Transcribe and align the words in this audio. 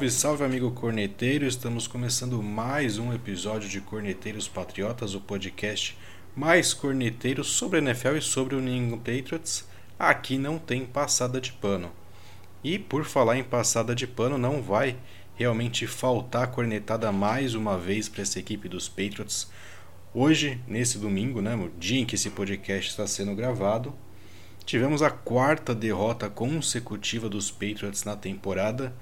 Salve, 0.00 0.10
salve 0.10 0.44
amigo 0.44 0.70
corneteiro! 0.70 1.44
Estamos 1.44 1.86
começando 1.86 2.42
mais 2.42 2.96
um 2.96 3.12
episódio 3.12 3.68
de 3.68 3.82
Corneteiros 3.82 4.48
Patriotas, 4.48 5.14
o 5.14 5.20
podcast 5.20 5.94
mais 6.34 6.72
corneteiro 6.72 7.44
sobre 7.44 7.78
a 7.78 7.82
NFL 7.82 8.16
e 8.16 8.22
sobre 8.22 8.54
o 8.54 8.62
New 8.62 8.72
England 8.72 9.00
Patriots. 9.00 9.68
Aqui 9.98 10.38
não 10.38 10.58
tem 10.58 10.86
passada 10.86 11.38
de 11.38 11.52
pano. 11.52 11.92
E 12.64 12.78
por 12.78 13.04
falar 13.04 13.36
em 13.36 13.44
passada 13.44 13.94
de 13.94 14.06
pano, 14.06 14.38
não 14.38 14.62
vai 14.62 14.96
realmente 15.34 15.86
faltar 15.86 16.50
cornetada 16.50 17.12
mais 17.12 17.54
uma 17.54 17.76
vez 17.76 18.08
para 18.08 18.22
essa 18.22 18.38
equipe 18.38 18.70
dos 18.70 18.88
Patriots. 18.88 19.50
Hoje, 20.14 20.58
nesse 20.66 20.96
domingo, 20.96 21.42
né, 21.42 21.54
o 21.54 21.68
dia 21.78 22.00
em 22.00 22.06
que 22.06 22.14
esse 22.14 22.30
podcast 22.30 22.88
está 22.88 23.06
sendo 23.06 23.34
gravado, 23.34 23.92
tivemos 24.64 25.02
a 25.02 25.10
quarta 25.10 25.74
derrota 25.74 26.30
consecutiva 26.30 27.28
dos 27.28 27.50
Patriots 27.50 28.04
na 28.04 28.16
temporada. 28.16 28.94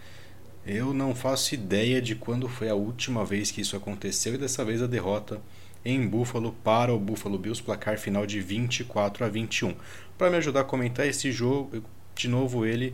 Eu 0.71 0.93
não 0.93 1.15
faço 1.15 1.55
ideia 1.55 1.99
de 2.03 2.15
quando 2.15 2.47
foi 2.47 2.69
a 2.69 2.75
última 2.75 3.25
vez 3.25 3.51
que 3.51 3.63
isso 3.63 3.75
aconteceu 3.75 4.35
e 4.35 4.39
dessa 4.39 4.63
vez 4.63 4.83
a 4.83 4.87
derrota 4.87 5.41
em 5.83 6.07
Buffalo 6.07 6.55
para 6.63 6.93
o 6.93 7.01
Buffalo 7.01 7.39
Bills, 7.39 7.63
placar 7.63 7.97
final 7.97 8.27
de 8.27 8.39
24 8.39 9.25
a 9.25 9.29
21. 9.31 9.75
Para 10.19 10.29
me 10.29 10.37
ajudar 10.37 10.61
a 10.61 10.65
comentar 10.65 11.07
esse 11.07 11.33
jogo, 11.33 11.83
de 12.15 12.29
novo 12.29 12.67
ele, 12.67 12.93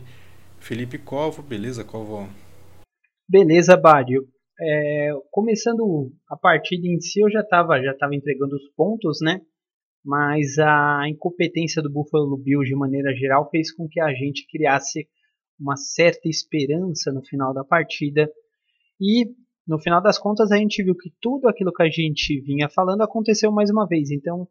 Felipe 0.57 0.97
Covo. 0.97 1.43
Beleza, 1.43 1.83
Covo? 1.83 2.29
Beleza, 3.27 3.75
Bádio. 3.75 4.25
É, 4.57 5.09
começando 5.29 6.13
a 6.29 6.37
partida 6.37 6.87
em 6.87 7.01
si, 7.01 7.19
eu 7.19 7.29
já 7.29 7.41
estava 7.41 7.83
já 7.83 7.93
tava 7.93 8.15
entregando 8.15 8.55
os 8.55 8.69
pontos, 8.73 9.19
né? 9.21 9.41
Mas 10.01 10.57
a 10.59 11.09
incompetência 11.09 11.81
do 11.81 11.91
Buffalo 11.91 12.37
Bills, 12.37 12.69
de 12.69 12.75
maneira 12.75 13.13
geral, 13.13 13.49
fez 13.49 13.69
com 13.73 13.85
que 13.85 13.99
a 13.99 14.13
gente 14.13 14.47
criasse 14.49 15.09
uma 15.59 15.75
certa 15.75 16.27
esperança 16.27 17.11
no 17.11 17.23
final 17.23 17.53
da 17.53 17.63
partida. 17.63 18.29
E 18.99 19.25
no 19.67 19.79
final 19.79 20.01
das 20.01 20.17
contas, 20.17 20.51
a 20.51 20.57
gente 20.57 20.83
viu 20.83 20.95
que 20.95 21.11
tudo 21.21 21.47
aquilo 21.47 21.73
que 21.73 21.83
a 21.83 21.89
gente 21.89 22.39
vinha 22.41 22.69
falando 22.69 23.01
aconteceu 23.01 23.51
mais 23.51 23.69
uma 23.69 23.87
vez. 23.87 24.11
Então, 24.11 24.47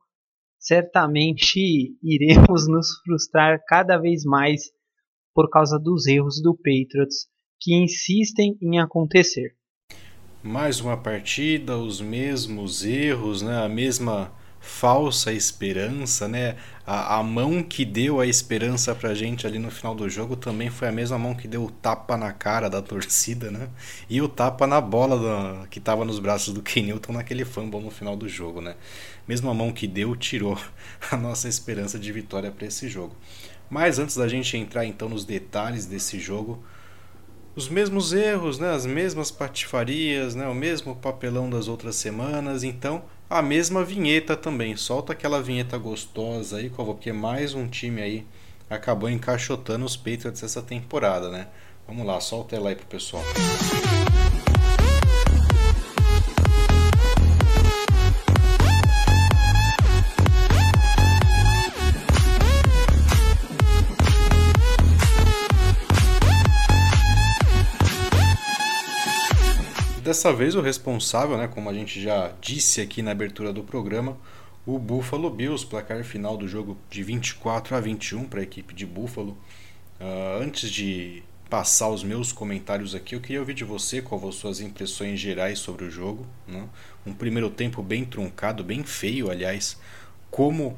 certamente 0.58 1.60
iremos 2.02 2.68
nos 2.68 2.98
frustrar 3.04 3.62
cada 3.66 3.96
vez 3.98 4.24
mais 4.24 4.72
por 5.34 5.48
causa 5.50 5.78
dos 5.78 6.06
erros 6.06 6.40
do 6.40 6.54
Patriots 6.54 7.28
que 7.60 7.74
insistem 7.74 8.56
em 8.60 8.78
acontecer. 8.78 9.56
Mais 10.42 10.80
uma 10.80 10.96
partida, 10.96 11.78
os 11.78 12.00
mesmos 12.00 12.84
erros, 12.84 13.40
né? 13.40 13.64
a 13.64 13.68
mesma 13.68 14.30
falsa 14.64 15.30
esperança, 15.30 16.26
né? 16.26 16.56
A, 16.86 17.18
a 17.18 17.22
mão 17.22 17.62
que 17.62 17.84
deu 17.84 18.18
a 18.18 18.26
esperança 18.26 18.94
pra 18.94 19.14
gente 19.14 19.46
ali 19.46 19.58
no 19.58 19.70
final 19.70 19.94
do 19.94 20.08
jogo 20.08 20.36
também 20.36 20.70
foi 20.70 20.88
a 20.88 20.92
mesma 20.92 21.18
mão 21.18 21.34
que 21.34 21.46
deu 21.46 21.64
o 21.64 21.70
tapa 21.70 22.16
na 22.16 22.32
cara 22.32 22.70
da 22.70 22.80
torcida, 22.82 23.50
né? 23.50 23.68
E 24.08 24.22
o 24.22 24.28
tapa 24.28 24.66
na 24.66 24.80
bola 24.80 25.18
do, 25.18 25.68
que 25.68 25.78
tava 25.78 26.04
nos 26.04 26.18
braços 26.18 26.54
do 26.54 26.62
Ken 26.62 26.82
Newton 26.82 27.12
naquele 27.12 27.44
fumble 27.44 27.80
no 27.80 27.90
final 27.90 28.16
do 28.16 28.26
jogo, 28.26 28.62
né? 28.62 28.74
Mesma 29.28 29.52
mão 29.52 29.70
que 29.70 29.86
deu 29.86 30.16
tirou 30.16 30.58
a 31.12 31.16
nossa 31.16 31.46
esperança 31.46 31.98
de 31.98 32.10
vitória 32.10 32.50
para 32.50 32.66
esse 32.66 32.88
jogo. 32.88 33.14
Mas 33.68 33.98
antes 33.98 34.16
da 34.16 34.26
gente 34.26 34.56
entrar 34.56 34.86
então 34.86 35.10
nos 35.10 35.26
detalhes 35.26 35.84
desse 35.84 36.18
jogo, 36.18 36.64
os 37.54 37.68
mesmos 37.68 38.12
erros, 38.14 38.58
né? 38.58 38.70
as 38.70 38.86
mesmas 38.86 39.30
patifarias, 39.30 40.34
né? 40.34 40.48
o 40.48 40.54
mesmo 40.54 40.96
papelão 40.96 41.50
das 41.50 41.68
outras 41.68 41.96
semanas, 41.96 42.64
então 42.64 43.04
a 43.28 43.42
mesma 43.42 43.84
vinheta 43.84 44.36
também. 44.36 44.76
Solta 44.76 45.12
aquela 45.12 45.42
vinheta 45.42 45.76
gostosa 45.78 46.58
aí, 46.58 46.70
porque 46.70 47.12
mais 47.12 47.54
um 47.54 47.66
time 47.66 48.02
aí 48.02 48.26
acabou 48.68 49.08
encaixotando 49.08 49.84
os 49.84 49.96
Patriots 49.96 50.42
essa 50.42 50.62
temporada, 50.62 51.28
né? 51.28 51.48
Vamos 51.86 52.06
lá, 52.06 52.20
solta 52.20 52.56
ela 52.56 52.70
aí 52.70 52.76
pro 52.76 52.86
pessoal. 52.86 53.22
Dessa 70.04 70.34
vez 70.34 70.54
o 70.54 70.60
responsável, 70.60 71.38
né, 71.38 71.48
como 71.48 71.70
a 71.70 71.72
gente 71.72 71.98
já 71.98 72.30
disse 72.38 72.82
aqui 72.82 73.00
na 73.00 73.12
abertura 73.12 73.54
do 73.54 73.64
programa, 73.64 74.18
o 74.66 74.78
Buffalo 74.78 75.30
Bills, 75.30 75.64
placar 75.64 76.04
final 76.04 76.36
do 76.36 76.46
jogo 76.46 76.76
de 76.90 77.02
24 77.02 77.74
a 77.74 77.80
21 77.80 78.24
para 78.24 78.40
a 78.40 78.42
equipe 78.42 78.74
de 78.74 78.84
Buffalo. 78.84 79.30
Uh, 79.98 80.42
antes 80.42 80.70
de 80.70 81.22
passar 81.48 81.88
os 81.88 82.04
meus 82.04 82.32
comentários 82.32 82.94
aqui, 82.94 83.14
eu 83.14 83.20
queria 83.22 83.40
ouvir 83.40 83.54
de 83.54 83.64
você 83.64 84.02
quais 84.02 84.20
foram 84.20 84.30
suas 84.30 84.60
impressões 84.60 85.18
gerais 85.18 85.58
sobre 85.58 85.86
o 85.86 85.90
jogo. 85.90 86.26
Né? 86.46 86.68
Um 87.06 87.14
primeiro 87.14 87.48
tempo 87.48 87.82
bem 87.82 88.04
truncado, 88.04 88.62
bem 88.62 88.84
feio, 88.84 89.30
aliás, 89.30 89.80
como 90.30 90.76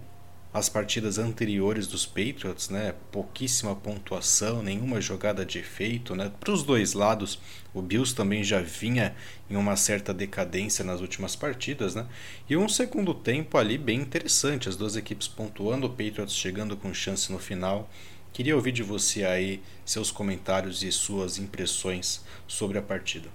as 0.57 0.71
partidas 0.71 1.19
anteriores 1.19 1.87
dos 1.87 2.07
Patriots, 2.07 2.71
né? 2.71 2.95
Pouquíssima 3.13 3.77
pontuação, 3.77 4.63
nenhuma 4.63 5.03
jogada 5.03 5.45
de 5.45 5.59
efeito, 5.59 6.15
né? 6.15 6.33
Para 6.41 6.51
os 6.51 6.63
dois 6.63 6.95
lados, 6.95 7.39
o 7.75 7.83
Bills 7.83 8.15
também 8.15 8.43
já 8.43 8.63
vinha 8.63 9.15
em 9.51 9.57
uma 9.57 9.77
certa 9.77 10.15
decadência 10.15 10.83
nas 10.83 11.03
últimas 11.03 11.37
partidas, 11.37 11.95
né? 11.95 12.07
E 12.49 12.57
um 12.57 12.71
segundo 12.71 13.13
tempo 13.13 13.59
ali 13.59 13.77
bem 13.77 14.01
interessante, 14.01 14.67
as 14.67 14.77
duas 14.77 14.97
equipes 14.97 15.29
pontuando, 15.29 15.89
o 15.89 15.91
Patriots 15.91 16.35
chegando 16.35 16.75
com 16.75 16.95
chance 16.95 17.31
no 17.31 17.39
final. 17.39 17.91
Queria 18.33 18.57
ouvir 18.57 18.73
de 18.73 18.83
você 18.83 19.27
aí 19.27 19.61
seus 19.85 20.11
comentários 20.11 20.83
e 20.83 20.91
suas 20.91 21.37
impressões 21.37 22.25
sobre 22.49 22.79
a 22.79 22.83
partida. 22.83 23.29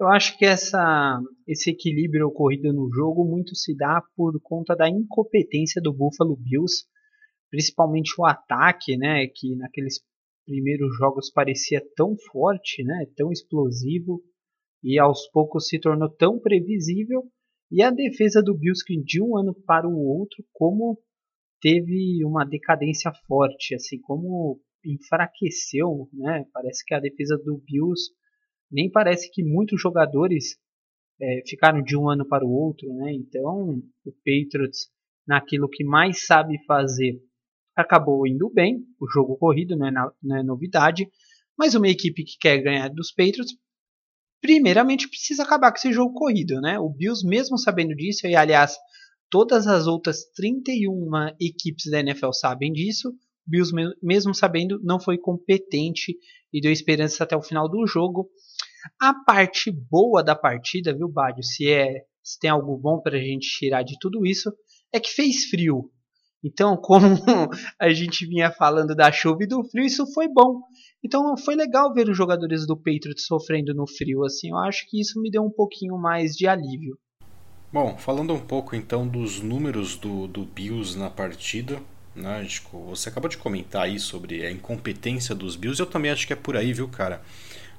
Eu 0.00 0.08
acho 0.08 0.38
que 0.38 0.46
essa, 0.46 1.20
esse 1.46 1.70
equilíbrio 1.70 2.28
ocorrido 2.28 2.72
no 2.72 2.90
jogo 2.90 3.22
muito 3.22 3.54
se 3.54 3.76
dá 3.76 4.02
por 4.16 4.40
conta 4.42 4.74
da 4.74 4.88
incompetência 4.88 5.78
do 5.82 5.92
Buffalo 5.92 6.34
Bills, 6.36 6.86
principalmente 7.50 8.14
o 8.18 8.24
ataque, 8.24 8.96
né, 8.96 9.26
que 9.26 9.54
naqueles 9.56 10.00
primeiros 10.46 10.96
jogos 10.96 11.30
parecia 11.30 11.82
tão 11.94 12.16
forte, 12.32 12.82
né, 12.82 13.04
tão 13.14 13.30
explosivo 13.30 14.22
e 14.82 14.98
aos 14.98 15.28
poucos 15.28 15.68
se 15.68 15.78
tornou 15.78 16.08
tão 16.08 16.40
previsível, 16.40 17.24
e 17.70 17.82
a 17.82 17.90
defesa 17.90 18.42
do 18.42 18.56
Bills 18.56 18.82
que 18.82 18.96
de 19.02 19.22
um 19.22 19.36
ano 19.36 19.54
para 19.66 19.86
o 19.86 19.98
outro 20.02 20.42
como 20.50 20.98
teve 21.60 22.24
uma 22.24 22.46
decadência 22.46 23.12
forte, 23.28 23.74
assim 23.74 24.00
como 24.00 24.58
enfraqueceu, 24.82 26.08
né? 26.14 26.46
Parece 26.54 26.82
que 26.86 26.94
a 26.94 27.00
defesa 27.00 27.36
do 27.36 27.58
Bills 27.58 28.10
nem 28.70 28.90
parece 28.90 29.30
que 29.30 29.42
muitos 29.42 29.80
jogadores 29.80 30.56
é, 31.20 31.42
ficaram 31.46 31.82
de 31.82 31.96
um 31.96 32.08
ano 32.08 32.26
para 32.26 32.44
o 32.44 32.50
outro, 32.50 32.92
né? 32.94 33.12
Então 33.12 33.82
o 34.04 34.12
Patriots 34.24 34.88
naquilo 35.26 35.68
que 35.68 35.84
mais 35.84 36.26
sabe 36.26 36.62
fazer 36.66 37.20
acabou 37.76 38.26
indo 38.26 38.50
bem. 38.50 38.84
O 39.00 39.08
jogo 39.08 39.36
corrido 39.36 39.76
não 39.76 39.86
é, 39.86 39.90
na, 39.90 40.12
não 40.22 40.36
é 40.36 40.42
novidade, 40.42 41.08
mas 41.56 41.74
uma 41.74 41.88
equipe 41.88 42.24
que 42.24 42.38
quer 42.38 42.58
ganhar 42.58 42.88
dos 42.88 43.12
Patriots 43.12 43.54
primeiramente 44.40 45.08
precisa 45.08 45.42
acabar 45.42 45.70
com 45.70 45.76
esse 45.76 45.92
jogo 45.92 46.14
corrido, 46.14 46.60
né? 46.60 46.78
O 46.78 46.88
Bills 46.88 47.26
mesmo 47.26 47.58
sabendo 47.58 47.94
disso 47.94 48.26
e 48.26 48.34
aliás 48.34 48.76
todas 49.30 49.66
as 49.66 49.86
outras 49.86 50.24
31 50.34 51.10
equipes 51.40 51.90
da 51.90 52.00
NFL 52.00 52.32
sabem 52.32 52.72
disso. 52.72 53.10
O 53.10 53.50
Bills 53.50 53.72
mesmo 54.02 54.34
sabendo 54.34 54.80
não 54.82 54.98
foi 54.98 55.18
competente 55.18 56.16
e 56.52 56.60
deu 56.60 56.72
esperança 56.72 57.24
até 57.24 57.36
o 57.36 57.42
final 57.42 57.68
do 57.68 57.86
jogo. 57.86 58.28
A 59.00 59.14
parte 59.14 59.70
boa 59.70 60.22
da 60.22 60.34
partida, 60.34 60.94
viu, 60.94 61.08
Bádio? 61.08 61.42
Se, 61.42 61.68
é, 61.68 62.04
se 62.22 62.38
tem 62.38 62.50
algo 62.50 62.76
bom 62.76 63.00
para 63.00 63.16
a 63.16 63.20
gente 63.20 63.48
tirar 63.48 63.82
de 63.82 63.98
tudo 64.00 64.26
isso, 64.26 64.52
é 64.92 64.98
que 64.98 65.10
fez 65.10 65.44
frio. 65.44 65.90
Então, 66.42 66.76
como 66.80 67.16
a 67.78 67.90
gente 67.90 68.26
vinha 68.26 68.50
falando 68.50 68.94
da 68.94 69.12
chuva 69.12 69.42
e 69.42 69.46
do 69.46 69.62
frio, 69.64 69.84
isso 69.84 70.06
foi 70.12 70.28
bom. 70.28 70.60
Então, 71.04 71.36
foi 71.36 71.54
legal 71.54 71.92
ver 71.92 72.08
os 72.08 72.16
jogadores 72.16 72.66
do 72.66 72.76
Patriots 72.76 73.26
sofrendo 73.26 73.74
no 73.74 73.86
frio. 73.86 74.24
Assim, 74.24 74.50
eu 74.50 74.58
acho 74.58 74.86
que 74.88 75.00
isso 75.00 75.20
me 75.20 75.30
deu 75.30 75.42
um 75.42 75.50
pouquinho 75.50 75.96
mais 75.98 76.32
de 76.32 76.46
alívio. 76.46 76.98
Bom, 77.72 77.96
falando 77.96 78.34
um 78.34 78.40
pouco 78.40 78.74
então 78.74 79.06
dos 79.06 79.40
números 79.40 79.96
do, 79.96 80.26
do 80.26 80.44
Bills 80.44 80.98
na 80.98 81.08
partida, 81.08 81.80
né? 82.16 82.44
Você 82.88 83.08
acabou 83.08 83.30
de 83.30 83.38
comentar 83.38 83.84
aí 83.84 83.98
sobre 84.00 84.44
a 84.44 84.50
incompetência 84.50 85.34
dos 85.34 85.54
Bills. 85.54 85.80
Eu 85.80 85.86
também 85.86 86.10
acho 86.10 86.26
que 86.26 86.32
é 86.32 86.36
por 86.36 86.56
aí, 86.56 86.72
viu, 86.72 86.88
cara? 86.88 87.22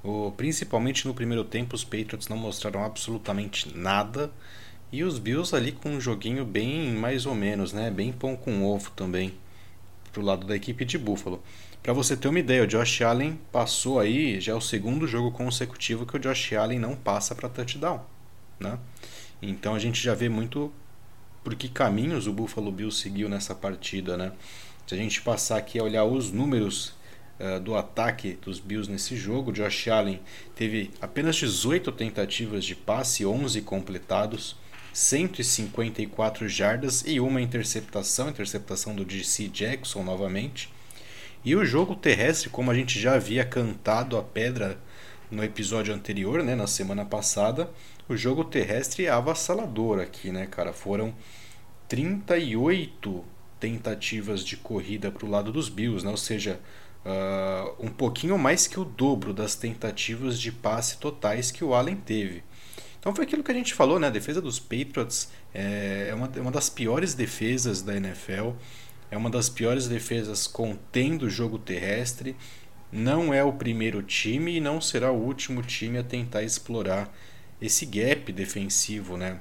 O, 0.03 0.31
principalmente 0.31 1.07
no 1.07 1.13
primeiro 1.13 1.43
tempo, 1.43 1.75
os 1.75 1.83
Patriots 1.83 2.27
não 2.27 2.37
mostraram 2.37 2.83
absolutamente 2.83 3.75
nada. 3.77 4.31
E 4.91 5.03
os 5.03 5.19
Bills 5.19 5.55
ali 5.55 5.71
com 5.71 5.89
um 5.91 6.01
joguinho 6.01 6.43
bem 6.43 6.91
mais 6.91 7.25
ou 7.25 7.33
menos, 7.33 7.71
né? 7.71 7.89
Bem 7.89 8.11
pão 8.11 8.35
com 8.35 8.63
ovo 8.65 8.91
também. 8.91 9.33
Pro 10.11 10.21
lado 10.21 10.45
da 10.45 10.55
equipe 10.55 10.83
de 10.83 10.97
Buffalo. 10.97 11.41
Para 11.81 11.93
você 11.93 12.15
ter 12.15 12.27
uma 12.27 12.39
ideia, 12.39 12.63
o 12.63 12.67
Josh 12.67 13.01
Allen 13.01 13.39
passou 13.51 13.99
aí, 13.99 14.39
já 14.39 14.51
é 14.51 14.55
o 14.55 14.61
segundo 14.61 15.07
jogo 15.07 15.31
consecutivo 15.31 16.05
que 16.05 16.15
o 16.15 16.19
Josh 16.19 16.53
Allen 16.53 16.77
não 16.77 16.95
passa 16.95 17.33
para 17.33 17.49
touchdown, 17.49 18.01
né? 18.59 18.77
Então 19.41 19.73
a 19.73 19.79
gente 19.79 19.99
já 19.99 20.13
vê 20.13 20.29
muito 20.29 20.71
por 21.43 21.55
que 21.55 21.67
caminhos 21.67 22.27
o 22.27 22.33
Buffalo 22.33 22.71
Bills 22.71 23.01
seguiu 23.01 23.27
nessa 23.27 23.55
partida, 23.55 24.15
né? 24.15 24.31
Se 24.85 24.93
a 24.93 24.97
gente 24.97 25.21
passar 25.21 25.57
aqui 25.57 25.79
a 25.79 25.83
olhar 25.83 26.03
os 26.03 26.31
números 26.31 26.93
uh, 27.41 27.59
do 27.59 27.75
ataque 27.75 28.37
dos 28.41 28.59
Bills 28.59 28.89
nesse 28.89 29.15
jogo. 29.15 29.51
Josh 29.51 29.87
Allen 29.87 30.21
teve 30.55 30.91
apenas 31.01 31.35
18 31.35 31.91
tentativas 31.91 32.63
de 32.63 32.75
passe, 32.75 33.25
11 33.25 33.61
completados, 33.61 34.55
154 34.93 36.47
jardas 36.47 37.03
e 37.05 37.19
uma 37.19 37.41
interceptação, 37.41 38.29
interceptação 38.29 38.95
do 38.95 39.03
DC 39.03 39.47
Jackson 39.47 40.03
novamente. 40.03 40.71
E 41.43 41.55
o 41.55 41.65
jogo 41.65 41.95
terrestre, 41.95 42.49
como 42.49 42.69
a 42.69 42.75
gente 42.75 42.99
já 42.99 43.15
havia 43.15 43.43
cantado 43.43 44.15
a 44.17 44.21
pedra 44.21 44.77
no 45.31 45.43
episódio 45.43 45.93
anterior, 45.93 46.43
né, 46.43 46.55
na 46.55 46.67
semana 46.67 47.03
passada, 47.03 47.69
o 48.07 48.15
jogo 48.15 48.43
terrestre 48.43 49.05
é 49.05 49.09
avassalador 49.09 49.99
aqui, 49.99 50.31
né, 50.31 50.45
cara? 50.45 50.73
Foram 50.73 51.15
38 51.87 53.25
tentativas 53.59 54.43
de 54.43 54.57
corrida 54.57 55.11
para 55.11 55.25
o 55.25 55.29
lado 55.29 55.51
dos 55.51 55.69
Bills, 55.69 56.03
né? 56.03 56.11
ou 56.11 56.17
seja, 56.17 56.59
uh, 57.05 57.75
um 57.79 57.89
pouquinho 57.89 58.37
mais 58.37 58.67
que 58.67 58.79
o 58.79 58.85
dobro 58.85 59.33
das 59.33 59.55
tentativas 59.55 60.39
de 60.39 60.51
passe 60.51 60.97
totais 60.97 61.51
que 61.51 61.63
o 61.63 61.73
Allen 61.73 61.95
teve. 61.95 62.43
Então 62.99 63.15
foi 63.15 63.25
aquilo 63.25 63.43
que 63.43 63.51
a 63.51 63.55
gente 63.55 63.73
falou, 63.73 63.99
né? 63.99 64.07
A 64.07 64.11
defesa 64.11 64.39
dos 64.39 64.59
Patriots 64.59 65.29
é, 65.53 66.07
é 66.09 66.13
uma, 66.13 66.31
é 66.35 66.39
uma 66.39 66.51
das 66.51 66.69
piores 66.69 67.15
defesas 67.15 67.81
da 67.81 67.95
NFL, 67.95 68.51
é 69.09 69.17
uma 69.17 69.29
das 69.29 69.49
piores 69.49 69.87
defesas 69.87 70.45
contendo 70.45 71.23
o 71.23 71.29
jogo 71.29 71.57
terrestre. 71.57 72.35
Não 72.91 73.33
é 73.33 73.43
o 73.43 73.53
primeiro 73.53 74.03
time 74.03 74.57
e 74.57 74.59
não 74.59 74.79
será 74.79 75.11
o 75.11 75.15
último 75.15 75.63
time 75.63 75.97
a 75.97 76.03
tentar 76.03 76.43
explorar 76.43 77.11
esse 77.61 77.85
gap 77.85 78.31
defensivo, 78.31 79.17
né? 79.17 79.39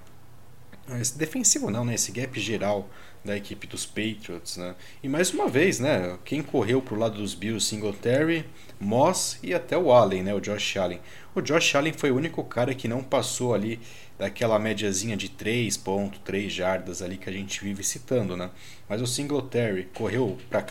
Esse 0.98 1.18
defensivo 1.18 1.70
não, 1.70 1.84
né? 1.84 1.94
Esse 1.94 2.12
gap 2.12 2.38
geral 2.40 2.88
da 3.24 3.36
equipe 3.36 3.66
dos 3.66 3.84
Patriots, 3.84 4.56
né? 4.56 4.74
E 5.02 5.08
mais 5.08 5.32
uma 5.32 5.48
vez, 5.48 5.78
né? 5.78 6.18
Quem 6.24 6.42
correu 6.42 6.80
pro 6.80 6.96
lado 6.96 7.18
dos 7.18 7.34
Bills, 7.34 7.66
Singletary, 7.66 8.46
Moss 8.80 9.38
e 9.42 9.52
até 9.52 9.76
o 9.76 9.92
Allen, 9.92 10.22
né? 10.22 10.34
O 10.34 10.40
Josh 10.40 10.76
Allen. 10.76 11.00
O 11.34 11.40
Josh 11.40 11.74
Allen 11.74 11.92
foi 11.92 12.10
o 12.10 12.16
único 12.16 12.42
cara 12.42 12.74
que 12.74 12.88
não 12.88 13.02
passou 13.02 13.54
ali 13.54 13.78
daquela 14.18 14.58
médiazinha 14.58 15.16
de 15.16 15.28
3.3 15.28 16.48
jardas 16.48 17.02
ali 17.02 17.16
que 17.16 17.28
a 17.28 17.32
gente 17.32 17.62
vive 17.62 17.82
citando, 17.84 18.36
né? 18.36 18.50
Mas 18.88 19.00
o 19.00 19.06
Singletary 19.06 19.88
correu 19.94 20.38
para 20.48 20.62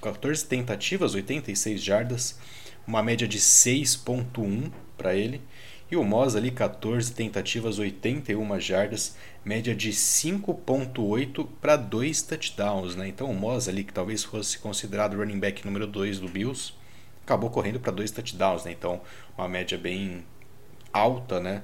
14 0.00 0.44
tentativas, 0.46 1.14
86 1.14 1.82
jardas, 1.82 2.38
uma 2.86 3.02
média 3.02 3.28
de 3.28 3.38
6.1 3.38 4.70
para 4.96 5.14
ele. 5.14 5.40
E 5.90 5.96
o 5.96 6.04
Moss 6.04 6.36
ali 6.36 6.50
14 6.50 7.14
tentativas, 7.14 7.78
81 7.78 8.60
jardas, 8.60 9.16
média 9.42 9.74
de 9.74 9.90
5.8 9.90 11.48
para 11.62 11.76
2 11.76 12.22
touchdowns, 12.22 12.94
né? 12.94 13.08
Então 13.08 13.30
o 13.30 13.34
Moss 13.34 13.68
ali 13.68 13.82
que 13.82 13.92
talvez 13.92 14.22
fosse 14.22 14.58
considerado 14.58 15.16
running 15.16 15.38
back 15.38 15.64
número 15.64 15.86
2 15.86 16.20
do 16.20 16.28
Bills, 16.28 16.74
acabou 17.22 17.48
correndo 17.48 17.80
para 17.80 17.90
2 17.90 18.10
touchdowns, 18.10 18.64
né? 18.64 18.72
Então 18.72 19.00
uma 19.36 19.48
média 19.48 19.78
bem 19.78 20.24
alta, 20.92 21.40
né? 21.40 21.62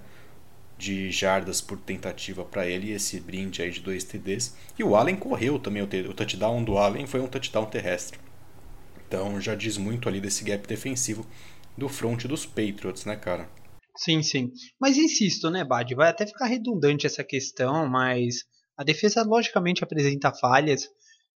De 0.79 1.11
jardas 1.11 1.61
por 1.61 1.79
tentativa 1.79 2.45
para 2.47 2.67
ele, 2.67 2.93
esse 2.93 3.21
brinde 3.21 3.61
aí 3.61 3.71
de 3.71 3.81
2 3.81 4.05
TDs. 4.05 4.57
E 4.79 4.83
o 4.83 4.97
Allen 4.97 5.17
correu 5.17 5.59
também, 5.59 5.83
o 5.83 6.15
touchdown 6.15 6.65
do 6.65 6.79
Allen 6.79 7.07
foi 7.07 7.21
um 7.21 7.29
touchdown 7.29 7.67
terrestre. 7.67 8.19
Então 9.07 9.39
já 9.39 9.55
diz 9.55 9.77
muito 9.77 10.09
ali 10.09 10.19
desse 10.19 10.43
gap 10.45 10.67
defensivo 10.67 11.27
do 11.77 11.91
front 11.91 12.25
dos 12.25 12.47
Patriots, 12.47 13.05
né, 13.05 13.17
cara? 13.17 13.49
Sim, 13.97 14.23
sim. 14.23 14.53
Mas 14.81 14.97
insisto, 14.97 15.51
né, 15.51 15.65
Bad? 15.65 15.95
Vai 15.95 16.09
até 16.11 16.27
ficar 16.27 16.47
redundante 16.47 17.07
essa 17.07 17.23
questão, 17.23 17.89
mas 17.89 18.45
a 18.77 18.83
defesa 18.83 19.23
logicamente 19.23 19.85
apresenta 19.85 20.33
falhas, 20.33 20.89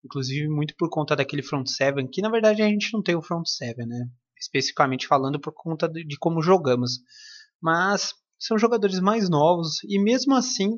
inclusive 0.05 0.49
muito 0.49 0.75
por 0.77 0.91
conta 0.91 1.15
daquele 1.15 1.43
front 1.43 1.67
seven, 1.69 2.09
que 2.09 2.21
na 2.21 2.31
verdade 2.31 2.63
a 2.63 2.69
gente 2.69 2.93
não 2.93 3.03
tem 3.03 3.15
o 3.15 3.23
front 3.23 3.47
seven, 3.47 3.87
né? 3.87 4.07
Especificamente 4.41 5.07
falando 5.07 5.41
por 5.41 5.53
conta 5.53 5.89
de, 5.89 6.17
como 6.19 6.43
jogamos. 6.43 6.99
Mas 7.63 8.13
são 8.39 8.59
jogadores 8.59 9.01
mais 9.01 9.29
novos 9.29 9.83
e 9.85 9.99
mesmo 10.01 10.35
assim, 10.35 10.71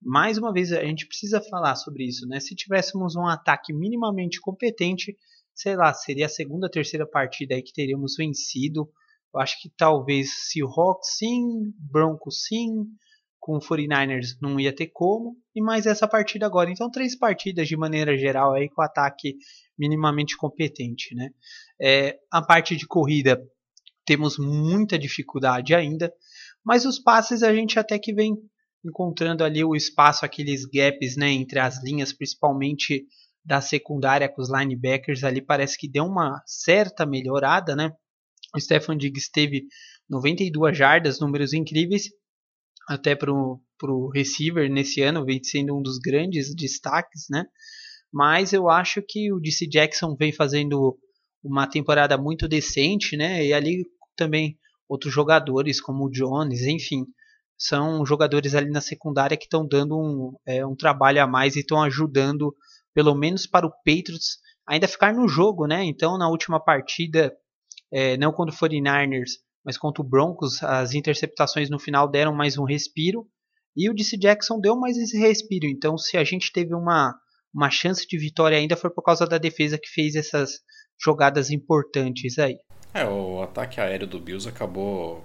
mais 0.00 0.38
uma 0.38 0.52
vez 0.52 0.72
a 0.72 0.84
gente 0.84 1.06
precisa 1.06 1.40
falar 1.40 1.74
sobre 1.74 2.04
isso, 2.06 2.26
né? 2.26 2.38
Se 2.38 2.54
tivéssemos 2.54 3.16
um 3.16 3.26
ataque 3.26 3.72
minimamente 3.72 4.40
competente, 4.40 5.16
sei 5.52 5.74
lá, 5.76 5.92
seria 5.92 6.26
a 6.26 6.28
segunda, 6.28 6.70
terceira 6.70 7.06
partida 7.08 7.56
aí 7.56 7.62
que 7.62 7.72
teríamos 7.72 8.14
vencido 8.16 8.88
eu 9.34 9.40
acho 9.40 9.60
que 9.60 9.70
talvez 9.76 10.48
Seahawks 10.50 11.16
sim, 11.16 11.72
Broncos 11.78 12.44
sim, 12.46 12.86
com 13.38 13.56
o 13.56 13.60
49ers 13.60 14.36
não 14.42 14.58
ia 14.58 14.74
ter 14.74 14.88
como, 14.88 15.36
e 15.54 15.62
mais 15.62 15.86
essa 15.86 16.06
partida 16.06 16.44
agora. 16.46 16.70
Então, 16.70 16.90
três 16.90 17.16
partidas 17.16 17.68
de 17.68 17.76
maneira 17.76 18.16
geral 18.16 18.52
aí 18.52 18.68
com 18.68 18.82
ataque 18.82 19.36
minimamente 19.78 20.36
competente. 20.36 21.14
Né? 21.14 21.30
É, 21.80 22.18
a 22.30 22.42
parte 22.42 22.76
de 22.76 22.86
corrida 22.86 23.40
temos 24.04 24.38
muita 24.38 24.98
dificuldade 24.98 25.74
ainda, 25.74 26.12
mas 26.64 26.84
os 26.84 26.98
passes 26.98 27.42
a 27.42 27.54
gente 27.54 27.78
até 27.78 27.98
que 27.98 28.12
vem 28.12 28.34
encontrando 28.84 29.44
ali 29.44 29.64
o 29.64 29.74
espaço, 29.74 30.24
aqueles 30.24 30.64
gaps 30.64 31.16
né, 31.16 31.30
entre 31.30 31.58
as 31.58 31.82
linhas, 31.82 32.12
principalmente 32.12 33.06
da 33.44 33.60
secundária 33.60 34.28
com 34.28 34.42
os 34.42 34.50
linebackers 34.50 35.24
ali, 35.24 35.40
parece 35.40 35.78
que 35.78 35.88
deu 35.88 36.04
uma 36.04 36.42
certa 36.44 37.06
melhorada, 37.06 37.74
né? 37.74 37.92
O 38.54 38.60
Stefan 38.60 38.96
Diggs 38.96 39.30
teve 39.30 39.66
92 40.08 40.76
jardas, 40.76 41.20
números 41.20 41.52
incríveis, 41.52 42.10
até 42.88 43.14
para 43.14 43.30
o 43.32 44.10
receiver 44.12 44.70
nesse 44.70 45.02
ano, 45.02 45.24
vem 45.24 45.42
sendo 45.42 45.76
um 45.76 45.82
dos 45.82 45.98
grandes 45.98 46.54
destaques, 46.54 47.26
né? 47.30 47.44
Mas 48.10 48.54
eu 48.54 48.70
acho 48.70 49.02
que 49.06 49.30
o 49.32 49.38
DC 49.38 49.66
Jackson 49.66 50.16
vem 50.16 50.32
fazendo 50.32 50.98
uma 51.42 51.66
temporada 51.66 52.16
muito 52.16 52.48
decente, 52.48 53.16
né? 53.16 53.44
E 53.44 53.52
ali 53.52 53.84
também 54.16 54.58
outros 54.88 55.12
jogadores 55.12 55.80
como 55.80 56.06
o 56.06 56.10
Jones, 56.10 56.62
enfim, 56.62 57.04
são 57.58 58.06
jogadores 58.06 58.54
ali 58.54 58.70
na 58.70 58.80
secundária 58.80 59.36
que 59.36 59.44
estão 59.44 59.66
dando 59.66 59.98
um, 59.98 60.32
é, 60.46 60.64
um 60.64 60.74
trabalho 60.74 61.22
a 61.22 61.26
mais 61.26 61.56
e 61.56 61.60
estão 61.60 61.82
ajudando, 61.82 62.54
pelo 62.94 63.14
menos 63.14 63.46
para 63.46 63.66
o 63.66 63.70
Patriots, 63.84 64.38
ainda 64.66 64.88
ficar 64.88 65.12
no 65.12 65.28
jogo, 65.28 65.66
né? 65.66 65.84
Então, 65.84 66.16
na 66.16 66.28
última 66.30 66.58
partida, 66.58 67.36
é, 67.92 68.16
não 68.16 68.32
contra 68.32 68.54
o 68.54 68.58
49ers, 68.58 69.30
mas 69.64 69.76
contra 69.76 70.02
o 70.02 70.06
Broncos, 70.06 70.62
as 70.62 70.94
interceptações 70.94 71.68
no 71.68 71.78
final 71.78 72.08
deram 72.08 72.34
mais 72.34 72.56
um 72.56 72.64
respiro. 72.64 73.26
E 73.76 73.88
o 73.88 73.94
DC 73.94 74.16
Jackson 74.16 74.60
deu 74.60 74.76
mais 74.76 74.96
esse 74.96 75.18
respiro. 75.18 75.66
Então, 75.66 75.96
se 75.96 76.16
a 76.16 76.24
gente 76.24 76.52
teve 76.52 76.74
uma, 76.74 77.14
uma 77.54 77.70
chance 77.70 78.06
de 78.06 78.18
vitória 78.18 78.56
ainda, 78.56 78.76
foi 78.76 78.90
por 78.90 79.02
causa 79.02 79.26
da 79.26 79.38
defesa 79.38 79.78
que 79.78 79.88
fez 79.88 80.14
essas 80.14 80.60
jogadas 81.00 81.50
importantes 81.50 82.38
aí. 82.38 82.56
É, 82.92 83.04
o 83.04 83.42
ataque 83.42 83.80
aéreo 83.80 84.06
do 84.06 84.18
Bills 84.18 84.48
acabou. 84.48 85.24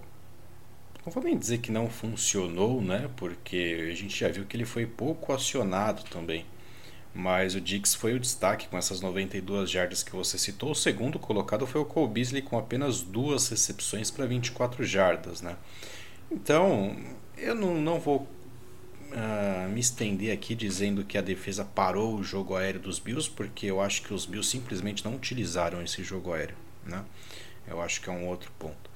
Não 1.06 1.12
vou 1.12 1.24
nem 1.24 1.38
dizer 1.38 1.60
que 1.60 1.72
não 1.72 1.90
funcionou, 1.90 2.82
né? 2.82 3.10
Porque 3.16 3.90
a 3.92 3.96
gente 3.96 4.20
já 4.20 4.30
viu 4.30 4.46
que 4.46 4.56
ele 4.56 4.66
foi 4.66 4.86
pouco 4.86 5.34
acionado 5.34 6.04
também 6.04 6.46
mas 7.14 7.54
o 7.54 7.62
Dix 7.62 7.94
foi 7.94 8.14
o 8.16 8.20
destaque 8.20 8.68
com 8.68 8.78
essas 8.78 9.00
92 9.00 9.70
jardas 9.70 10.02
que 10.02 10.16
você 10.16 10.38
citou. 10.38 10.72
O 10.72 10.76
segundo 10.76 11.20
colocado 11.20 11.68
foi 11.68 11.82
o 11.82 11.86
Cole 11.86 12.12
Beasley 12.12 12.42
com 12.42 12.58
apenas 12.58 13.02
duas 13.02 13.48
recepções 13.50 14.10
para 14.10 14.26
24 14.26 14.84
jardas, 14.84 15.42
né? 15.42 15.56
Então, 16.32 16.96
eu 17.38 17.54
não, 17.54 17.76
não 17.76 18.00
vou 18.00 18.28
uh, 19.12 19.70
me 19.70 19.80
estender 19.80 20.34
aqui 20.34 20.56
dizendo 20.56 21.04
que 21.04 21.18
a 21.18 21.22
defesa 21.22 21.64
parou 21.64 22.16
o 22.16 22.24
jogo 22.24 22.56
aéreo 22.56 22.80
dos 22.80 22.98
Bills, 22.98 23.30
porque 23.30 23.68
eu 23.68 23.80
acho 23.80 24.02
que 24.02 24.14
os 24.14 24.26
Bills 24.26 24.50
simplesmente 24.50 25.06
não 25.06 25.14
utilizaram 25.16 25.82
esse 25.84 26.04
jogo 26.04 26.34
aéreo, 26.34 26.58
né? 26.84 27.06
Eu 27.68 27.82
acho 27.82 28.02
que 28.02 28.10
é 28.10 28.12
um 28.12 28.28
outro 28.28 28.52
ponto. 28.58 28.92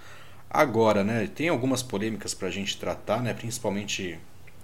Agora, 0.50 1.04
né, 1.04 1.28
tem 1.28 1.50
algumas 1.50 1.84
polêmicas 1.84 2.34
para 2.34 2.48
a 2.48 2.52
gente 2.52 2.78
tratar, 2.78 3.22
né, 3.22 3.34
principalmente 3.34 4.18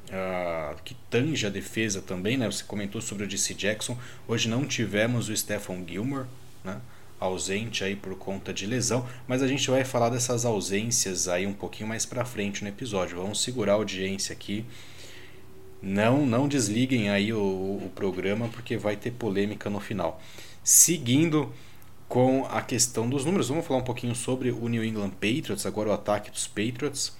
uh, 0.09 0.81
que 0.83 0.95
tange 1.09 1.45
a 1.45 1.49
defesa 1.49 2.01
também, 2.01 2.37
né? 2.37 2.45
Você 2.45 2.63
comentou 2.63 3.01
sobre 3.01 3.25
o 3.25 3.27
DC 3.27 3.53
Jackson. 3.53 3.97
Hoje 4.27 4.49
não 4.49 4.65
tivemos 4.65 5.29
o 5.29 5.35
Stephon 5.35 5.83
Gilmore, 5.87 6.25
né? 6.63 6.79
ausente 7.19 7.83
aí 7.83 7.95
por 7.95 8.15
conta 8.17 8.53
de 8.53 8.65
lesão, 8.65 9.07
mas 9.27 9.41
a 9.41 9.47
gente 9.47 9.69
vai 9.69 9.85
falar 9.85 10.09
dessas 10.09 10.43
ausências 10.43 11.27
aí 11.27 11.47
um 11.47 11.53
pouquinho 11.53 11.87
mais 11.87 12.05
para 12.05 12.25
frente 12.25 12.63
no 12.63 12.69
episódio. 12.69 13.17
Vamos 13.17 13.41
segurar 13.41 13.73
a 13.73 13.75
audiência 13.75 14.33
aqui. 14.33 14.65
Não, 15.81 16.25
não 16.25 16.47
desliguem 16.47 17.09
aí 17.09 17.33
o, 17.33 17.39
o 17.39 17.91
programa 17.95 18.47
porque 18.49 18.77
vai 18.77 18.95
ter 18.95 19.11
polêmica 19.11 19.69
no 19.69 19.79
final. 19.79 20.21
Seguindo 20.63 21.53
com 22.07 22.45
a 22.45 22.61
questão 22.61 23.09
dos 23.09 23.25
números, 23.25 23.49
vamos 23.49 23.65
falar 23.65 23.79
um 23.79 23.83
pouquinho 23.83 24.15
sobre 24.15 24.51
o 24.51 24.67
New 24.67 24.83
England 24.83 25.11
Patriots, 25.11 25.65
agora 25.65 25.89
o 25.89 25.93
ataque 25.93 26.29
dos 26.29 26.47
Patriots. 26.47 27.13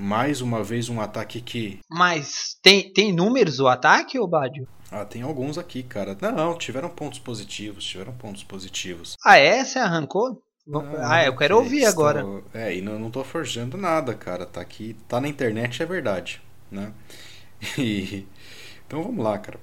Mais 0.00 0.40
uma 0.40 0.64
vez 0.64 0.88
um 0.88 0.98
ataque 0.98 1.42
que. 1.42 1.78
Mas 1.90 2.56
tem, 2.62 2.90
tem 2.90 3.12
números 3.12 3.60
o 3.60 3.68
ataque, 3.68 4.18
ô 4.18 4.26
Bádio? 4.26 4.66
Ah, 4.90 5.04
tem 5.04 5.20
alguns 5.20 5.58
aqui, 5.58 5.82
cara. 5.82 6.16
Não, 6.18 6.56
tiveram 6.56 6.88
pontos 6.88 7.18
positivos, 7.18 7.84
tiveram 7.84 8.12
pontos 8.14 8.42
positivos. 8.42 9.14
Ah, 9.24 9.36
é? 9.36 9.62
Você 9.62 9.78
arrancou? 9.78 10.42
Ah, 10.72 11.16
ah 11.16 11.24
eu 11.26 11.36
quero 11.36 11.58
ouvir 11.58 11.82
estou... 11.82 12.06
agora. 12.06 12.42
É, 12.54 12.74
e 12.74 12.80
não, 12.80 12.98
não 12.98 13.10
tô 13.10 13.22
forjando 13.22 13.76
nada, 13.76 14.14
cara. 14.14 14.46
Tá 14.46 14.62
aqui, 14.62 14.96
tá 15.06 15.20
na 15.20 15.28
internet, 15.28 15.82
é 15.82 15.86
verdade, 15.86 16.40
né? 16.70 16.92
E... 17.76 18.26
Então 18.86 19.02
vamos 19.02 19.22
lá, 19.22 19.38
cara. 19.38 19.60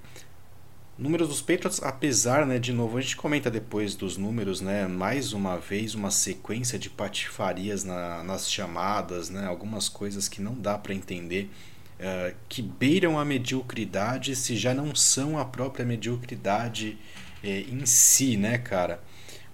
Números 0.97 1.29
dos 1.29 1.41
Patriots, 1.41 1.79
apesar, 1.83 2.43
né, 2.47 2.57
de 2.57 2.73
novo, 2.73 2.97
a 2.97 3.01
gente 3.01 3.15
comenta 3.15 3.51
depois 3.51 3.93
dos 3.93 4.17
números, 4.17 4.61
né, 4.61 4.87
mais 4.87 5.31
uma 5.31 5.55
vez 5.55 5.93
uma 5.93 6.09
sequência 6.09 6.79
de 6.79 6.89
patifarias 6.89 7.83
na, 7.83 8.23
nas 8.23 8.51
chamadas, 8.51 9.29
né, 9.29 9.45
algumas 9.45 9.87
coisas 9.87 10.27
que 10.27 10.41
não 10.41 10.55
dá 10.55 10.75
para 10.75 10.95
entender, 10.95 11.51
uh, 11.99 12.35
que 12.49 12.63
beiram 12.63 13.19
a 13.19 13.23
mediocridade 13.23 14.35
se 14.35 14.57
já 14.57 14.73
não 14.73 14.95
são 14.95 15.37
a 15.37 15.45
própria 15.45 15.85
mediocridade 15.85 16.97
eh, 17.43 17.65
em 17.69 17.85
si, 17.85 18.35
né, 18.35 18.57
cara. 18.57 18.99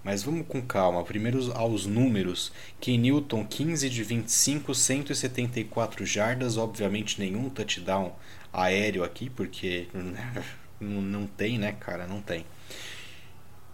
Mas 0.02 0.22
vamos 0.22 0.46
com 0.46 0.60
calma. 0.62 1.02
Primeiro 1.02 1.52
aos 1.54 1.86
números. 1.86 2.52
Ken 2.78 2.98
Newton, 2.98 3.44
15 3.46 3.88
de 3.88 4.04
25, 4.04 4.74
174 4.74 6.04
jardas. 6.04 6.58
Obviamente 6.58 7.18
nenhum 7.18 7.48
touchdown 7.48 8.14
aéreo 8.52 9.02
aqui, 9.02 9.30
porque 9.30 9.88
Não, 10.80 11.00
não 11.00 11.26
tem, 11.26 11.58
né, 11.58 11.72
cara? 11.72 12.06
Não 12.06 12.20
tem. 12.20 12.44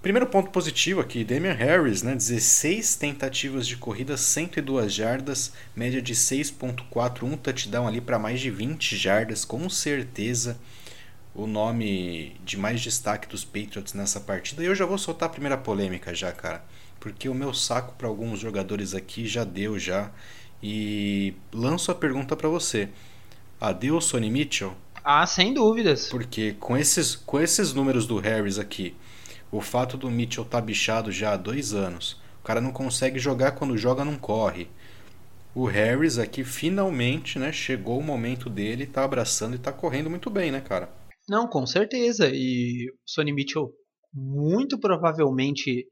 Primeiro 0.03 0.27
ponto 0.27 0.51
positivo 0.51 1.01
aqui, 1.01 1.25
Damian 1.25 1.53
Harris, 1.53 2.03
né? 2.03 2.15
16 2.15 2.97
tentativas 2.97 3.67
de 3.67 3.77
corrida, 3.77 4.17
102 4.17 4.95
jardas, 4.95 5.53
média 5.77 6.01
de 6.01 6.15
6.4, 6.15 7.23
um 7.25 7.37
touchdown 7.37 7.87
ali 7.87 8.01
para 8.01 8.19
mais 8.19 8.41
de 8.41 8.51
20 8.51 8.97
jardas, 8.97 9.45
com 9.45 9.69
certeza 9.69 10.59
o 11.35 11.47
nome 11.47 12.35
de 12.45 12.57
mais 12.57 12.81
destaque 12.81 13.29
dos 13.29 13.45
Patriots 13.45 13.95
nessa 13.95 14.21
partida. 14.21 14.63
E 14.63 14.67
eu 14.67 14.75
já 14.75 14.87
vou 14.87 14.99
soltar 14.99 15.29
a 15.29 15.33
primeira 15.33 15.57
polêmica 15.57 16.15
já, 16.15 16.33
cara, 16.33 16.65
porque 16.99 17.29
o 17.29 17.35
meu 17.35 17.53
saco 17.53 17.95
para 17.97 18.09
alguns 18.09 18.41
jogadores 18.41 18.95
aqui 18.95 19.27
já 19.27 19.45
deu 19.45 19.79
já. 19.79 20.11
E 20.63 21.35
lanço 21.53 21.91
a 21.91 21.95
pergunta 21.95 22.37
para 22.37 22.49
você. 22.49 22.89
Adeus 23.61 24.07
Sonny 24.07 24.31
Mitchell? 24.31 24.75
Ah, 25.05 25.27
sem 25.27 25.55
dúvidas. 25.55 26.09
Porque 26.09 26.53
com 26.53 26.77
esses, 26.77 27.17
com 27.17 27.41
esses 27.41 27.73
números 27.73 28.07
do 28.07 28.19
Harris 28.19 28.59
aqui, 28.59 28.95
o 29.51 29.61
fato 29.61 29.97
do 29.97 30.11
Mitchell 30.11 30.45
estar 30.45 30.61
tá 30.61 30.65
bichado 30.65 31.11
já 31.11 31.33
há 31.33 31.37
dois 31.37 31.73
anos, 31.73 32.21
o 32.41 32.45
cara 32.45 32.61
não 32.61 32.73
consegue 32.73 33.19
jogar 33.19 33.53
quando 33.53 33.77
joga, 33.77 34.05
não 34.05 34.17
corre. 34.17 34.69
O 35.55 35.65
Harris 35.65 36.19
aqui 36.19 36.45
finalmente, 36.45 37.39
né, 37.39 37.51
chegou 37.51 37.99
o 37.99 38.03
momento 38.03 38.49
dele, 38.49 38.87
tá 38.87 39.05
abraçando 39.05 39.57
e 39.57 39.59
tá 39.59 39.73
correndo 39.73 40.09
muito 40.09 40.31
bem, 40.31 40.53
né, 40.53 40.61
cara? 40.61 40.89
Não, 41.29 41.49
com 41.49 41.67
certeza. 41.67 42.31
E 42.33 42.89
o 42.91 42.95
Sonny 43.05 43.33
Mitchell 43.33 43.73
muito 44.13 44.79
provavelmente 44.79 45.87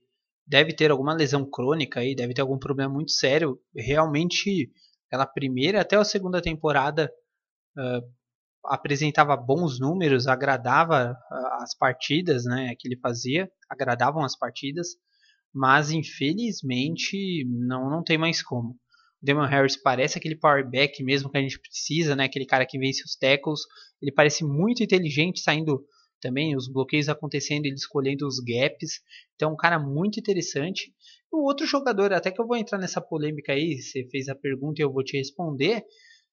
deve 0.46 0.74
ter 0.74 0.90
alguma 0.90 1.14
lesão 1.14 1.48
crônica 1.48 2.00
aí, 2.00 2.14
deve 2.14 2.34
ter 2.34 2.40
algum 2.40 2.58
problema 2.58 2.92
muito 2.92 3.12
sério. 3.12 3.58
Realmente, 3.76 4.70
aquela 5.06 5.26
primeira 5.26 5.80
até 5.80 5.96
a 5.96 6.04
segunda 6.04 6.40
temporada 6.40 7.10
uh, 7.76 8.17
apresentava 8.64 9.36
bons 9.36 9.78
números, 9.80 10.26
agradava 10.26 11.16
as 11.60 11.76
partidas, 11.76 12.44
né, 12.44 12.74
que 12.78 12.88
ele 12.88 12.98
fazia, 12.98 13.50
agradavam 13.68 14.24
as 14.24 14.36
partidas, 14.36 14.88
mas 15.52 15.90
infelizmente 15.90 17.44
não 17.46 17.90
não 17.90 18.02
tem 18.02 18.18
mais 18.18 18.42
como. 18.42 18.70
O 18.70 18.76
Damon 19.26 19.46
Harris 19.46 19.76
parece 19.76 20.18
aquele 20.18 20.36
power 20.36 20.68
back 20.68 21.02
mesmo 21.02 21.30
que 21.30 21.38
a 21.38 21.42
gente 21.42 21.58
precisa, 21.58 22.14
né, 22.14 22.24
aquele 22.24 22.46
cara 22.46 22.66
que 22.66 22.78
vence 22.78 23.02
os 23.04 23.16
tackles, 23.16 23.60
ele 24.00 24.12
parece 24.12 24.44
muito 24.44 24.82
inteligente 24.82 25.40
saindo 25.40 25.84
também 26.20 26.56
os 26.56 26.68
bloqueios 26.68 27.08
acontecendo, 27.08 27.66
ele 27.66 27.74
escolhendo 27.74 28.26
os 28.26 28.38
gaps. 28.40 29.00
Então, 29.34 29.52
um 29.52 29.56
cara 29.56 29.78
muito 29.78 30.18
interessante. 30.18 30.92
O 31.30 31.46
outro 31.46 31.66
jogador, 31.66 32.12
até 32.12 32.30
que 32.30 32.40
eu 32.40 32.46
vou 32.46 32.56
entrar 32.56 32.78
nessa 32.78 33.00
polêmica 33.00 33.52
aí, 33.52 33.80
você 33.80 34.04
fez 34.10 34.28
a 34.28 34.34
pergunta 34.34 34.80
e 34.80 34.84
eu 34.84 34.92
vou 34.92 35.04
te 35.04 35.16
responder. 35.16 35.84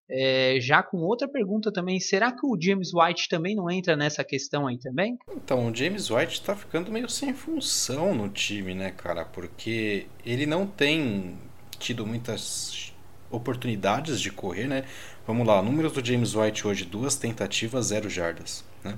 É, 0.09 0.57
já 0.61 0.83
com 0.83 0.97
outra 0.97 1.27
pergunta 1.27 1.71
também, 1.71 1.99
será 1.99 2.31
que 2.31 2.45
o 2.45 2.57
James 2.59 2.91
White 2.93 3.27
também 3.27 3.55
não 3.55 3.69
entra 3.71 3.95
nessa 3.95 4.23
questão 4.23 4.67
aí 4.67 4.77
também? 4.77 5.17
Então, 5.35 5.67
o 5.67 5.75
James 5.75 6.11
White 6.11 6.41
tá 6.41 6.55
ficando 6.55 6.91
meio 6.91 7.09
sem 7.09 7.33
função 7.33 8.13
no 8.13 8.29
time, 8.29 8.75
né, 8.75 8.91
cara? 8.91 9.25
Porque 9.25 10.05
ele 10.23 10.45
não 10.45 10.67
tem 10.67 11.37
tido 11.79 12.05
muitas 12.05 12.93
oportunidades 13.31 14.21
de 14.21 14.31
correr, 14.31 14.67
né? 14.67 14.83
Vamos 15.25 15.47
lá, 15.47 15.61
números 15.61 15.91
do 15.93 16.05
James 16.05 16.35
White 16.35 16.67
hoje: 16.67 16.85
duas 16.85 17.15
tentativas, 17.15 17.87
zero 17.87 18.09
jardas, 18.09 18.63
né? 18.83 18.97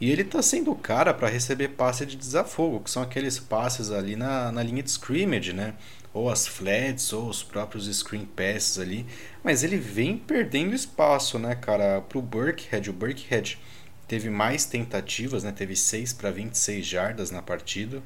E 0.00 0.10
ele 0.10 0.24
tá 0.24 0.42
sendo 0.42 0.72
o 0.72 0.74
cara 0.74 1.14
para 1.14 1.28
receber 1.28 1.68
passe 1.68 2.04
de 2.04 2.16
desafogo, 2.16 2.80
que 2.80 2.90
são 2.90 3.02
aqueles 3.02 3.38
passes 3.38 3.92
ali 3.92 4.16
na, 4.16 4.50
na 4.50 4.62
linha 4.62 4.82
de 4.82 4.90
scrimmage, 4.90 5.52
né? 5.52 5.74
Ou 6.14 6.28
as 6.28 6.46
flats, 6.46 7.12
ou 7.12 7.28
os 7.28 7.42
próprios 7.42 7.86
screen 7.96 8.26
passes 8.26 8.78
ali, 8.78 9.06
mas 9.42 9.64
ele 9.64 9.78
vem 9.78 10.16
perdendo 10.16 10.74
espaço, 10.74 11.38
né, 11.38 11.54
cara, 11.54 12.02
pro 12.02 12.20
Burkhead. 12.20 12.90
O 12.90 12.92
Burkhead 12.92 13.58
teve 14.06 14.28
mais 14.28 14.64
tentativas, 14.64 15.42
né, 15.42 15.52
teve 15.52 15.74
6 15.74 16.12
para 16.12 16.30
26 16.30 16.84
jardas 16.84 17.30
na 17.30 17.40
partida. 17.40 18.02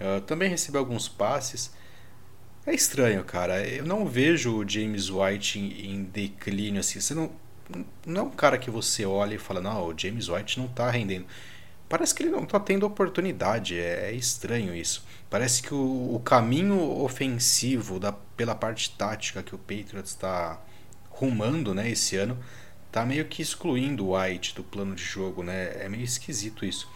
Uh, 0.00 0.20
também 0.22 0.48
recebeu 0.48 0.80
alguns 0.80 1.08
passes. 1.08 1.72
É 2.66 2.74
estranho, 2.74 3.24
cara. 3.24 3.66
Eu 3.66 3.84
não 3.86 4.06
vejo 4.06 4.56
o 4.56 4.68
James 4.68 5.08
White 5.08 5.58
em, 5.58 5.92
em 5.92 6.04
declínio 6.04 6.80
assim. 6.80 7.00
Você 7.00 7.14
não, 7.14 7.30
não 8.04 8.20
é 8.20 8.24
um 8.24 8.30
cara 8.30 8.58
que 8.58 8.70
você 8.70 9.06
olha 9.06 9.34
e 9.34 9.38
fala, 9.38 9.60
não, 9.60 9.86
o 9.86 9.98
James 9.98 10.28
White 10.28 10.58
não 10.58 10.68
tá 10.68 10.90
rendendo. 10.90 11.26
Parece 11.88 12.14
que 12.14 12.22
ele 12.22 12.30
não 12.30 12.44
tá 12.44 12.60
tendo 12.60 12.84
oportunidade. 12.84 13.78
É, 13.78 14.10
é 14.10 14.12
estranho 14.12 14.74
isso. 14.74 15.04
Parece 15.30 15.62
que 15.62 15.72
o, 15.72 16.14
o 16.14 16.20
caminho 16.20 16.78
ofensivo 17.02 17.98
da, 17.98 18.12
pela 18.12 18.54
parte 18.54 18.90
tática 18.96 19.42
que 19.42 19.54
o 19.54 19.58
Patriots 19.58 20.10
está 20.10 20.60
rumando 21.10 21.74
né, 21.74 21.90
esse 21.90 22.16
ano 22.16 22.38
tá 22.92 23.04
meio 23.04 23.24
que 23.26 23.42
excluindo 23.42 24.06
o 24.06 24.18
White 24.18 24.54
do 24.54 24.64
plano 24.64 24.94
de 24.94 25.02
jogo, 25.02 25.42
né? 25.42 25.84
É 25.84 25.88
meio 25.88 26.04
esquisito 26.04 26.64
isso. 26.64 26.88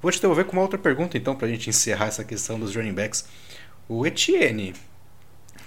Vou 0.00 0.10
te 0.10 0.20
devolver 0.20 0.44
com 0.44 0.52
uma 0.52 0.62
outra 0.62 0.78
pergunta 0.78 1.16
então 1.16 1.36
para 1.36 1.46
a 1.46 1.50
gente 1.50 1.68
encerrar 1.70 2.06
essa 2.06 2.24
questão 2.24 2.58
dos 2.58 2.74
running 2.74 2.94
backs. 2.94 3.28
O 3.88 4.06
Etienne, 4.06 4.74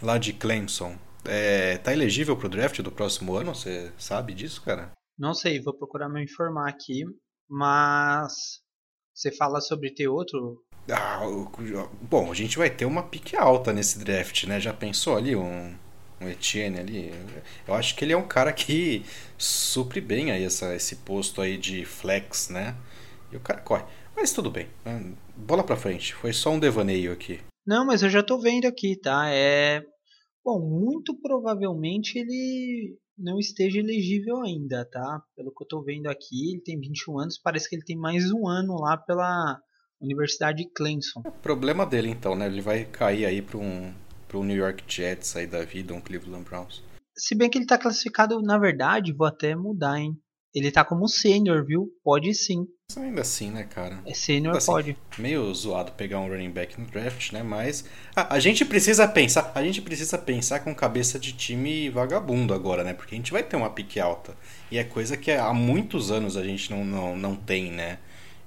lá 0.02 0.18
de 0.18 0.34
Clemson, 0.34 0.98
é, 1.24 1.78
tá 1.78 1.94
elegível 1.94 2.36
para 2.36 2.48
o 2.48 2.50
draft 2.50 2.82
do 2.82 2.92
próximo 2.92 3.36
ano? 3.36 3.56
Você 3.56 3.92
sabe 3.98 4.34
disso, 4.34 4.62
cara? 4.62 4.92
Não 5.18 5.34
sei, 5.34 5.62
vou 5.62 5.74
procurar 5.74 6.10
me 6.10 6.22
informar 6.22 6.70
aqui, 6.70 7.06
mas 7.50 8.34
você 9.14 9.32
fala 9.32 9.62
sobre 9.62 9.94
ter 9.94 10.08
outro 10.08 10.66
ah, 10.92 11.22
bom, 12.02 12.32
a 12.32 12.36
gente 12.36 12.58
vai 12.58 12.70
ter 12.70 12.86
uma 12.86 13.02
pique 13.02 13.36
alta 13.36 13.74
nesse 13.74 13.98
draft, 13.98 14.44
né? 14.44 14.60
Já 14.60 14.72
pensou 14.72 15.18
ali 15.18 15.36
um, 15.36 15.76
um 16.22 16.30
Etienne 16.30 16.80
ali? 16.80 17.12
Eu 17.68 17.74
acho 17.74 17.96
que 17.96 18.06
ele 18.06 18.14
é 18.14 18.18
um 18.18 18.28
cara 18.28 18.54
que 18.54 19.04
supre 19.36 20.00
bem 20.00 20.32
aí 20.32 20.44
essa, 20.44 20.76
esse 20.76 20.98
posto 20.98 21.42
aí 21.42 21.58
de 21.58 21.86
flex, 21.86 22.50
né? 22.50 22.76
E 23.32 23.36
o 23.36 23.40
cara 23.40 23.62
corre. 23.62 23.84
Mas 24.16 24.32
tudo 24.32 24.52
bem. 24.52 24.68
Bola 25.36 25.64
pra 25.64 25.76
frente. 25.76 26.14
Foi 26.14 26.32
só 26.32 26.52
um 26.52 26.60
devaneio 26.60 27.12
aqui. 27.12 27.40
Não, 27.66 27.86
mas 27.86 28.04
eu 28.04 28.10
já 28.10 28.22
tô 28.22 28.40
vendo 28.40 28.66
aqui, 28.66 28.96
tá? 28.96 29.28
É. 29.30 29.82
Bom, 30.44 30.60
muito 30.60 31.20
provavelmente 31.20 32.20
ele 32.20 32.96
não 33.18 33.40
esteja 33.40 33.80
elegível 33.80 34.42
ainda, 34.44 34.86
tá? 34.86 35.22
Pelo 35.36 35.54
que 35.54 35.64
eu 35.64 35.68
tô 35.68 35.82
vendo 35.82 36.08
aqui, 36.08 36.52
ele 36.52 36.62
tem 36.62 36.80
21 36.80 37.20
anos, 37.20 37.38
parece 37.38 37.70
que 37.70 37.76
ele 37.76 37.86
tem 37.86 37.98
mais 37.98 38.32
um 38.32 38.48
ano 38.48 38.76
lá 38.80 38.98
pela 38.98 39.60
Universidade 40.02 40.64
de 40.64 40.70
Clemson. 40.70 41.22
É 41.26 41.30
problema 41.32 41.86
dele 41.86 42.10
então, 42.10 42.36
né? 42.36 42.48
Ele 42.48 42.62
vai 42.62 42.86
cair 42.86 43.26
aí 43.26 43.42
para 43.42 43.58
um 43.58 43.94
pro 44.28 44.44
New 44.44 44.58
York 44.58 44.84
Jets 44.88 45.36
aí 45.36 45.48
da 45.48 45.64
vida, 45.64 45.94
um 45.94 46.02
Cleveland 46.02 46.44
Browns. 46.44 46.84
Se 47.16 47.34
bem 47.36 47.50
que 47.50 47.58
ele 47.58 47.66
tá 47.66 47.78
classificado, 47.78 48.42
na 48.42 48.58
verdade, 48.58 49.14
vou 49.14 49.26
até 49.26 49.56
mudar, 49.56 49.98
hein? 50.00 50.18
Ele 50.56 50.72
tá 50.72 50.86
como 50.86 51.06
sênior, 51.10 51.66
viu? 51.66 51.92
Pode 52.02 52.34
sim. 52.34 52.66
Ainda 52.96 53.22
assim, 53.22 53.52
né, 53.52 53.64
cara? 53.64 54.00
É 54.06 54.14
sênior, 54.14 54.56
assim, 54.56 54.72
pode. 54.72 54.98
Meio 55.18 55.54
zoado 55.54 55.92
pegar 55.92 56.22
um 56.22 56.30
running 56.30 56.50
back 56.50 56.80
no 56.80 56.88
draft, 56.88 57.34
né? 57.34 57.44
Mas 57.44 57.84
a, 58.16 58.36
a, 58.36 58.40
gente 58.40 58.64
precisa 58.64 59.06
pensar, 59.06 59.52
a 59.54 59.62
gente 59.62 59.82
precisa 59.82 60.18
pensar 60.18 60.62
com 60.62 60.74
cabeça 60.74 61.20
de 61.20 61.34
time 61.34 61.90
vagabundo 61.90 62.54
agora, 62.54 62.86
né? 62.86 62.94
Porque 62.94 63.16
a 63.16 63.18
gente 63.18 63.34
vai 63.34 63.44
ter 63.44 63.58
uma 63.58 63.70
pique 63.70 64.00
alta. 64.00 64.34
E 64.72 64.78
é 64.78 64.84
coisa 64.86 65.18
que 65.18 65.30
há 65.30 65.54
muitos 65.54 66.10
anos 66.10 66.38
a 66.38 66.44
gente 66.44 66.72
não, 66.72 66.86
não, 66.86 67.18
não 67.18 67.36
tem, 67.36 67.70
né? 67.70 68.00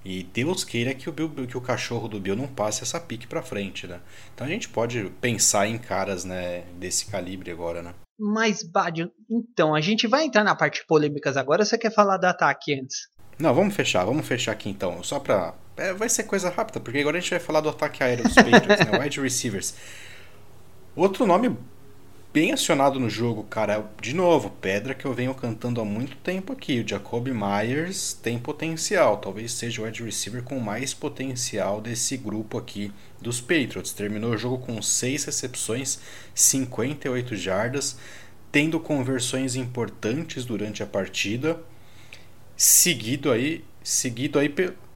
E 0.02 0.22
Deus 0.22 0.64
queira 0.64 0.94
que 0.94 1.10
o, 1.10 1.12
Bill, 1.12 1.46
que 1.46 1.58
o 1.58 1.60
cachorro 1.60 2.08
do 2.08 2.18
Bill 2.18 2.34
não 2.34 2.46
passe 2.46 2.82
essa 2.82 2.98
pique 2.98 3.26
para 3.26 3.42
frente, 3.42 3.86
né? 3.86 4.00
Então 4.34 4.46
a 4.46 4.50
gente 4.50 4.66
pode 4.66 5.12
pensar 5.20 5.68
em 5.68 5.76
caras 5.76 6.24
né, 6.24 6.64
desse 6.78 7.04
calibre 7.04 7.50
agora, 7.50 7.82
né? 7.82 7.92
Mas, 8.18 8.62
Bad, 8.62 9.10
então, 9.30 9.74
a 9.74 9.80
gente 9.80 10.06
vai 10.06 10.24
entrar 10.24 10.42
na 10.42 10.56
parte 10.56 10.84
polêmicas 10.86 11.36
agora 11.36 11.62
ou 11.62 11.66
você 11.66 11.78
quer 11.78 11.92
falar 11.92 12.16
do 12.16 12.24
ataque 12.24 12.74
antes? 12.74 13.08
Não, 13.38 13.54
vamos 13.54 13.74
fechar, 13.74 14.04
vamos 14.04 14.26
fechar 14.26 14.52
aqui 14.52 14.68
então. 14.68 15.02
Só 15.02 15.20
pra. 15.20 15.54
É, 15.76 15.92
vai 15.92 16.08
ser 16.08 16.24
coisa 16.24 16.50
rápida, 16.50 16.80
porque 16.80 16.98
agora 16.98 17.18
a 17.18 17.20
gente 17.20 17.30
vai 17.30 17.38
falar 17.38 17.60
do 17.60 17.68
ataque 17.68 18.02
aéreo 18.02 18.24
dos 18.24 18.34
Patriots, 18.34 18.86
né? 18.86 18.98
Wide 18.98 19.20
receivers. 19.20 19.74
Outro 20.96 21.24
nome 21.24 21.56
bem 22.32 22.52
acionado 22.52 23.00
no 23.00 23.08
jogo, 23.08 23.44
cara. 23.44 23.90
De 24.00 24.14
novo, 24.14 24.50
pedra 24.60 24.94
que 24.94 25.04
eu 25.04 25.12
venho 25.12 25.34
cantando 25.34 25.80
há 25.80 25.84
muito 25.84 26.16
tempo 26.18 26.52
aqui. 26.52 26.80
O 26.80 26.88
Jacoby 26.88 27.32
Myers 27.32 28.12
tem 28.12 28.38
potencial. 28.38 29.16
Talvez 29.18 29.52
seja 29.52 29.82
o 29.82 29.84
wide 29.84 30.02
receiver 30.02 30.42
com 30.42 30.58
mais 30.60 30.92
potencial 30.92 31.80
desse 31.80 32.16
grupo 32.16 32.58
aqui 32.58 32.92
dos 33.20 33.40
Patriots. 33.40 33.92
Terminou 33.92 34.32
o 34.32 34.38
jogo 34.38 34.58
com 34.58 34.80
6 34.80 35.24
recepções, 35.24 36.00
58 36.34 37.36
jardas, 37.36 37.98
tendo 38.52 38.78
conversões 38.78 39.56
importantes 39.56 40.44
durante 40.44 40.82
a 40.82 40.86
partida. 40.86 41.60
Seguido 42.56 43.30
aí, 43.30 43.64
seguido 43.82 44.38
aí 44.38 44.52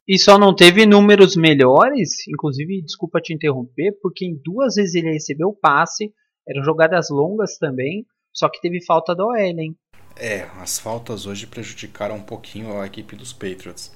E 0.07 0.19
só 0.19 0.37
não 0.37 0.53
teve 0.53 0.85
números 0.85 1.35
melhores, 1.35 2.27
inclusive, 2.27 2.81
desculpa 2.81 3.21
te 3.21 3.33
interromper, 3.33 3.97
porque 4.01 4.25
em 4.25 4.35
duas 4.43 4.75
vezes 4.75 4.95
ele 4.95 5.13
recebeu 5.13 5.47
o 5.47 5.55
passe, 5.55 6.11
eram 6.47 6.63
jogadas 6.63 7.09
longas 7.09 7.57
também, 7.57 8.05
só 8.33 8.49
que 8.49 8.61
teve 8.61 8.83
falta 8.83 9.15
da 9.15 9.25
OL, 9.25 9.35
hein? 9.35 9.75
É, 10.15 10.47
as 10.59 10.77
faltas 10.77 11.25
hoje 11.25 11.47
prejudicaram 11.47 12.15
um 12.15 12.23
pouquinho 12.23 12.79
a 12.79 12.85
equipe 12.85 13.15
dos 13.15 13.33
Patriots. 13.33 13.91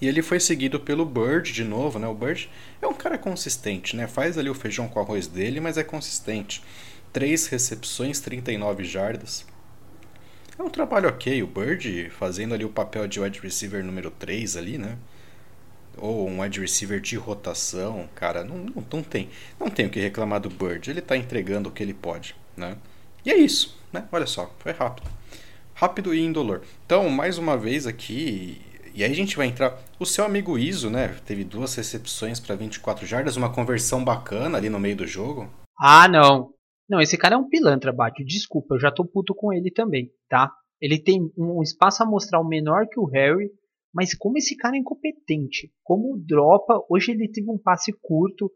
E 0.00 0.08
ele 0.08 0.22
foi 0.22 0.40
seguido 0.40 0.80
pelo 0.80 1.04
Bird 1.04 1.52
de 1.52 1.62
novo, 1.62 1.98
né? 1.98 2.08
O 2.08 2.14
Bird 2.14 2.50
é 2.80 2.86
um 2.86 2.94
cara 2.94 3.18
consistente, 3.18 3.94
né? 3.94 4.06
Faz 4.06 4.38
ali 4.38 4.48
o 4.48 4.54
feijão 4.54 4.88
com 4.88 4.98
arroz 4.98 5.26
dele, 5.26 5.60
mas 5.60 5.76
é 5.76 5.84
consistente. 5.84 6.62
Três 7.12 7.46
recepções, 7.48 8.20
39 8.20 8.82
jardas. 8.82 9.46
É 10.58 10.62
um 10.62 10.70
trabalho 10.70 11.08
ok, 11.08 11.42
o 11.42 11.46
Bird 11.46 12.10
fazendo 12.10 12.54
ali 12.54 12.64
o 12.64 12.70
papel 12.70 13.06
de 13.06 13.20
wide 13.20 13.40
receiver 13.40 13.84
número 13.84 14.10
3 14.10 14.56
ali, 14.56 14.78
né? 14.78 14.96
Ou 16.00 16.26
um 16.26 16.40
wide 16.40 16.60
receiver 16.60 17.00
de 17.00 17.16
rotação, 17.16 18.08
cara, 18.14 18.42
não, 18.42 18.56
não, 18.56 18.84
não 18.90 19.02
tem 19.02 19.28
não 19.58 19.68
tem 19.68 19.86
o 19.86 19.90
que 19.90 20.00
reclamar 20.00 20.40
do 20.40 20.48
Bird. 20.48 20.90
Ele 20.90 21.00
tá 21.00 21.16
entregando 21.16 21.68
o 21.68 21.72
que 21.72 21.82
ele 21.82 21.94
pode, 21.94 22.34
né? 22.56 22.76
E 23.24 23.30
é 23.30 23.36
isso, 23.36 23.78
né? 23.92 24.08
Olha 24.10 24.26
só, 24.26 24.50
foi 24.58 24.72
rápido. 24.72 25.10
Rápido 25.74 26.14
e 26.14 26.20
indolor. 26.20 26.62
Então, 26.86 27.08
mais 27.10 27.38
uma 27.38 27.56
vez 27.56 27.86
aqui, 27.86 28.60
e 28.94 29.04
aí 29.04 29.10
a 29.10 29.14
gente 29.14 29.36
vai 29.36 29.46
entrar. 29.46 29.78
O 29.98 30.06
seu 30.06 30.24
amigo 30.24 30.58
Iso, 30.58 30.90
né? 30.90 31.16
Teve 31.24 31.44
duas 31.44 31.74
recepções 31.74 32.40
para 32.40 32.54
24 32.54 33.06
jardas, 33.06 33.36
uma 33.36 33.52
conversão 33.52 34.02
bacana 34.04 34.58
ali 34.58 34.68
no 34.68 34.80
meio 34.80 34.96
do 34.96 35.06
jogo. 35.06 35.48
Ah, 35.78 36.08
não. 36.08 36.50
Não, 36.88 37.00
esse 37.00 37.16
cara 37.16 37.36
é 37.36 37.38
um 37.38 37.48
pilantra, 37.48 37.92
Bate. 37.92 38.24
Desculpa, 38.24 38.74
eu 38.74 38.80
já 38.80 38.90
tô 38.90 39.04
puto 39.04 39.34
com 39.34 39.52
ele 39.52 39.70
também, 39.70 40.10
tá? 40.28 40.50
Ele 40.80 40.98
tem 40.98 41.30
um 41.36 41.62
espaço 41.62 42.02
amostral 42.02 42.46
menor 42.46 42.86
que 42.88 42.98
o 42.98 43.04
Harry, 43.04 43.50
mas 43.92 44.14
como 44.14 44.38
esse 44.38 44.56
cara 44.56 44.76
é 44.76 44.78
incompetente. 44.78 45.72
Como 45.82 46.18
dropa, 46.18 46.84
hoje 46.88 47.12
ele 47.12 47.28
teve 47.28 47.50
um 47.50 47.58
passe 47.58 47.92
curto. 47.92 48.50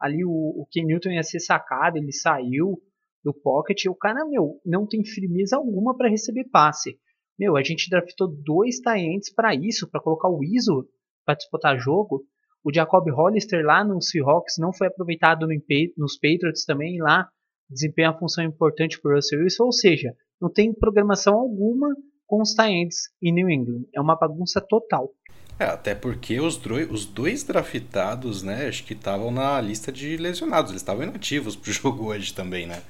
Ali 0.00 0.24
o, 0.24 0.30
o 0.30 0.66
Ken 0.70 0.84
Newton 0.84 1.10
ia 1.10 1.22
ser 1.22 1.40
sacado, 1.40 1.96
ele 1.96 2.12
saiu 2.12 2.80
do 3.24 3.34
pocket. 3.34 3.86
O 3.86 3.94
cara, 3.94 4.24
meu, 4.24 4.60
não 4.64 4.86
tem 4.86 5.04
firmeza 5.04 5.56
alguma 5.56 5.96
para 5.96 6.08
receber 6.10 6.44
passe. 6.44 6.98
Meu, 7.38 7.56
a 7.56 7.62
gente 7.62 7.90
draftou 7.90 8.28
dois 8.28 8.80
talentos 8.80 9.30
para 9.30 9.54
isso, 9.54 9.90
para 9.90 10.00
colocar 10.00 10.28
o 10.28 10.42
ISO 10.44 10.88
para 11.24 11.34
disputar 11.34 11.78
jogo. 11.78 12.24
O 12.64 12.72
Jacob 12.72 13.08
Hollister 13.10 13.64
lá 13.64 13.84
no 13.84 14.00
Seahawks 14.00 14.54
não 14.58 14.72
foi 14.72 14.86
aproveitado 14.86 15.46
no, 15.46 15.54
nos 15.96 16.18
Patriots 16.18 16.64
também 16.64 17.00
lá 17.00 17.28
desempenha 17.68 18.10
uma 18.10 18.18
função 18.18 18.44
importante 18.44 19.00
para 19.00 19.12
o 19.12 19.14
Russell 19.14 19.40
Wilson, 19.40 19.64
ou 19.64 19.72
seja, 19.72 20.14
não 20.40 20.50
tem 20.50 20.72
programação 20.72 21.34
alguma 21.34 21.88
com 22.26 22.42
os 22.42 22.54
talentos 22.54 23.08
em 23.22 23.32
New 23.32 23.48
England. 23.48 23.84
É 23.94 24.00
uma 24.00 24.16
bagunça 24.16 24.60
total. 24.60 25.10
É, 25.58 25.64
até 25.64 25.94
porque 25.94 26.38
os, 26.38 26.60
os 26.90 27.06
dois 27.06 27.42
draftados, 27.42 28.42
né, 28.42 28.66
acho 28.66 28.84
que 28.84 28.92
estavam 28.92 29.30
na 29.30 29.58
lista 29.60 29.90
de 29.90 30.16
lesionados, 30.16 30.70
eles 30.70 30.82
estavam 30.82 31.04
inativos 31.04 31.56
pro 31.56 31.72
jogo 31.72 32.06
hoje 32.06 32.34
também, 32.34 32.66
né? 32.66 32.82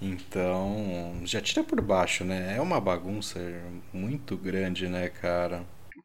Então, 0.00 1.20
já 1.24 1.40
tira 1.40 1.64
por 1.64 1.80
baixo, 1.80 2.24
né? 2.24 2.56
É 2.56 2.60
uma 2.60 2.80
bagunça 2.80 3.40
muito 3.92 4.36
grande, 4.36 4.88
né, 4.88 5.08
cara? 5.08 5.64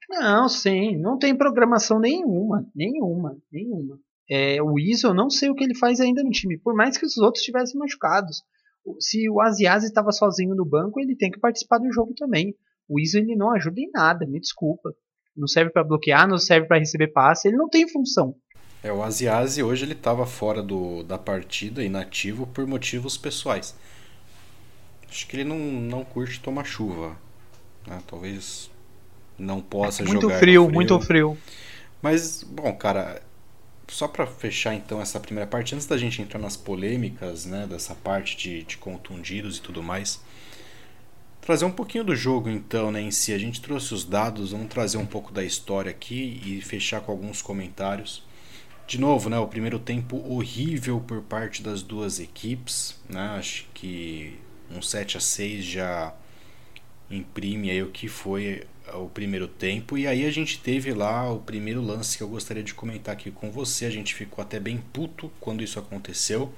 Não, 0.10 0.48
sim, 0.50 0.98
não 0.98 1.18
tem 1.20 1.36
programação 1.36 2.00
nenhuma, 2.00 2.66
nenhuma, 2.74 3.38
nenhuma. 3.52 4.00
É, 4.30 4.62
o 4.62 4.80
Iso, 4.80 5.08
eu 5.08 5.14
não 5.14 5.30
sei 5.30 5.50
o 5.50 5.56
que 5.56 5.64
ele 5.64 5.76
faz 5.76 6.00
ainda 6.00 6.24
no 6.24 6.30
time, 6.30 6.58
por 6.58 6.74
mais 6.76 6.98
que 6.98 7.06
os 7.06 7.18
outros 7.18 7.42
estivessem 7.42 7.78
machucados. 7.78 8.44
Se 9.00 9.30
o 9.30 9.42
Asiasi 9.42 9.88
estava 9.88 10.12
sozinho 10.12 10.56
no 10.56 10.66
banco, 10.66 11.00
ele 11.00 11.16
tem 11.16 11.30
que 11.30 11.40
participar 11.40 11.80
do 11.80 11.92
jogo 11.92 12.14
também. 12.16 12.56
O 12.90 13.00
ele 13.00 13.36
não 13.36 13.52
ajuda 13.52 13.80
em 13.80 13.92
nada, 13.94 14.26
me 14.26 14.40
desculpa. 14.40 14.92
Não 15.38 15.48
serve 15.48 15.72
para 15.72 15.84
bloquear, 15.84 16.28
não 16.28 16.40
serve 16.40 16.68
para 16.68 16.80
receber 16.80 17.10
passe, 17.10 17.48
ele 17.48 17.56
não 17.56 17.70
tem 17.70 17.88
função. 17.88 18.36
É, 18.84 18.92
o 18.92 19.04
Asiasi 19.04 19.62
hoje 19.62 19.86
ele 19.86 19.94
estava 19.94 20.26
fora 20.26 20.64
do, 20.64 21.04
da 21.04 21.18
partida, 21.18 21.84
inativo, 21.84 22.48
por 22.48 22.66
motivos 22.66 23.16
pessoais. 23.16 23.76
Acho 25.08 25.28
que 25.28 25.38
ele 25.38 25.44
não, 25.44 25.58
não 25.58 26.04
curte 26.04 26.40
tomar 26.40 26.66
chuva. 26.66 27.16
Né? 27.86 28.02
Talvez 28.08 28.72
não 29.38 29.62
possa 29.62 30.04
muito 30.04 30.24
jogar. 30.24 30.40
Frio, 30.40 30.64
frio, 30.64 30.74
muito 30.74 31.00
frio. 31.00 31.38
Mas, 32.02 32.44
bom, 32.44 32.74
cara, 32.74 33.22
só 33.88 34.08
para 34.08 34.26
fechar 34.26 34.74
então 34.76 35.02
essa 35.02 35.20
primeira 35.20 35.48
parte, 35.48 35.76
antes 35.76 35.88
da 35.88 35.98
gente 35.98 36.22
entrar 36.22 36.40
nas 36.40 36.56
polêmicas, 36.56 37.46
né, 37.46 37.68
dessa 37.68 37.96
parte 37.96 38.38
de, 38.38 38.64
de 38.64 38.78
contundidos 38.78 39.58
e 39.58 39.62
tudo 39.62 39.84
mais, 39.84 40.22
trazer 41.50 41.66
um 41.66 41.72
pouquinho 41.72 42.04
do 42.04 42.16
jogo 42.16 42.48
então, 42.48 42.92
né, 42.92 43.02
em 43.02 43.10
si. 43.10 43.34
A 43.34 43.38
gente 43.40 43.60
trouxe 43.60 43.92
os 43.92 44.06
dados, 44.06 44.52
vamos 44.52 44.68
trazer 44.68 44.98
um 45.00 45.06
pouco 45.08 45.32
da 45.32 45.44
história 45.44 45.90
aqui 45.90 46.40
e 46.46 46.62
fechar 46.62 47.02
com 47.02 47.12
alguns 47.12 47.42
comentários. 47.42 48.24
De 48.86 49.00
novo, 49.00 49.32
né, 49.32 49.40
o 49.40 49.48
primeiro 49.48 49.80
tempo 49.80 50.24
horrível 50.32 51.00
por 51.00 51.24
parte 51.24 51.64
das 51.64 51.82
duas 51.82 52.20
equipes, 52.20 52.96
né? 53.10 53.32
Acho 53.36 53.66
que 53.74 54.38
um 54.70 54.80
7 54.80 55.18
a 55.18 55.20
6 55.20 55.66
já 55.66 56.14
imprime 57.10 57.72
aí 57.72 57.82
o 57.82 57.90
que 57.90 58.08
foi 58.08 58.68
o 58.94 59.08
primeiro 59.08 59.48
tempo 59.48 59.98
e 59.98 60.06
aí 60.06 60.28
a 60.28 60.32
gente 60.32 60.60
teve 60.60 60.94
lá 60.94 61.32
o 61.32 61.40
primeiro 61.40 61.82
lance 61.82 62.16
que 62.16 62.22
eu 62.22 62.30
gostaria 62.30 62.62
de 62.62 62.76
comentar 62.76 63.14
aqui 63.14 63.32
com 63.32 63.50
você. 63.50 63.86
A 63.86 63.92
gente 63.92 64.14
ficou 64.14 64.44
até 64.44 64.60
bem 64.60 64.78
puto 64.94 65.32
quando 65.40 65.64
isso 65.64 65.80
aconteceu. 65.80 66.54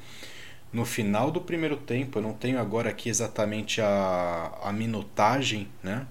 No 0.72 0.86
final 0.86 1.32
do 1.32 1.42
primeiro 1.42 1.78
tempo, 1.78 2.20
eu 2.20 2.24
não 2.24 2.34
tenho 2.34 2.60
agora 2.60 2.90
aqui 2.90 3.10
exatamente 3.10 3.82
a, 3.82 4.52
a 4.64 4.72
minutagem, 4.72 5.68
né? 5.84 6.08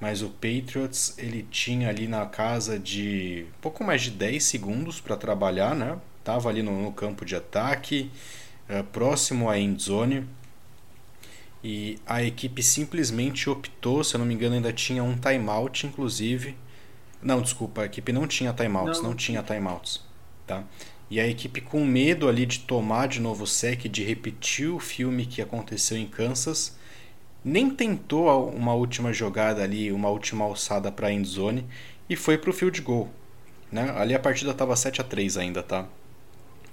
mas 0.00 0.20
o 0.22 0.28
Patriots 0.28 1.14
ele 1.16 1.46
tinha 1.50 1.88
ali 1.88 2.06
na 2.06 2.26
casa 2.26 2.78
de 2.78 3.46
pouco 3.60 3.82
mais 3.82 4.02
de 4.02 4.10
10 4.10 4.44
segundos 4.44 5.00
para 5.00 5.16
trabalhar, 5.16 5.74
né? 5.74 5.98
Tava 6.22 6.48
ali 6.48 6.62
no, 6.62 6.82
no 6.82 6.92
campo 6.92 7.24
de 7.24 7.34
ataque, 7.34 8.10
é, 8.68 8.82
próximo 8.82 9.48
à 9.48 9.58
end 9.58 9.82
zone. 9.82 10.28
E 11.62 11.98
a 12.06 12.22
equipe 12.22 12.62
simplesmente 12.62 13.48
optou, 13.48 14.04
se 14.04 14.14
eu 14.14 14.18
não 14.18 14.26
me 14.26 14.34
engano, 14.34 14.56
ainda 14.56 14.72
tinha 14.72 15.02
um 15.02 15.16
timeout, 15.16 15.86
inclusive. 15.86 16.54
Não, 17.22 17.40
desculpa, 17.40 17.80
a 17.80 17.86
equipe 17.86 18.12
não 18.12 18.26
tinha 18.26 18.52
timeouts, 18.52 19.00
não, 19.00 19.10
não 19.10 19.16
tinha 19.16 19.42
timeouts, 19.42 20.02
tá? 20.46 20.64
E 21.10 21.20
a 21.20 21.26
equipe 21.26 21.60
com 21.60 21.84
medo 21.84 22.28
ali 22.28 22.46
de 22.46 22.60
tomar 22.60 23.08
de 23.08 23.20
novo 23.20 23.44
o 23.44 23.46
sec, 23.46 23.88
de 23.88 24.02
repetir 24.02 24.68
o 24.68 24.80
filme 24.80 25.26
que 25.26 25.42
aconteceu 25.42 25.96
em 25.96 26.06
Kansas, 26.06 26.76
nem 27.44 27.68
tentou 27.68 28.48
uma 28.50 28.72
última 28.72 29.12
jogada 29.12 29.62
ali, 29.62 29.92
uma 29.92 30.08
última 30.08 30.44
alçada 30.44 30.90
para 30.90 31.08
a 31.08 31.12
endzone 31.12 31.66
e 32.08 32.16
foi 32.16 32.38
para 32.38 32.50
o 32.50 32.52
field 32.52 32.80
goal. 32.80 33.10
Né? 33.70 33.92
Ali 33.96 34.14
a 34.14 34.18
partida 34.18 34.52
estava 34.52 34.74
7 34.74 35.00
a 35.00 35.04
3 35.04 35.36
ainda, 35.36 35.62
tá? 35.62 35.86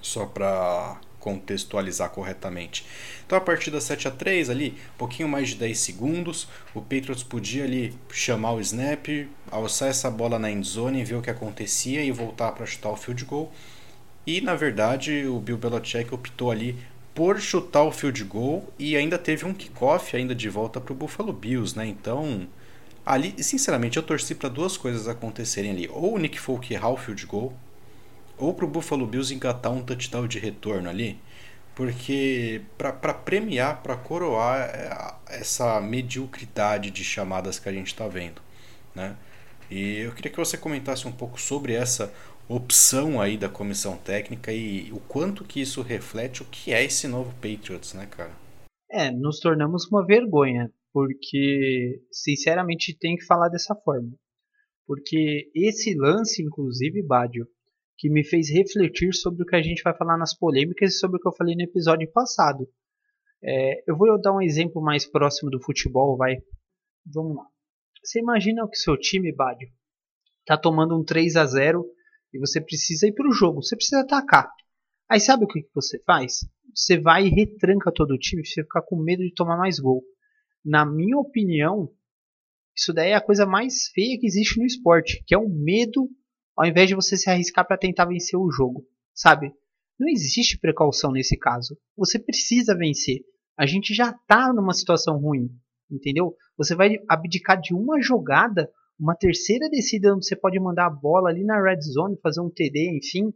Só 0.02 0.26
para 0.26 0.98
contextualizar 1.20 2.10
corretamente. 2.10 2.86
Então 3.26 3.38
a 3.38 3.42
partida 3.42 3.80
7 3.80 4.08
a 4.08 4.12
3 4.12 4.50
ali, 4.50 4.78
pouquinho 4.98 5.30
mais 5.30 5.50
de 5.50 5.56
10 5.56 5.78
segundos, 5.78 6.48
o 6.74 6.82
Patriots 6.82 7.24
podia 7.24 7.64
ali 7.64 7.94
chamar 8.12 8.54
o 8.54 8.62
snap, 8.62 9.08
alçar 9.50 9.90
essa 9.90 10.10
bola 10.10 10.40
na 10.40 10.52
endzone, 10.52 11.04
ver 11.04 11.16
o 11.16 11.22
que 11.22 11.30
acontecia 11.30 12.04
e 12.04 12.12
voltar 12.12 12.52
para 12.54 12.66
chutar 12.66 12.90
o 12.90 12.98
field 12.98 13.24
goal. 13.26 13.52
E 14.26 14.42
na 14.42 14.56
verdade 14.56 15.26
o 15.26 15.40
Bill 15.40 15.58
Belichick 15.58 16.14
optou 16.14 16.52
ali 16.52 16.78
por 17.14 17.40
chutar 17.40 17.84
o 17.84 17.92
field 17.92 18.24
goal 18.24 18.72
e 18.80 18.96
ainda 18.96 19.18
teve 19.18 19.46
um 19.46 19.54
kickoff 19.54 20.16
ainda 20.16 20.34
de 20.34 20.50
volta 20.50 20.80
para 20.80 20.94
o 20.94 20.96
Buffalo 20.96 21.34
Bills, 21.34 21.78
né? 21.78 21.86
Então, 21.86 22.48
ali, 23.06 23.36
sinceramente, 23.44 23.98
eu 23.98 24.04
torci 24.04 24.34
para 24.34 24.50
duas 24.50 24.78
coisas 24.78 25.08
acontecerem 25.08 25.72
ali. 25.72 25.90
Ou 25.92 26.16
o 26.16 26.18
Nick 26.18 26.40
Folk 26.40 26.74
errar 26.74 26.90
o 26.90 26.98
field 26.98 27.26
goal, 27.26 27.54
ou 28.38 28.54
para 28.54 28.66
o 28.66 28.68
Buffalo 28.68 29.06
Bills 29.06 29.34
engatar 29.34 29.72
um 29.72 29.84
touchdown 29.84 30.28
de 30.28 30.40
retorno 30.40 30.90
ali. 30.90 31.20
Porque 31.76 32.62
para 32.78 33.14
premiar, 33.14 33.82
para 33.82 33.96
coroar 33.96 34.70
é, 34.70 35.14
essa 35.30 35.80
mediocridade 35.80 36.92
de 36.92 37.04
chamadas 37.04 37.60
que 37.60 37.70
a 37.70 37.72
gente 37.72 37.88
está 37.88 38.08
vendo, 38.08 38.42
né? 38.94 39.16
E 39.70 40.00
eu 40.00 40.12
queria 40.12 40.30
que 40.30 40.38
você 40.38 40.58
comentasse 40.58 41.08
um 41.08 41.14
pouco 41.14 41.40
sobre 41.40 41.74
essa 41.74 42.14
opção 42.56 43.22
aí 43.22 43.38
da 43.38 43.48
comissão 43.48 43.98
técnica 43.98 44.52
e 44.52 44.92
o 44.92 45.00
quanto 45.00 45.46
que 45.46 45.62
isso 45.62 45.82
reflete 45.82 46.42
o 46.42 46.46
que 46.46 46.74
é 46.74 46.84
esse 46.84 47.08
novo 47.08 47.34
Patriots, 47.36 47.94
né, 47.94 48.06
cara? 48.06 48.32
É, 48.92 49.10
nos 49.10 49.40
tornamos 49.40 49.88
uma 49.90 50.06
vergonha, 50.06 50.70
porque 50.92 52.02
sinceramente 52.12 52.98
tem 52.98 53.16
que 53.16 53.26
falar 53.26 53.48
dessa 53.48 53.74
forma. 53.76 54.12
Porque 54.86 55.50
esse 55.56 55.96
lance, 55.96 56.44
inclusive, 56.44 57.02
Bádio, 57.02 57.48
que 57.98 58.10
me 58.10 58.24
fez 58.26 58.50
refletir 58.50 59.14
sobre 59.14 59.44
o 59.44 59.46
que 59.46 59.56
a 59.56 59.62
gente 59.62 59.82
vai 59.82 59.96
falar 59.96 60.18
nas 60.18 60.38
polêmicas 60.38 60.94
e 60.94 60.98
sobre 60.98 61.18
o 61.18 61.20
que 61.22 61.28
eu 61.28 61.36
falei 61.36 61.56
no 61.56 61.64
episódio 61.64 62.12
passado. 62.12 62.68
É, 63.44 63.90
eu 63.90 63.96
vou 63.96 64.20
dar 64.20 64.34
um 64.34 64.42
exemplo 64.42 64.82
mais 64.82 65.10
próximo 65.10 65.50
do 65.50 65.62
futebol, 65.64 66.18
vai. 66.18 66.36
Vamos 67.06 67.38
lá. 67.38 67.46
Você 68.04 68.20
imagina 68.20 68.68
que 68.68 68.76
seu 68.76 68.98
time, 68.98 69.34
Bádio, 69.34 69.70
tá 70.46 70.58
tomando 70.58 71.00
um 71.00 71.04
3 71.04 71.36
a 71.38 71.46
0 71.46 71.86
e 72.34 72.40
você 72.40 72.62
precisa 72.62 73.08
ir 73.08 73.14
para 73.14 73.28
o 73.28 73.34
jogo, 73.34 73.62
você 73.62 73.76
precisa 73.76 74.02
atacar. 74.02 74.52
Aí 75.10 75.20
sabe 75.20 75.44
o 75.44 75.48
que, 75.48 75.62
que 75.62 75.74
você 75.74 76.02
faz? 76.04 76.48
Você 76.74 77.00
vai 77.00 77.26
e 77.26 77.30
retranca 77.30 77.92
todo 77.94 78.12
o 78.12 78.18
time, 78.18 78.46
você 78.46 78.64
fica 78.64 78.82
com 78.82 78.96
medo 78.96 79.24
de 79.24 79.34
tomar 79.34 79.58
mais 79.58 79.80
gol. 79.80 80.04
Na 80.64 80.86
minha 80.86 81.18
opinião, 81.18 81.92
isso 82.76 82.94
daí 82.94 83.12
é 83.12 83.16
a 83.16 83.22
coisa 83.22 83.46
mais 83.46 83.88
feia 83.94 84.18
que 84.18 84.26
existe 84.26 84.60
no 84.60 84.66
esporte, 84.66 85.24
que 85.26 85.36
é 85.36 85.38
o 85.38 85.50
medo 85.50 86.10
ao 86.56 86.66
invés 86.66 86.88
de 86.88 86.96
você 86.96 87.18
se 87.18 87.30
arriscar 87.30 87.66
para 87.66 87.78
tentar 87.78 88.06
vencer 88.06 88.38
o 88.40 88.52
jogo, 88.52 88.86
sabe? 89.14 89.52
Não 90.00 90.08
existe 90.08 90.60
precaução 90.60 91.12
nesse 91.12 91.38
caso. 91.38 91.78
Você 91.98 92.20
precisa 92.20 92.76
vencer. 92.78 93.22
A 93.58 93.66
gente 93.66 93.94
já 93.94 94.10
está 94.10 94.52
numa 94.54 94.74
situação 94.74 95.18
ruim, 95.18 95.50
entendeu? 95.90 96.36
Você 96.58 96.76
vai 96.76 96.98
abdicar 97.08 97.60
de 97.60 97.74
uma 97.74 98.02
jogada, 98.02 98.70
uma 99.02 99.16
terceira 99.16 99.68
descida 99.68 100.14
onde 100.14 100.28
você 100.28 100.36
pode 100.36 100.60
mandar 100.60 100.86
a 100.86 100.90
bola 100.90 101.30
ali 101.30 101.44
na 101.44 101.60
red 101.60 101.82
zone, 101.82 102.20
fazer 102.22 102.40
um 102.40 102.52
TD, 102.52 102.98
enfim, 102.98 103.34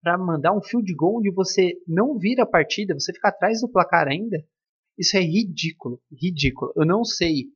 para 0.00 0.16
mandar 0.16 0.56
um 0.56 0.62
field 0.62 0.94
goal 0.94 1.18
onde 1.18 1.30
você 1.32 1.74
não 1.88 2.16
vira 2.16 2.44
a 2.44 2.46
partida, 2.46 2.94
você 2.94 3.12
fica 3.12 3.28
atrás 3.28 3.60
do 3.60 3.68
placar 3.68 4.06
ainda. 4.06 4.44
Isso 4.96 5.16
é 5.16 5.20
ridículo, 5.20 6.00
ridículo. 6.10 6.72
Eu 6.76 6.86
não 6.86 7.04
sei 7.04 7.46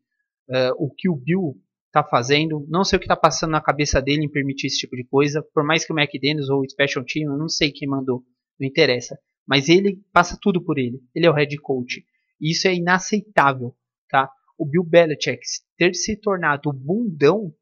uh, 0.49 0.75
o 0.77 0.93
que 0.93 1.09
o 1.09 1.15
Bill 1.15 1.57
está 1.87 2.03
fazendo, 2.03 2.67
não 2.69 2.83
sei 2.83 2.97
o 2.97 3.01
que 3.01 3.05
está 3.05 3.17
passando 3.17 3.53
na 3.53 3.61
cabeça 3.61 4.03
dele 4.03 4.25
em 4.25 4.31
permitir 4.31 4.67
esse 4.67 4.79
tipo 4.79 4.97
de 4.97 5.05
coisa. 5.05 5.41
Por 5.55 5.63
mais 5.63 5.85
que 5.85 5.93
o 5.93 5.99
McDaniels 5.99 6.49
ou 6.49 6.61
o 6.61 6.69
Special 6.69 7.05
Team, 7.05 7.33
eu 7.33 7.39
não 7.39 7.49
sei 7.49 7.71
quem 7.71 7.89
mandou, 7.89 8.25
não 8.59 8.67
interessa. 8.67 9.17
Mas 9.47 9.69
ele 9.69 10.01
passa 10.13 10.37
tudo 10.41 10.61
por 10.65 10.79
ele. 10.79 11.01
Ele 11.15 11.27
é 11.27 11.31
o 11.31 11.35
head 11.35 11.57
coach. 11.59 12.05
E 12.41 12.51
isso 12.51 12.67
é 12.67 12.75
inaceitável, 12.75 13.75
tá? 14.09 14.29
O 14.63 14.65
Bill 14.65 14.85
Belichick 14.85 15.41
ter 15.77 15.93
se 15.93 16.15
tornado 16.15 16.71
o 16.71 16.73
bundão, 16.73 17.53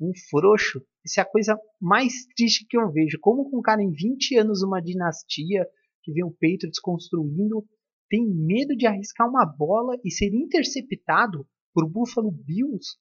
um 0.00 0.10
frouxo, 0.28 0.84
isso 1.04 1.20
é 1.20 1.22
a 1.22 1.24
coisa 1.24 1.56
mais 1.80 2.26
triste 2.36 2.66
que 2.68 2.76
eu 2.76 2.90
vejo. 2.90 3.20
Como 3.20 3.48
com 3.48 3.60
um 3.60 3.62
cara 3.62 3.80
em 3.80 3.92
20 3.92 4.36
anos, 4.36 4.60
uma 4.60 4.82
dinastia, 4.82 5.64
que 6.02 6.12
vem 6.12 6.24
o 6.24 6.32
Patriots 6.32 6.80
construindo, 6.80 7.64
tem 8.08 8.26
medo 8.26 8.76
de 8.76 8.84
arriscar 8.84 9.28
uma 9.28 9.46
bola 9.46 9.96
e 10.04 10.10
ser 10.10 10.34
interceptado 10.34 11.46
por 11.72 11.88
Buffalo 11.88 12.32
Bills? 12.32 12.96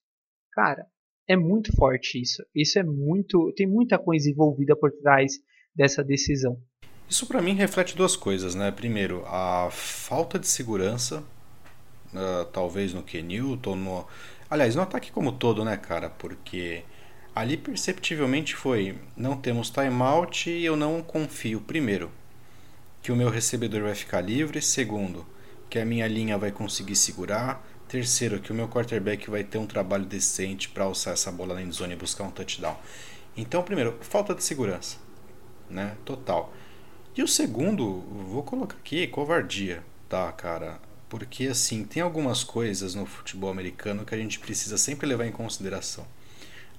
Cara, 0.51 0.85
é 1.27 1.35
muito 1.35 1.75
forte 1.75 2.21
isso. 2.21 2.45
Isso 2.53 2.77
é 2.77 2.83
muito. 2.83 3.51
Tem 3.55 3.65
muita 3.65 3.97
coisa 3.97 4.29
envolvida 4.29 4.75
por 4.75 4.91
trás 4.91 5.39
dessa 5.75 6.03
decisão. 6.03 6.61
Isso 7.09 7.25
para 7.25 7.41
mim 7.41 7.55
reflete 7.55 7.97
duas 7.97 8.15
coisas, 8.15 8.53
né? 8.53 8.69
Primeiro, 8.69 9.23
a 9.25 9.71
falta 9.71 10.37
de 10.37 10.47
segurança, 10.47 11.23
uh, 12.13 12.45
talvez 12.45 12.93
no 12.93 13.03
Kenilton, 13.03 13.75
no... 13.75 14.07
aliás, 14.49 14.75
no 14.75 14.81
ataque 14.81 15.11
como 15.11 15.31
todo, 15.31 15.63
né, 15.63 15.77
cara? 15.77 16.09
Porque 16.09 16.83
ali 17.35 17.57
perceptivelmente 17.57 18.55
foi: 18.55 18.97
não 19.15 19.37
temos 19.37 19.69
timeout 19.69 20.49
e 20.49 20.65
eu 20.65 20.75
não 20.75 21.01
confio, 21.01 21.61
primeiro, 21.61 22.11
que 23.01 23.11
o 23.11 23.15
meu 23.15 23.29
recebedor 23.29 23.83
vai 23.83 23.95
ficar 23.95 24.21
livre, 24.21 24.61
segundo, 24.61 25.25
que 25.69 25.79
a 25.79 25.85
minha 25.85 26.07
linha 26.07 26.37
vai 26.37 26.51
conseguir 26.51 26.95
segurar, 26.95 27.65
terceiro, 27.87 28.39
que 28.39 28.51
o 28.51 28.55
meu 28.55 28.67
quarterback 28.67 29.29
vai 29.29 29.43
ter 29.43 29.57
um 29.57 29.65
trabalho 29.65 30.05
decente 30.05 30.69
para 30.69 30.83
alçar 30.83 31.13
essa 31.13 31.31
bola 31.31 31.55
na 31.55 31.61
endzone 31.61 31.93
e 31.93 31.97
buscar 31.97 32.23
um 32.23 32.31
touchdown. 32.31 32.77
Então, 33.35 33.63
primeiro, 33.63 33.97
falta 34.01 34.35
de 34.35 34.43
segurança, 34.43 34.97
né? 35.69 35.95
Total. 36.03 36.53
E 37.15 37.23
o 37.23 37.27
segundo, 37.27 38.01
vou 38.29 38.43
colocar 38.43 38.77
aqui, 38.77 39.07
covardia, 39.07 39.83
tá, 40.07 40.31
cara? 40.31 40.79
Porque 41.09 41.47
assim, 41.47 41.83
tem 41.83 42.03
algumas 42.03 42.43
coisas 42.43 42.93
no 42.93 43.05
futebol 43.05 43.49
americano 43.49 44.05
que 44.05 44.13
a 44.13 44.17
gente 44.17 44.39
precisa 44.39 44.77
sempre 44.77 45.07
levar 45.07 45.25
em 45.25 45.31
consideração. 45.31 46.05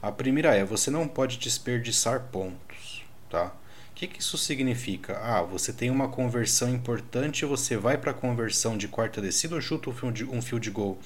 A 0.00 0.10
primeira 0.10 0.54
é, 0.54 0.64
você 0.64 0.90
não 0.90 1.06
pode 1.06 1.36
desperdiçar 1.36 2.28
pontos, 2.30 3.04
tá? 3.28 3.52
O 3.90 3.94
que, 3.94 4.06
que 4.06 4.22
isso 4.22 4.38
significa? 4.38 5.18
Ah, 5.18 5.42
você 5.42 5.74
tem 5.74 5.90
uma 5.90 6.08
conversão 6.08 6.70
importante, 6.70 7.44
você 7.44 7.76
vai 7.76 7.98
para 7.98 8.12
a 8.12 8.14
conversão 8.14 8.78
de 8.78 8.88
quarta 8.88 9.20
descida 9.20 9.56
ou 9.56 9.60
chuta 9.60 9.90
um 9.90 10.40
field 10.40 10.70
goal. 10.70 10.98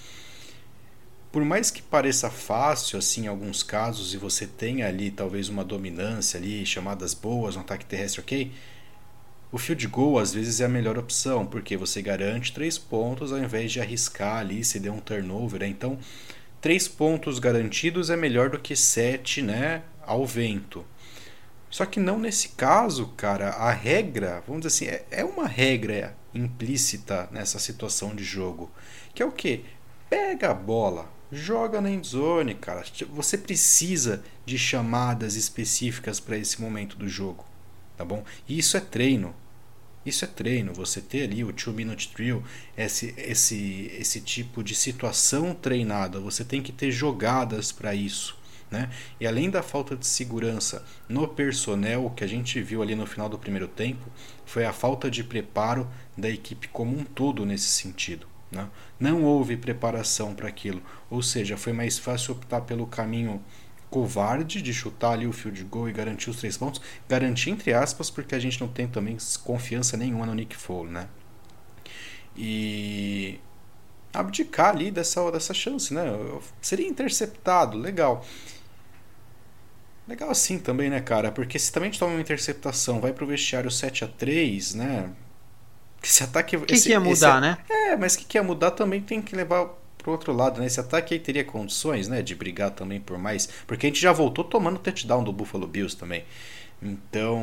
Por 1.32 1.44
mais 1.44 1.72
que 1.72 1.82
pareça 1.82 2.30
fácil, 2.30 2.96
assim, 2.96 3.24
em 3.24 3.26
alguns 3.26 3.64
casos, 3.64 4.14
e 4.14 4.16
você 4.16 4.46
tenha 4.46 4.86
ali 4.86 5.10
talvez 5.10 5.48
uma 5.48 5.64
dominância 5.64 6.38
ali, 6.38 6.64
chamadas 6.64 7.14
boas, 7.14 7.56
um 7.56 7.60
ataque 7.60 7.84
terrestre, 7.84 8.20
ok? 8.20 8.52
O 9.54 9.58
field 9.58 9.86
goal 9.86 10.18
às 10.18 10.34
vezes 10.34 10.60
é 10.60 10.64
a 10.64 10.68
melhor 10.68 10.98
opção, 10.98 11.46
porque 11.46 11.76
você 11.76 12.02
garante 12.02 12.52
três 12.52 12.76
pontos 12.76 13.32
ao 13.32 13.38
invés 13.38 13.70
de 13.70 13.80
arriscar 13.80 14.38
ali 14.38 14.64
se 14.64 14.80
der 14.80 14.90
um 14.90 14.98
turnover. 14.98 15.60
Né? 15.60 15.68
Então, 15.68 15.96
três 16.60 16.88
pontos 16.88 17.38
garantidos 17.38 18.10
é 18.10 18.16
melhor 18.16 18.50
do 18.50 18.58
que 18.58 18.74
sete 18.74 19.40
né, 19.42 19.84
ao 20.04 20.26
vento. 20.26 20.84
Só 21.70 21.86
que 21.86 22.00
não 22.00 22.18
nesse 22.18 22.48
caso, 22.48 23.06
cara. 23.16 23.50
A 23.50 23.70
regra, 23.70 24.42
vamos 24.44 24.62
dizer 24.62 24.88
assim, 24.88 24.96
é, 25.12 25.20
é 25.20 25.24
uma 25.24 25.46
regra 25.46 26.16
implícita 26.34 27.28
nessa 27.30 27.60
situação 27.60 28.12
de 28.12 28.24
jogo. 28.24 28.68
Que 29.14 29.22
é 29.22 29.24
o 29.24 29.30
que? 29.30 29.64
Pega 30.10 30.50
a 30.50 30.54
bola, 30.54 31.08
joga 31.30 31.80
na 31.80 31.90
endzone, 31.90 32.56
cara. 32.56 32.82
Você 33.10 33.38
precisa 33.38 34.20
de 34.44 34.58
chamadas 34.58 35.36
específicas 35.36 36.18
para 36.18 36.36
esse 36.36 36.60
momento 36.60 36.96
do 36.96 37.08
jogo, 37.08 37.44
tá 37.96 38.04
bom? 38.04 38.24
E 38.48 38.58
isso 38.58 38.76
é 38.76 38.80
treino. 38.80 39.32
Isso 40.04 40.24
é 40.24 40.28
treino, 40.28 40.72
você 40.74 41.00
ter 41.00 41.22
ali 41.22 41.42
o 41.42 41.52
two 41.52 41.72
minute 41.72 42.10
drill, 42.14 42.42
esse, 42.76 43.14
esse, 43.16 43.90
esse 43.98 44.20
tipo 44.20 44.62
de 44.62 44.74
situação 44.74 45.54
treinada, 45.54 46.20
você 46.20 46.44
tem 46.44 46.62
que 46.62 46.72
ter 46.72 46.90
jogadas 46.90 47.72
para 47.72 47.94
isso. 47.94 48.36
Né? 48.70 48.90
E 49.20 49.26
além 49.26 49.50
da 49.50 49.62
falta 49.62 49.96
de 49.96 50.06
segurança 50.06 50.84
no 51.08 51.28
personnel 51.28 52.12
que 52.16 52.24
a 52.24 52.26
gente 52.26 52.60
viu 52.60 52.82
ali 52.82 52.94
no 52.94 53.06
final 53.06 53.28
do 53.28 53.38
primeiro 53.38 53.68
tempo, 53.68 54.04
foi 54.44 54.64
a 54.64 54.72
falta 54.72 55.10
de 55.10 55.22
preparo 55.22 55.88
da 56.16 56.28
equipe 56.28 56.68
como 56.68 56.98
um 56.98 57.04
todo 57.04 57.46
nesse 57.46 57.68
sentido. 57.68 58.26
Né? 58.50 58.68
Não 58.98 59.22
houve 59.22 59.56
preparação 59.56 60.34
para 60.34 60.48
aquilo, 60.48 60.82
ou 61.10 61.22
seja, 61.22 61.56
foi 61.56 61.72
mais 61.72 61.98
fácil 61.98 62.34
optar 62.34 62.62
pelo 62.62 62.86
caminho 62.86 63.42
covarde 63.94 64.60
de 64.60 64.74
chutar 64.74 65.12
ali 65.12 65.24
o 65.24 65.32
field 65.32 65.62
goal 65.66 65.88
e 65.88 65.92
garantir 65.92 66.28
os 66.28 66.38
três 66.38 66.56
pontos. 66.56 66.82
Garantir 67.08 67.50
entre 67.50 67.72
aspas, 67.72 68.10
porque 68.10 68.34
a 68.34 68.40
gente 68.40 68.60
não 68.60 68.66
tem 68.66 68.88
também 68.88 69.16
confiança 69.44 69.96
nenhuma 69.96 70.26
no 70.26 70.34
Nick 70.34 70.56
Foles, 70.56 70.92
né? 70.92 71.06
E 72.36 73.38
abdicar 74.12 74.70
ali 74.70 74.90
dessa, 74.90 75.30
dessa 75.30 75.54
chance, 75.54 75.94
né? 75.94 76.02
Seria 76.60 76.88
interceptado, 76.88 77.78
legal. 77.78 78.26
Legal 80.08 80.28
assim 80.28 80.58
também, 80.58 80.90
né, 80.90 81.00
cara? 81.00 81.30
Porque 81.30 81.56
se 81.56 81.70
também 81.70 81.88
a 81.88 81.92
gente 81.92 82.00
toma 82.00 82.14
uma 82.14 82.20
interceptação, 82.20 83.00
vai 83.00 83.12
pro 83.12 83.24
vestiário 83.24 83.70
7 83.70 84.06
a 84.06 84.08
3 84.08 84.74
né? 84.74 85.12
Esse 86.02 86.24
ataque. 86.24 86.56
O 86.56 86.62
que, 86.62 86.74
esse, 86.74 86.86
que 86.86 86.90
ia 86.90 86.98
mudar, 86.98 87.40
esse, 87.40 87.40
né? 87.40 87.58
É, 87.70 87.96
mas 87.96 88.16
o 88.16 88.18
que, 88.18 88.24
que 88.24 88.38
ia 88.38 88.42
mudar 88.42 88.72
também 88.72 89.00
tem 89.00 89.22
que 89.22 89.36
levar 89.36 89.68
pro 90.04 90.12
outro 90.12 90.34
lado, 90.34 90.60
né? 90.60 90.66
Esse 90.66 90.78
ataque 90.78 91.14
aí 91.14 91.20
teria 91.20 91.42
condições, 91.42 92.08
né, 92.08 92.20
de 92.20 92.34
brigar 92.34 92.70
também 92.70 93.00
por 93.00 93.16
mais, 93.16 93.48
porque 93.66 93.86
a 93.86 93.88
gente 93.88 94.00
já 94.00 94.12
voltou 94.12 94.44
tomando 94.44 94.78
touchdown 94.78 95.24
do 95.24 95.32
Buffalo 95.32 95.66
Bills 95.66 95.96
também. 95.96 96.24
Então, 96.82 97.42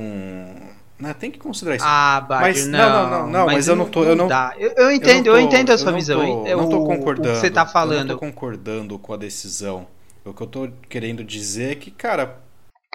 né, 1.00 1.14
tem 1.16 1.32
que 1.32 1.40
considerar 1.40 1.78
isso. 1.78 1.86
Ah, 1.88 2.24
mas 2.30 2.68
não, 2.68 2.78
não, 2.78 3.10
não, 3.10 3.28
não, 3.28 3.46
mas, 3.48 3.56
mas 3.56 3.68
eu 3.68 3.76
não 3.76 3.90
tô, 3.90 4.04
eu 4.04 4.16
não, 4.16 4.30
eu, 4.60 4.74
eu 4.78 4.92
entendo, 4.92 5.28
eu, 5.28 5.34
tô, 5.34 5.40
eu, 5.40 5.42
entendo 5.42 5.72
a 5.72 5.78
sua 5.78 5.92
visão. 5.92 6.22
Tô, 6.22 6.48
eu 6.48 6.58
não 6.58 6.70
tô 6.70 6.86
concordando. 6.86 7.40
Você 7.40 7.50
tá 7.50 7.66
falando. 7.66 7.98
Eu 7.98 8.06
não 8.06 8.16
tô 8.16 8.20
concordando 8.20 9.00
com 9.00 9.14
a 9.14 9.18
decisão. 9.18 9.88
O 10.24 10.32
que 10.32 10.44
eu 10.44 10.48
tô 10.48 10.72
querendo 10.88 11.24
dizer 11.24 11.72
é 11.72 11.76
que, 11.76 11.90
cara, 11.90 12.40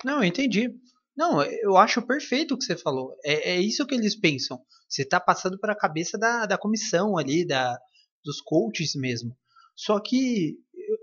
não, 0.05 0.19
eu 0.19 0.25
entendi. 0.25 0.71
Não, 1.17 1.43
eu 1.43 1.77
acho 1.77 2.01
perfeito 2.03 2.55
o 2.55 2.59
que 2.59 2.65
você 2.65 2.77
falou. 2.77 3.17
É, 3.25 3.55
é 3.55 3.61
isso 3.61 3.85
que 3.85 3.97
eles 3.97 4.15
pensam. 4.15 4.61
Você 4.89 5.03
está 5.03 5.19
passando 5.19 5.59
para 5.59 5.73
a 5.73 5.79
cabeça 5.79 6.17
da, 6.17 6.47
da 6.47 6.57
comissão 6.57 7.19
ali, 7.19 7.45
da, 7.45 7.77
dos 8.25 8.41
coaches 8.41 8.93
mesmo. 8.95 9.35
Só 9.77 10.01
que 10.01 10.57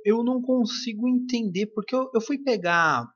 eu 0.03 0.23
não 0.23 0.41
consigo 0.41 1.07
entender, 1.07 1.67
porque 1.67 1.95
eu, 1.95 2.09
eu 2.13 2.19
fui 2.19 2.37
pegar 2.37 3.07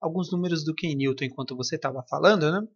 alguns 0.00 0.32
números 0.32 0.64
do 0.64 0.74
Ken 0.74 0.94
Newton 0.94 1.24
enquanto 1.24 1.56
você 1.56 1.76
estava 1.76 2.02
falando, 2.08 2.50
né? 2.50 2.66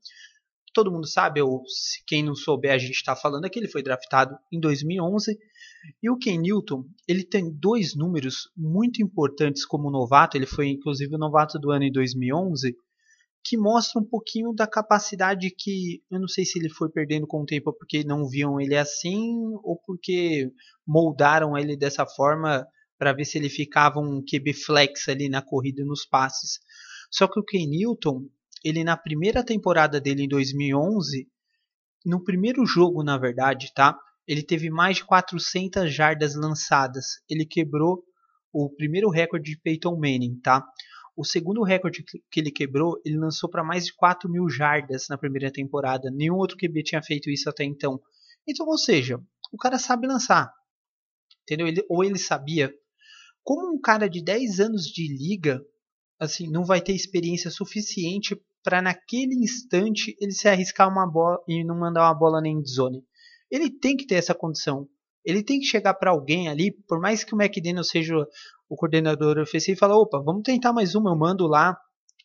Todo 0.72 0.92
mundo 0.92 1.06
sabe, 1.06 1.42
ou 1.42 1.64
se 1.66 2.04
quem 2.06 2.22
não 2.22 2.34
souber, 2.34 2.72
a 2.72 2.78
gente 2.78 2.92
está 2.92 3.16
falando 3.16 3.48
que 3.50 3.58
ele 3.58 3.66
foi 3.66 3.82
draftado 3.82 4.36
em 4.52 4.60
2011. 4.60 5.36
E 6.00 6.10
o 6.10 6.16
Ken 6.16 6.38
Newton, 6.38 6.84
ele 7.08 7.24
tem 7.24 7.50
dois 7.50 7.96
números 7.96 8.50
muito 8.56 9.02
importantes 9.02 9.64
como 9.64 9.90
novato, 9.90 10.36
ele 10.36 10.46
foi 10.46 10.68
inclusive 10.68 11.14
o 11.14 11.18
novato 11.18 11.58
do 11.58 11.72
ano 11.72 11.84
em 11.84 11.92
2011, 11.92 12.76
que 13.42 13.56
mostra 13.56 14.00
um 14.00 14.04
pouquinho 14.04 14.52
da 14.52 14.66
capacidade 14.66 15.50
que 15.50 16.02
eu 16.10 16.20
não 16.20 16.28
sei 16.28 16.44
se 16.44 16.58
ele 16.58 16.68
foi 16.68 16.90
perdendo 16.90 17.26
com 17.26 17.42
o 17.42 17.46
tempo 17.46 17.72
porque 17.72 18.04
não 18.04 18.28
viam 18.28 18.60
ele 18.60 18.76
assim 18.76 19.30
ou 19.62 19.80
porque 19.86 20.50
moldaram 20.86 21.56
ele 21.56 21.76
dessa 21.76 22.06
forma 22.06 22.66
para 22.98 23.14
ver 23.14 23.24
se 23.24 23.38
ele 23.38 23.48
ficava 23.48 23.98
um 23.98 24.22
QB 24.22 24.52
flex 24.52 25.08
ali 25.08 25.28
na 25.28 25.40
corrida 25.40 25.80
e 25.80 25.86
nos 25.86 26.04
passes. 26.04 26.60
Só 27.10 27.26
que 27.26 27.40
o 27.40 27.44
Ken 27.44 27.66
Newton, 27.66 28.26
ele 28.62 28.84
na 28.84 28.96
primeira 28.96 29.42
temporada 29.42 29.98
dele 29.98 30.24
em 30.24 30.28
2011, 30.28 31.26
no 32.04 32.22
primeiro 32.22 32.66
jogo, 32.66 33.02
na 33.02 33.16
verdade, 33.16 33.72
tá? 33.74 33.98
Ele 34.28 34.42
teve 34.42 34.70
mais 34.70 34.98
de 34.98 35.04
400 35.06 35.92
jardas 35.92 36.34
lançadas. 36.34 37.06
Ele 37.28 37.46
quebrou 37.46 38.04
o 38.52 38.68
primeiro 38.68 39.08
recorde 39.08 39.52
de 39.52 39.60
Peyton 39.60 39.96
Manning, 39.96 40.38
tá? 40.42 40.64
O 41.20 41.24
segundo 41.24 41.62
recorde 41.62 42.02
que 42.02 42.40
ele 42.40 42.50
quebrou, 42.50 42.98
ele 43.04 43.18
lançou 43.18 43.46
para 43.46 43.62
mais 43.62 43.84
de 43.84 43.92
4 43.92 44.26
mil 44.26 44.48
jardas 44.48 45.06
na 45.06 45.18
primeira 45.18 45.52
temporada. 45.52 46.10
Nenhum 46.10 46.36
outro 46.36 46.56
QB 46.56 46.82
tinha 46.82 47.02
feito 47.02 47.28
isso 47.28 47.46
até 47.46 47.62
então. 47.62 48.00
Então, 48.48 48.66
ou 48.66 48.78
seja, 48.78 49.20
o 49.52 49.58
cara 49.58 49.78
sabe 49.78 50.06
lançar. 50.06 50.50
Entendeu? 51.42 51.68
Ele, 51.68 51.84
ou 51.90 52.02
ele 52.02 52.18
sabia. 52.18 52.72
Como 53.42 53.70
um 53.70 53.78
cara 53.78 54.08
de 54.08 54.24
10 54.24 54.60
anos 54.60 54.84
de 54.84 55.14
liga 55.14 55.62
assim, 56.18 56.50
não 56.50 56.64
vai 56.64 56.80
ter 56.80 56.94
experiência 56.94 57.50
suficiente 57.50 58.34
para 58.64 58.80
naquele 58.80 59.34
instante 59.34 60.16
ele 60.18 60.32
se 60.32 60.48
arriscar 60.48 60.90
uma 60.90 61.06
bola 61.06 61.38
e 61.46 61.62
não 61.62 61.78
mandar 61.78 62.04
uma 62.04 62.14
bola 62.14 62.40
na 62.40 62.48
endzone. 62.48 63.04
Ele 63.50 63.68
tem 63.68 63.94
que 63.94 64.06
ter 64.06 64.14
essa 64.14 64.34
condição. 64.34 64.88
Ele 65.22 65.42
tem 65.42 65.60
que 65.60 65.66
chegar 65.66 65.92
para 65.92 66.12
alguém 66.12 66.48
ali, 66.48 66.72
por 66.88 66.98
mais 66.98 67.22
que 67.22 67.34
o 67.34 67.38
McDaniel 67.38 67.84
seja 67.84 68.26
o 68.70 68.76
coordenador 68.76 69.36
ofensivo, 69.38 69.78
falar: 69.78 69.98
opa, 69.98 70.22
vamos 70.22 70.42
tentar 70.44 70.72
mais 70.72 70.94
uma, 70.94 71.10
eu 71.10 71.16
mando 71.16 71.46
lá. 71.48 71.76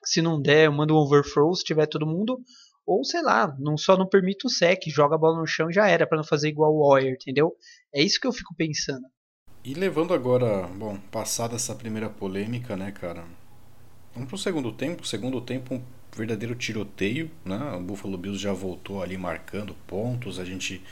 Se 0.03 0.21
não 0.21 0.39
der, 0.39 0.67
eu 0.67 0.71
mando 0.71 0.93
um 0.93 0.97
overthrow 0.97 1.53
se 1.55 1.63
tiver 1.63 1.87
todo 1.87 2.05
mundo. 2.05 2.39
Ou 2.85 3.03
sei 3.03 3.23
lá, 3.23 3.53
não 3.57 3.75
só 3.75 3.97
não 3.97 4.07
permite 4.07 4.45
o 4.45 4.49
sec, 4.49 4.79
joga 4.87 5.15
a 5.15 5.17
bola 5.17 5.39
no 5.39 5.47
chão 5.47 5.71
e 5.71 5.73
já 5.73 5.87
era, 5.87 6.05
para 6.05 6.19
não 6.19 6.23
fazer 6.23 6.49
igual 6.49 6.71
o 6.71 6.87
Warrior, 6.87 7.13
entendeu? 7.13 7.55
É 7.91 7.99
isso 7.99 8.19
que 8.21 8.27
eu 8.27 8.31
fico 8.31 8.53
pensando. 8.55 9.03
E 9.63 9.73
levando 9.73 10.13
agora, 10.13 10.67
bom, 10.67 10.95
passada 11.11 11.55
essa 11.55 11.73
primeira 11.73 12.07
polêmica, 12.07 12.77
né, 12.77 12.91
cara? 12.91 13.23
Vamos 14.13 14.29
pro 14.29 14.37
segundo 14.37 14.71
tempo. 14.71 15.07
Segundo 15.07 15.41
tempo, 15.41 15.73
um 15.73 15.81
verdadeiro 16.15 16.53
tiroteio, 16.53 17.31
né? 17.43 17.75
O 17.75 17.81
Buffalo 17.81 18.19
Bills 18.19 18.39
já 18.39 18.53
voltou 18.53 19.01
ali 19.01 19.17
marcando 19.17 19.73
pontos, 19.87 20.37
a 20.39 20.45
gente 20.45 20.83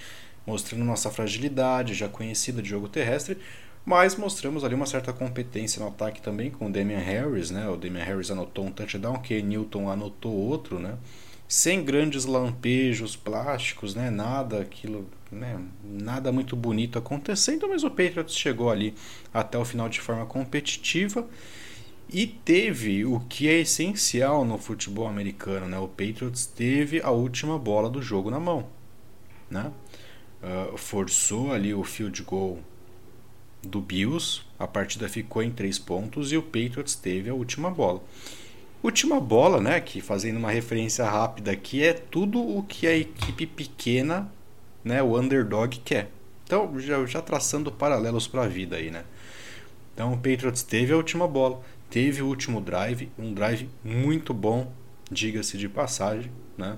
mostrando 0.45 0.83
nossa 0.83 1.09
fragilidade, 1.09 1.93
já 1.93 2.07
conhecida 2.07 2.61
de 2.61 2.69
jogo 2.69 2.87
terrestre, 2.87 3.37
mas 3.85 4.15
mostramos 4.15 4.63
ali 4.63 4.75
uma 4.75 4.85
certa 4.85 5.11
competência 5.11 5.81
no 5.81 5.87
ataque 5.87 6.21
também 6.21 6.49
com 6.49 6.67
o 6.67 6.71
Damian 6.71 6.99
Harris, 6.99 7.51
né? 7.51 7.67
O 7.67 7.75
Damian 7.75 8.03
Harris 8.03 8.31
anotou 8.31 8.65
um 8.65 8.71
touchdown, 8.71 9.19
que 9.19 9.41
Newton 9.41 9.89
anotou 9.89 10.31
outro, 10.31 10.79
né? 10.79 10.97
sem 11.53 11.83
grandes 11.83 12.25
lampejos 12.25 13.15
plásticos, 13.15 13.93
né? 13.93 14.09
Nada 14.09 14.61
aquilo, 14.61 15.07
né? 15.31 15.59
Nada 15.83 16.31
muito 16.31 16.55
bonito 16.55 16.97
acontecendo, 16.97 17.67
mas 17.69 17.83
o 17.83 17.91
Patriots 17.91 18.35
chegou 18.35 18.71
ali 18.71 18.95
até 19.31 19.55
o 19.55 19.63
final 19.63 19.87
de 19.87 20.01
forma 20.01 20.25
competitiva 20.25 21.27
e 22.09 22.25
teve 22.25 23.05
o 23.05 23.19
que 23.19 23.47
é 23.47 23.59
essencial 23.59 24.43
no 24.43 24.57
futebol 24.57 25.07
americano, 25.07 25.67
né? 25.67 25.77
O 25.77 25.87
Patriots 25.87 26.47
teve 26.47 26.99
a 27.01 27.11
última 27.11 27.59
bola 27.59 27.87
do 27.87 28.01
jogo 28.01 28.31
na 28.31 28.39
mão, 28.39 28.67
né? 29.47 29.71
Uh, 30.43 30.77
forçou 30.77 31.53
ali 31.53 31.73
o 31.73 31.85
field 31.85 32.21
goal 32.23 32.59
do 33.61 33.79
Bills, 33.79 34.41
a 34.59 34.67
partida 34.67 35.07
ficou 35.07 35.41
em 35.41 35.49
três 35.49 35.79
pontos 35.79 36.33
e 36.33 36.37
o 36.37 36.43
Patriots 36.43 36.95
teve 36.95 37.29
a 37.29 37.33
última 37.33 37.71
bola. 37.71 38.03
Última 38.83 39.21
bola, 39.21 39.61
né, 39.61 39.79
que 39.79 40.01
fazendo 40.01 40.35
uma 40.35 40.51
referência 40.51 41.05
rápida 41.05 41.51
aqui, 41.51 41.81
é 41.81 41.93
tudo 41.93 42.45
o 42.45 42.61
que 42.63 42.85
a 42.85 42.93
equipe 42.93 43.47
pequena, 43.47 44.29
né, 44.83 45.01
o 45.01 45.17
underdog 45.17 45.79
quer. 45.85 46.09
Então, 46.43 46.77
já, 46.77 47.05
já 47.05 47.21
traçando 47.21 47.71
paralelos 47.71 48.27
para 48.27 48.43
a 48.43 48.47
vida 48.47 48.75
aí, 48.75 48.91
né? 48.91 49.05
Então, 49.93 50.11
o 50.11 50.17
Patriots 50.17 50.63
teve 50.63 50.91
a 50.91 50.97
última 50.97 51.25
bola, 51.25 51.61
teve 51.89 52.21
o 52.21 52.27
último 52.27 52.59
drive, 52.59 53.09
um 53.17 53.33
drive 53.33 53.69
muito 53.83 54.33
bom, 54.33 54.69
diga-se 55.09 55.57
de 55.57 55.69
passagem, 55.69 56.29
né? 56.57 56.77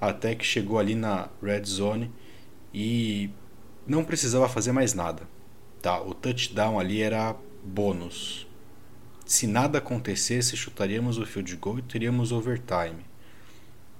Até 0.00 0.36
que 0.36 0.44
chegou 0.44 0.78
ali 0.78 0.94
na 0.94 1.28
red 1.42 1.64
zone 1.64 2.12
e 2.72 3.30
não 3.86 4.04
precisava 4.04 4.48
fazer 4.48 4.72
mais 4.72 4.94
nada, 4.94 5.22
tá? 5.82 6.00
O 6.00 6.14
touchdown 6.14 6.78
ali 6.78 7.02
era 7.02 7.36
bônus, 7.64 8.46
se 9.30 9.46
nada 9.46 9.78
acontecesse, 9.78 10.56
chutaríamos 10.56 11.16
o 11.16 11.24
field 11.24 11.54
goal 11.56 11.78
e 11.78 11.82
teríamos 11.82 12.32
overtime. 12.32 13.04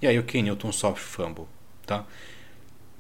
E 0.03 0.07
aí 0.09 0.19
o 0.19 0.25
Ken 0.25 0.43
Newton 0.43 0.73
sofre 0.73 1.05
fumble, 1.05 1.45
tá? 1.87 2.05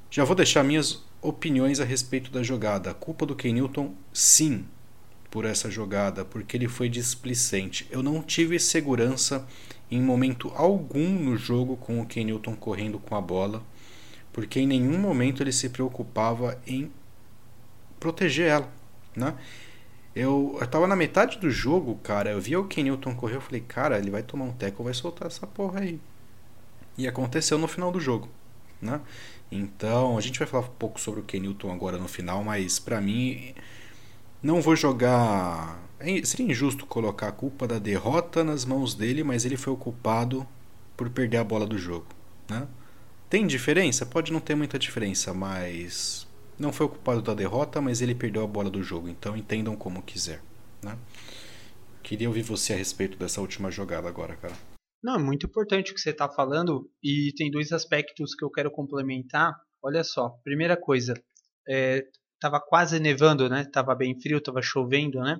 Já 0.08 0.22
vou 0.22 0.36
deixar 0.36 0.62
minhas 0.62 1.02
opiniões 1.20 1.80
a 1.80 1.84
respeito 1.84 2.30
da 2.30 2.40
jogada. 2.40 2.90
A 2.90 2.94
culpa 2.94 3.26
do 3.26 3.34
Ken 3.34 3.52
Newton, 3.52 3.94
sim, 4.12 4.64
por 5.28 5.44
essa 5.44 5.68
jogada, 5.68 6.24
porque 6.24 6.56
ele 6.56 6.68
foi 6.68 6.88
displicente. 6.88 7.86
Eu 7.90 8.00
não 8.00 8.22
tive 8.22 8.60
segurança 8.60 9.44
em 9.90 10.00
momento 10.00 10.52
algum 10.54 11.10
no 11.10 11.36
jogo 11.36 11.76
com 11.76 12.00
o 12.00 12.06
Ken 12.06 12.24
Newton 12.24 12.54
correndo 12.54 13.00
com 13.00 13.16
a 13.16 13.20
bola, 13.20 13.60
porque 14.32 14.60
em 14.60 14.66
nenhum 14.66 14.98
momento 14.98 15.42
ele 15.42 15.52
se 15.52 15.68
preocupava 15.68 16.58
em 16.66 16.90
proteger 17.98 18.48
ela, 18.48 18.72
né? 19.14 19.34
Eu, 20.14 20.58
eu 20.60 20.66
tava 20.66 20.86
na 20.86 20.96
metade 20.96 21.38
do 21.38 21.50
jogo, 21.50 21.94
cara. 22.02 22.30
Eu 22.30 22.40
vi 22.40 22.56
o 22.56 22.64
Ken 22.64 22.82
Newton 22.82 23.14
correr. 23.14 23.36
Eu 23.36 23.40
falei, 23.40 23.60
cara, 23.60 23.98
ele 23.98 24.10
vai 24.10 24.22
tomar 24.22 24.44
um 24.44 24.52
teco, 24.52 24.82
vai 24.82 24.94
soltar 24.94 25.28
essa 25.28 25.46
porra 25.46 25.80
aí. 25.80 26.00
E 26.98 27.06
aconteceu 27.06 27.56
no 27.58 27.68
final 27.68 27.92
do 27.92 28.00
jogo, 28.00 28.28
né? 28.82 29.00
Então, 29.50 30.18
a 30.18 30.20
gente 30.20 30.38
vai 30.38 30.48
falar 30.48 30.66
um 30.66 30.70
pouco 30.70 31.00
sobre 31.00 31.20
o 31.20 31.22
Ken 31.22 31.40
Newton 31.40 31.72
agora 31.72 31.98
no 31.98 32.08
final, 32.08 32.42
mas 32.44 32.78
para 32.78 33.00
mim, 33.00 33.54
não 34.42 34.60
vou 34.60 34.76
jogar. 34.76 35.80
É 35.98 36.22
seria 36.24 36.46
injusto 36.46 36.86
colocar 36.86 37.28
a 37.28 37.32
culpa 37.32 37.66
da 37.68 37.78
derrota 37.78 38.42
nas 38.42 38.64
mãos 38.64 38.94
dele, 38.94 39.22
mas 39.22 39.44
ele 39.44 39.56
foi 39.56 39.72
o 39.72 39.76
culpado 39.76 40.46
por 40.96 41.10
perder 41.10 41.38
a 41.38 41.44
bola 41.44 41.66
do 41.66 41.78
jogo, 41.78 42.06
né? 42.48 42.66
Tem 43.30 43.46
diferença? 43.46 44.04
Pode 44.04 44.32
não 44.32 44.40
ter 44.40 44.56
muita 44.56 44.76
diferença, 44.76 45.32
mas 45.32 46.26
não 46.58 46.72
foi 46.72 46.86
o 46.86 46.88
culpado 46.88 47.22
da 47.22 47.32
derrota, 47.32 47.80
mas 47.80 48.02
ele 48.02 48.12
perdeu 48.12 48.42
a 48.42 48.46
bola 48.46 48.68
do 48.68 48.82
jogo, 48.82 49.08
então 49.08 49.36
entendam 49.36 49.76
como 49.76 50.02
quiser. 50.02 50.42
Né? 50.82 50.98
Queria 52.02 52.26
ouvir 52.26 52.42
você 52.42 52.72
a 52.72 52.76
respeito 52.76 53.16
dessa 53.16 53.40
última 53.40 53.70
jogada 53.70 54.08
agora, 54.08 54.34
cara. 54.34 54.54
Não, 55.00 55.14
é 55.14 55.18
muito 55.18 55.46
importante 55.46 55.92
o 55.92 55.94
que 55.94 56.00
você 56.00 56.10
está 56.10 56.28
falando 56.28 56.90
e 57.00 57.32
tem 57.36 57.52
dois 57.52 57.70
aspectos 57.70 58.34
que 58.34 58.44
eu 58.44 58.50
quero 58.50 58.68
complementar. 58.68 59.54
Olha 59.80 60.02
só, 60.02 60.30
primeira 60.42 60.76
coisa, 60.76 61.14
é, 61.68 62.02
quase 62.68 62.98
nevando, 62.98 63.48
né? 63.48 63.64
Tava 63.72 63.94
bem 63.94 64.20
frio, 64.20 64.42
tava 64.42 64.60
chovendo, 64.60 65.20
né? 65.20 65.38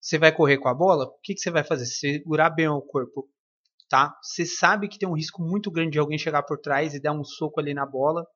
Você 0.00 0.18
vai 0.18 0.30
correr 0.30 0.58
com 0.58 0.68
a 0.68 0.74
bola, 0.74 1.04
o 1.04 1.18
que, 1.20 1.34
que 1.34 1.40
você 1.40 1.50
vai 1.50 1.64
fazer? 1.64 1.86
Segurar 1.86 2.50
bem 2.50 2.68
o 2.68 2.80
corpo, 2.80 3.28
tá? 3.92 4.18
Você 4.22 4.46
sabe 4.46 4.88
que 4.88 4.98
tem 4.98 5.06
um 5.06 5.14
risco 5.14 5.42
muito 5.42 5.70
grande 5.70 5.90
de 5.90 5.98
alguém 5.98 6.16
chegar 6.16 6.42
por 6.44 6.58
trás 6.58 6.94
e 6.94 6.98
dar 6.98 7.12
um 7.12 7.22
soco 7.22 7.60
ali 7.60 7.74
na 7.74 7.84
bola, 7.84 8.26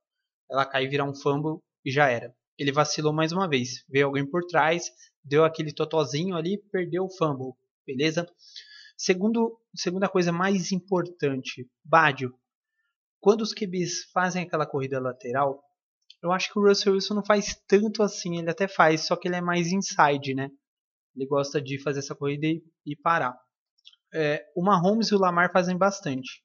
ela 0.50 0.66
cair 0.66 0.86
virar 0.86 1.08
um 1.08 1.14
fumble 1.14 1.62
e 1.82 1.90
já 1.90 2.10
era. 2.10 2.30
Ele 2.58 2.70
vacilou 2.70 3.10
mais 3.10 3.32
uma 3.32 3.48
vez. 3.48 3.82
Veio 3.88 4.04
alguém 4.04 4.28
por 4.28 4.44
trás, 4.44 4.90
deu 5.24 5.46
aquele 5.46 5.72
totozinho 5.72 6.36
ali, 6.36 6.58
perdeu 6.70 7.04
o 7.04 7.08
fumble. 7.08 7.54
Beleza? 7.86 8.26
Segundo, 8.98 9.58
segunda 9.74 10.10
coisa 10.10 10.30
mais 10.30 10.72
importante, 10.72 11.66
Badio. 11.82 12.34
Quando 13.18 13.40
os 13.40 13.54
QBs 13.54 14.10
fazem 14.12 14.42
aquela 14.42 14.66
corrida 14.66 15.00
lateral, 15.00 15.64
eu 16.22 16.32
acho 16.32 16.52
que 16.52 16.58
o 16.58 16.68
Russell 16.68 16.92
Wilson 16.92 17.14
não 17.14 17.24
faz 17.24 17.58
tanto 17.66 18.02
assim, 18.02 18.38
ele 18.38 18.50
até 18.50 18.68
faz, 18.68 19.06
só 19.06 19.16
que 19.16 19.26
ele 19.26 19.36
é 19.36 19.40
mais 19.40 19.72
inside, 19.72 20.34
né? 20.34 20.50
Ele 21.14 21.26
gosta 21.26 21.62
de 21.62 21.82
fazer 21.82 22.00
essa 22.00 22.14
corrida 22.14 22.46
e, 22.46 22.62
e 22.84 22.94
parar. 22.94 23.34
É, 24.12 24.44
o 24.56 24.62
Mahomes 24.62 25.08
e 25.08 25.14
o 25.14 25.18
Lamar 25.18 25.52
fazem 25.52 25.76
bastante. 25.76 26.42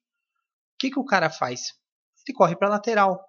O 0.74 0.78
que, 0.78 0.90
que 0.90 0.98
o 0.98 1.04
cara 1.04 1.30
faz? 1.30 1.72
Ele 2.26 2.36
corre 2.36 2.56
para 2.56 2.68
lateral, 2.68 3.20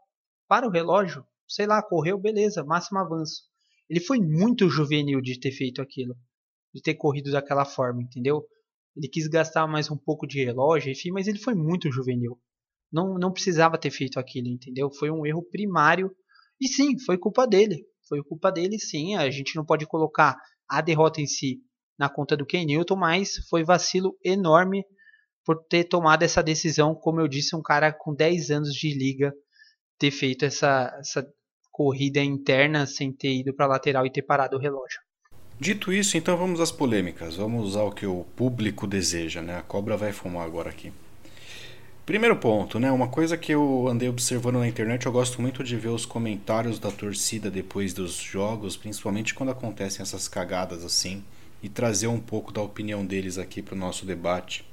para 0.48 0.68
o 0.68 0.72
relógio, 0.72 1.26
sei 1.48 1.66
lá, 1.66 1.82
correu, 1.82 2.18
beleza, 2.20 2.64
máximo 2.64 3.00
avanço. 3.00 3.44
Ele 3.90 4.00
foi 4.00 4.20
muito 4.20 4.70
juvenil 4.70 5.22
de 5.22 5.40
ter 5.40 5.52
feito 5.52 5.82
aquilo, 5.82 6.16
de 6.74 6.82
ter 6.82 6.96
corrido 6.96 7.32
daquela 7.32 7.66
forma, 7.66 8.02
entendeu? 8.02 8.46
Ele 8.96 9.08
quis 9.08 9.28
gastar 9.28 9.68
mais 9.68 9.90
um 9.90 9.98
pouco 9.98 10.28
de 10.28 10.44
relógio, 10.44 10.92
enfim, 10.92 11.12
mas 11.12 11.28
ele 11.28 11.40
foi 11.40 11.56
muito 11.56 11.92
juvenil. 11.92 12.40
Não, 12.92 13.18
não 13.18 13.32
precisava 13.32 13.78
ter 13.78 13.90
feito 13.90 14.20
aquilo, 14.20 14.48
entendeu? 14.48 14.92
Foi 14.92 15.10
um 15.10 15.26
erro 15.26 15.44
primário. 15.44 16.16
E 16.62 16.68
sim, 16.68 17.00
foi 17.00 17.18
culpa 17.18 17.48
dele. 17.48 17.84
Foi 18.08 18.24
culpa 18.24 18.52
dele, 18.52 18.78
sim. 18.78 19.16
A 19.16 19.30
gente 19.32 19.56
não 19.56 19.66
pode 19.66 19.88
colocar 19.88 20.38
a 20.70 20.80
derrota 20.82 21.20
em 21.20 21.26
si 21.26 21.60
na 21.98 22.10
conta 22.10 22.36
do 22.36 22.46
Ken 22.46 22.66
Newton, 22.66 22.96
mas 22.96 23.36
foi 23.50 23.64
vacilo 23.64 24.18
enorme 24.24 24.84
por 25.46 25.64
ter 25.66 25.84
tomado 25.86 26.24
essa 26.24 26.42
decisão. 26.42 26.96
Como 26.96 27.20
eu 27.20 27.28
disse, 27.28 27.56
um 27.56 27.62
cara 27.62 27.92
com 27.92 28.14
10 28.14 28.52
anos 28.52 28.74
de 28.74 28.94
liga 28.94 29.34
ter 29.98 30.12
feito 30.12 30.46
essa, 30.46 30.96
essa 31.00 31.26
corrida 31.72 32.22
interna 32.22 32.86
sem 32.86 33.12
ter 33.12 33.34
ido 33.40 33.54
para 33.54 33.66
a 33.66 33.70
lateral 33.70 34.06
e 34.06 34.12
ter 34.12 34.22
parado 34.22 34.58
o 34.58 34.60
relógio. 34.60 35.00
Dito 35.60 35.94
isso, 35.94 36.18
então 36.18 36.36
vamos 36.36 36.60
às 36.60 36.72
polêmicas. 36.72 37.36
Vamos 37.36 37.66
usar 37.66 37.84
o 37.84 37.92
que 37.92 38.06
o 38.06 38.26
público 38.36 38.88
deseja, 38.88 39.42
né? 39.42 39.58
A 39.58 39.62
cobra 39.62 39.96
vai 39.96 40.12
fumar 40.12 40.46
agora 40.46 40.70
aqui. 40.70 40.92
Primeiro 42.06 42.36
ponto, 42.36 42.80
né? 42.80 42.92
Uma 42.92 43.08
coisa 43.08 43.38
que 43.38 43.54
eu 43.54 43.88
andei 43.88 44.10
observando 44.10 44.60
na 44.60 44.68
internet, 44.68 45.06
eu 45.06 45.12
gosto 45.12 45.42
muito 45.42 45.64
de 45.64 45.78
ver 45.78 45.88
os 45.88 46.06
comentários 46.06 46.80
da 46.80 46.92
torcida 46.92 47.50
depois 47.50 47.94
dos 47.94 48.16
jogos, 48.16 48.76
principalmente 48.76 49.34
quando 49.34 49.52
acontecem 49.52 50.02
essas 50.02 50.28
cagadas 50.28 50.84
assim, 50.84 51.24
e 51.64 51.70
trazer 51.70 52.08
um 52.08 52.20
pouco 52.20 52.52
da 52.52 52.62
opinião 52.62 53.06
deles 53.06 53.38
aqui 53.38 53.62
para 53.62 53.74
o 53.74 53.78
nosso 53.78 54.06
debate. 54.06 54.66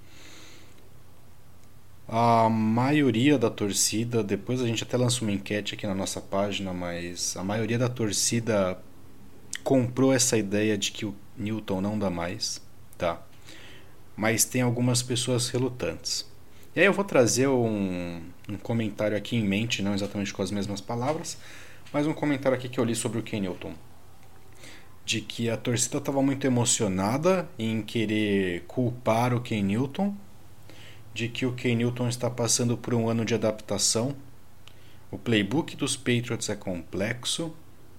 A 2.09 2.49
maioria 2.51 3.39
da 3.39 3.49
torcida, 3.49 4.25
depois 4.25 4.61
a 4.61 4.67
gente 4.67 4.83
até 4.83 4.97
lança 4.97 5.23
uma 5.23 5.31
enquete 5.31 5.75
aqui 5.75 5.87
na 5.87 5.95
nossa 5.95 6.21
página, 6.21 6.75
mas 6.75 7.37
a 7.37 7.45
maioria 7.45 7.79
da 7.79 7.89
torcida 7.89 8.77
comprou 9.63 10.13
essa 10.13 10.37
ideia 10.37 10.77
de 10.77 10.91
que 10.91 11.07
o 11.07 11.15
Newton 11.39 11.81
não 11.81 11.97
dá 11.97 12.11
mais, 12.11 12.61
tá? 12.99 13.23
Mas 14.17 14.45
tem 14.45 14.63
algumas 14.63 15.05
pessoas 15.05 15.49
relutantes. 15.49 16.29
E 16.75 16.81
aí 16.81 16.87
eu 16.87 16.93
vou 16.93 17.05
trazer 17.05 17.47
um, 17.47 18.21
um 18.49 18.57
comentário 18.57 19.17
aqui 19.17 19.37
em 19.37 19.45
mente, 19.45 19.81
não 19.81 19.95
exatamente 19.95 20.35
com 20.35 20.43
as 20.43 20.51
mesmas 20.51 20.81
palavras, 20.81 21.39
mas 21.93 22.09
um 22.09 22.13
comentário 22.13 22.59
aqui 22.59 22.69
que 22.69 22.81
eu 22.81 22.85
li 22.85 22.97
sobre 22.97 23.21
o 23.21 23.23
Ken 23.23 23.41
Newton. 23.41 23.75
De 25.11 25.21
que 25.21 25.51
a 25.51 25.57
torcida 25.57 25.99
estava 25.99 26.23
muito 26.23 26.47
emocionada 26.47 27.49
em 27.59 27.83
querer 27.83 28.63
culpar 28.69 29.35
o 29.35 29.41
Ken 29.41 29.61
Newton, 29.61 30.15
de 31.13 31.29
que 31.29 31.45
o 31.45 31.53
Ken 31.53 31.75
Newton 31.75 32.09
está 32.09 32.31
passando 32.31 32.77
por 32.77 32.95
um 32.95 33.09
ano 33.09 33.25
de 33.25 33.35
adaptação. 33.35 34.15
O 35.11 35.19
playbook 35.19 35.75
dos 35.75 35.97
Patriots 35.97 36.49
é 36.49 36.55
complexo, 36.55 37.53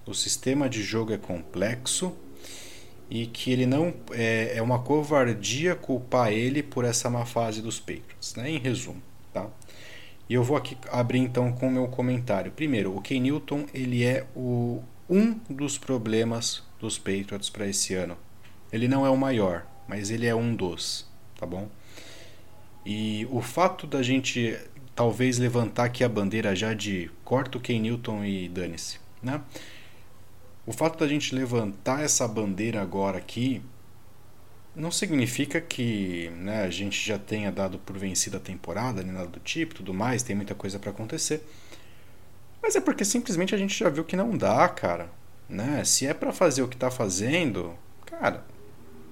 o 0.06 0.14
sistema 0.14 0.70
de 0.70 0.82
jogo 0.82 1.12
é 1.12 1.18
complexo 1.18 2.16
e 3.10 3.26
que 3.26 3.52
ele 3.52 3.66
não 3.66 3.92
é, 4.12 4.56
é 4.56 4.62
uma 4.62 4.78
covardia 4.78 5.74
culpar 5.74 6.32
ele 6.32 6.62
por 6.62 6.82
essa 6.82 7.10
má 7.10 7.26
fase 7.26 7.60
dos 7.60 7.78
Patriots, 7.78 8.36
né? 8.36 8.52
Em 8.52 8.58
resumo, 8.58 9.02
tá? 9.34 9.50
E 10.30 10.32
eu 10.32 10.42
vou 10.42 10.56
aqui 10.56 10.78
abrir 10.90 11.18
então 11.18 11.52
com 11.52 11.68
o 11.68 11.70
meu 11.70 11.88
comentário. 11.88 12.50
Primeiro, 12.52 12.96
o 12.96 13.02
Ken 13.02 13.20
Newton 13.20 13.66
ele 13.74 14.02
é 14.02 14.26
o 14.34 14.82
um 15.10 15.38
dos 15.50 15.76
problemas 15.76 16.62
dos 16.82 16.98
Patriots 16.98 17.48
para 17.48 17.66
esse 17.66 17.94
ano. 17.94 18.18
Ele 18.72 18.88
não 18.88 19.06
é 19.06 19.10
o 19.10 19.16
maior, 19.16 19.64
mas 19.88 20.10
ele 20.10 20.26
é 20.26 20.34
um 20.34 20.54
dos, 20.54 21.08
tá 21.38 21.46
bom? 21.46 21.68
E 22.84 23.26
o 23.30 23.40
fato 23.40 23.86
da 23.86 24.02
gente 24.02 24.58
talvez 24.94 25.38
levantar 25.38 25.84
aqui 25.84 26.02
a 26.02 26.08
bandeira 26.08 26.54
já 26.54 26.74
de 26.74 27.10
corta 27.24 27.56
o 27.56 27.60
Ken 27.60 27.78
Newton 27.78 28.24
e 28.24 28.48
dane-se, 28.48 28.98
né? 29.22 29.40
O 30.66 30.72
fato 30.72 30.98
da 30.98 31.06
gente 31.06 31.34
levantar 31.34 32.02
essa 32.02 32.26
bandeira 32.26 32.82
agora 32.82 33.18
aqui 33.18 33.62
não 34.74 34.90
significa 34.90 35.60
que 35.60 36.30
né, 36.36 36.62
a 36.62 36.70
gente 36.70 36.98
já 37.06 37.18
tenha 37.18 37.52
dado 37.52 37.78
por 37.78 37.96
vencida 37.98 38.38
a 38.38 38.40
temporada, 38.40 39.02
nem 39.02 39.12
nada 39.12 39.26
do 39.26 39.40
tipo, 39.40 39.74
tudo 39.74 39.94
mais, 39.94 40.22
tem 40.22 40.34
muita 40.34 40.54
coisa 40.54 40.78
para 40.78 40.90
acontecer. 40.90 41.46
Mas 42.62 42.74
é 42.74 42.80
porque 42.80 43.04
simplesmente 43.04 43.54
a 43.54 43.58
gente 43.58 43.78
já 43.78 43.88
viu 43.88 44.04
que 44.04 44.16
não 44.16 44.36
dá, 44.36 44.68
cara. 44.68 45.10
Né? 45.52 45.84
Se 45.84 46.06
é 46.06 46.14
para 46.14 46.32
fazer 46.32 46.62
o 46.62 46.68
que 46.68 46.78
tá 46.78 46.90
fazendo, 46.90 47.74
cara, 48.06 48.42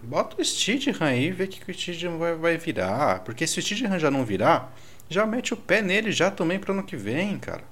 bota 0.03 0.40
o 0.40 0.44
Steedham 0.44 0.96
aí 1.07 1.26
e 1.26 1.31
vê 1.31 1.44
o 1.44 1.48
que 1.48 1.70
o 1.70 1.74
Steedham 1.74 2.16
vai, 2.16 2.35
vai 2.35 2.57
virar. 2.57 3.20
Porque 3.20 3.46
se 3.46 3.59
o 3.59 3.62
Steedham 3.62 3.98
já 3.98 4.11
não 4.11 4.24
virar, 4.24 4.74
já 5.07 5.26
mete 5.26 5.53
o 5.53 5.57
pé 5.57 5.83
nele 5.83 6.11
já 6.11 6.31
também 6.31 6.59
para 6.59 6.72
ano 6.72 6.83
que 6.83 6.96
vem, 6.96 7.38
cara. 7.38 7.62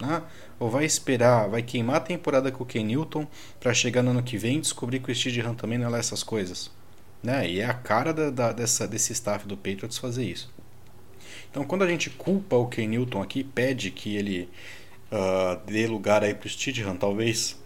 Né? 0.00 0.22
Ou 0.58 0.70
vai 0.70 0.86
esperar, 0.86 1.46
vai 1.50 1.62
queimar 1.62 1.96
a 1.96 2.00
temporada 2.00 2.50
com 2.50 2.64
o 2.64 2.66
Ken 2.66 2.82
Newton 2.82 3.26
para 3.60 3.74
chegar 3.74 4.02
no 4.02 4.12
ano 4.12 4.22
que 4.22 4.38
vem 4.38 4.56
e 4.56 4.60
descobrir 4.62 5.00
que 5.00 5.12
o 5.12 5.14
Steedham 5.14 5.54
também 5.54 5.76
não 5.76 5.88
é 5.88 5.90
lá 5.90 5.98
essas 5.98 6.22
coisas. 6.22 6.70
Né? 7.22 7.50
E 7.50 7.60
é 7.60 7.66
a 7.66 7.74
cara 7.74 8.14
da, 8.14 8.30
da, 8.30 8.52
dessa, 8.52 8.88
desse 8.88 9.12
staff 9.12 9.46
do 9.46 9.58
Patriots 9.58 9.98
fazer 9.98 10.24
isso. 10.24 10.50
Então, 11.50 11.64
quando 11.64 11.82
a 11.82 11.86
gente 11.86 12.08
culpa 12.08 12.56
o 12.56 12.66
Ken 12.66 12.86
Newton 12.86 13.20
aqui, 13.20 13.44
pede 13.44 13.90
que 13.90 14.16
ele 14.16 14.48
uh, 15.12 15.60
dê 15.66 15.86
lugar 15.86 16.24
aí 16.24 16.32
para 16.32 16.46
o 16.46 16.48
Steedham, 16.48 16.96
talvez 16.96 17.59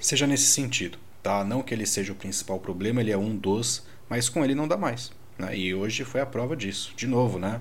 seja 0.00 0.26
nesse 0.26 0.46
sentido, 0.46 0.98
tá? 1.22 1.44
Não 1.44 1.62
que 1.62 1.74
ele 1.74 1.86
seja 1.86 2.12
o 2.12 2.16
principal 2.16 2.58
problema, 2.58 3.00
ele 3.00 3.10
é 3.10 3.18
um 3.18 3.36
dos, 3.36 3.86
mas 4.08 4.28
com 4.28 4.44
ele 4.44 4.54
não 4.54 4.68
dá 4.68 4.76
mais. 4.76 5.10
Né? 5.38 5.56
E 5.56 5.74
hoje 5.74 6.04
foi 6.04 6.20
a 6.20 6.26
prova 6.26 6.56
disso. 6.56 6.92
De 6.96 7.06
novo, 7.06 7.38
né? 7.38 7.60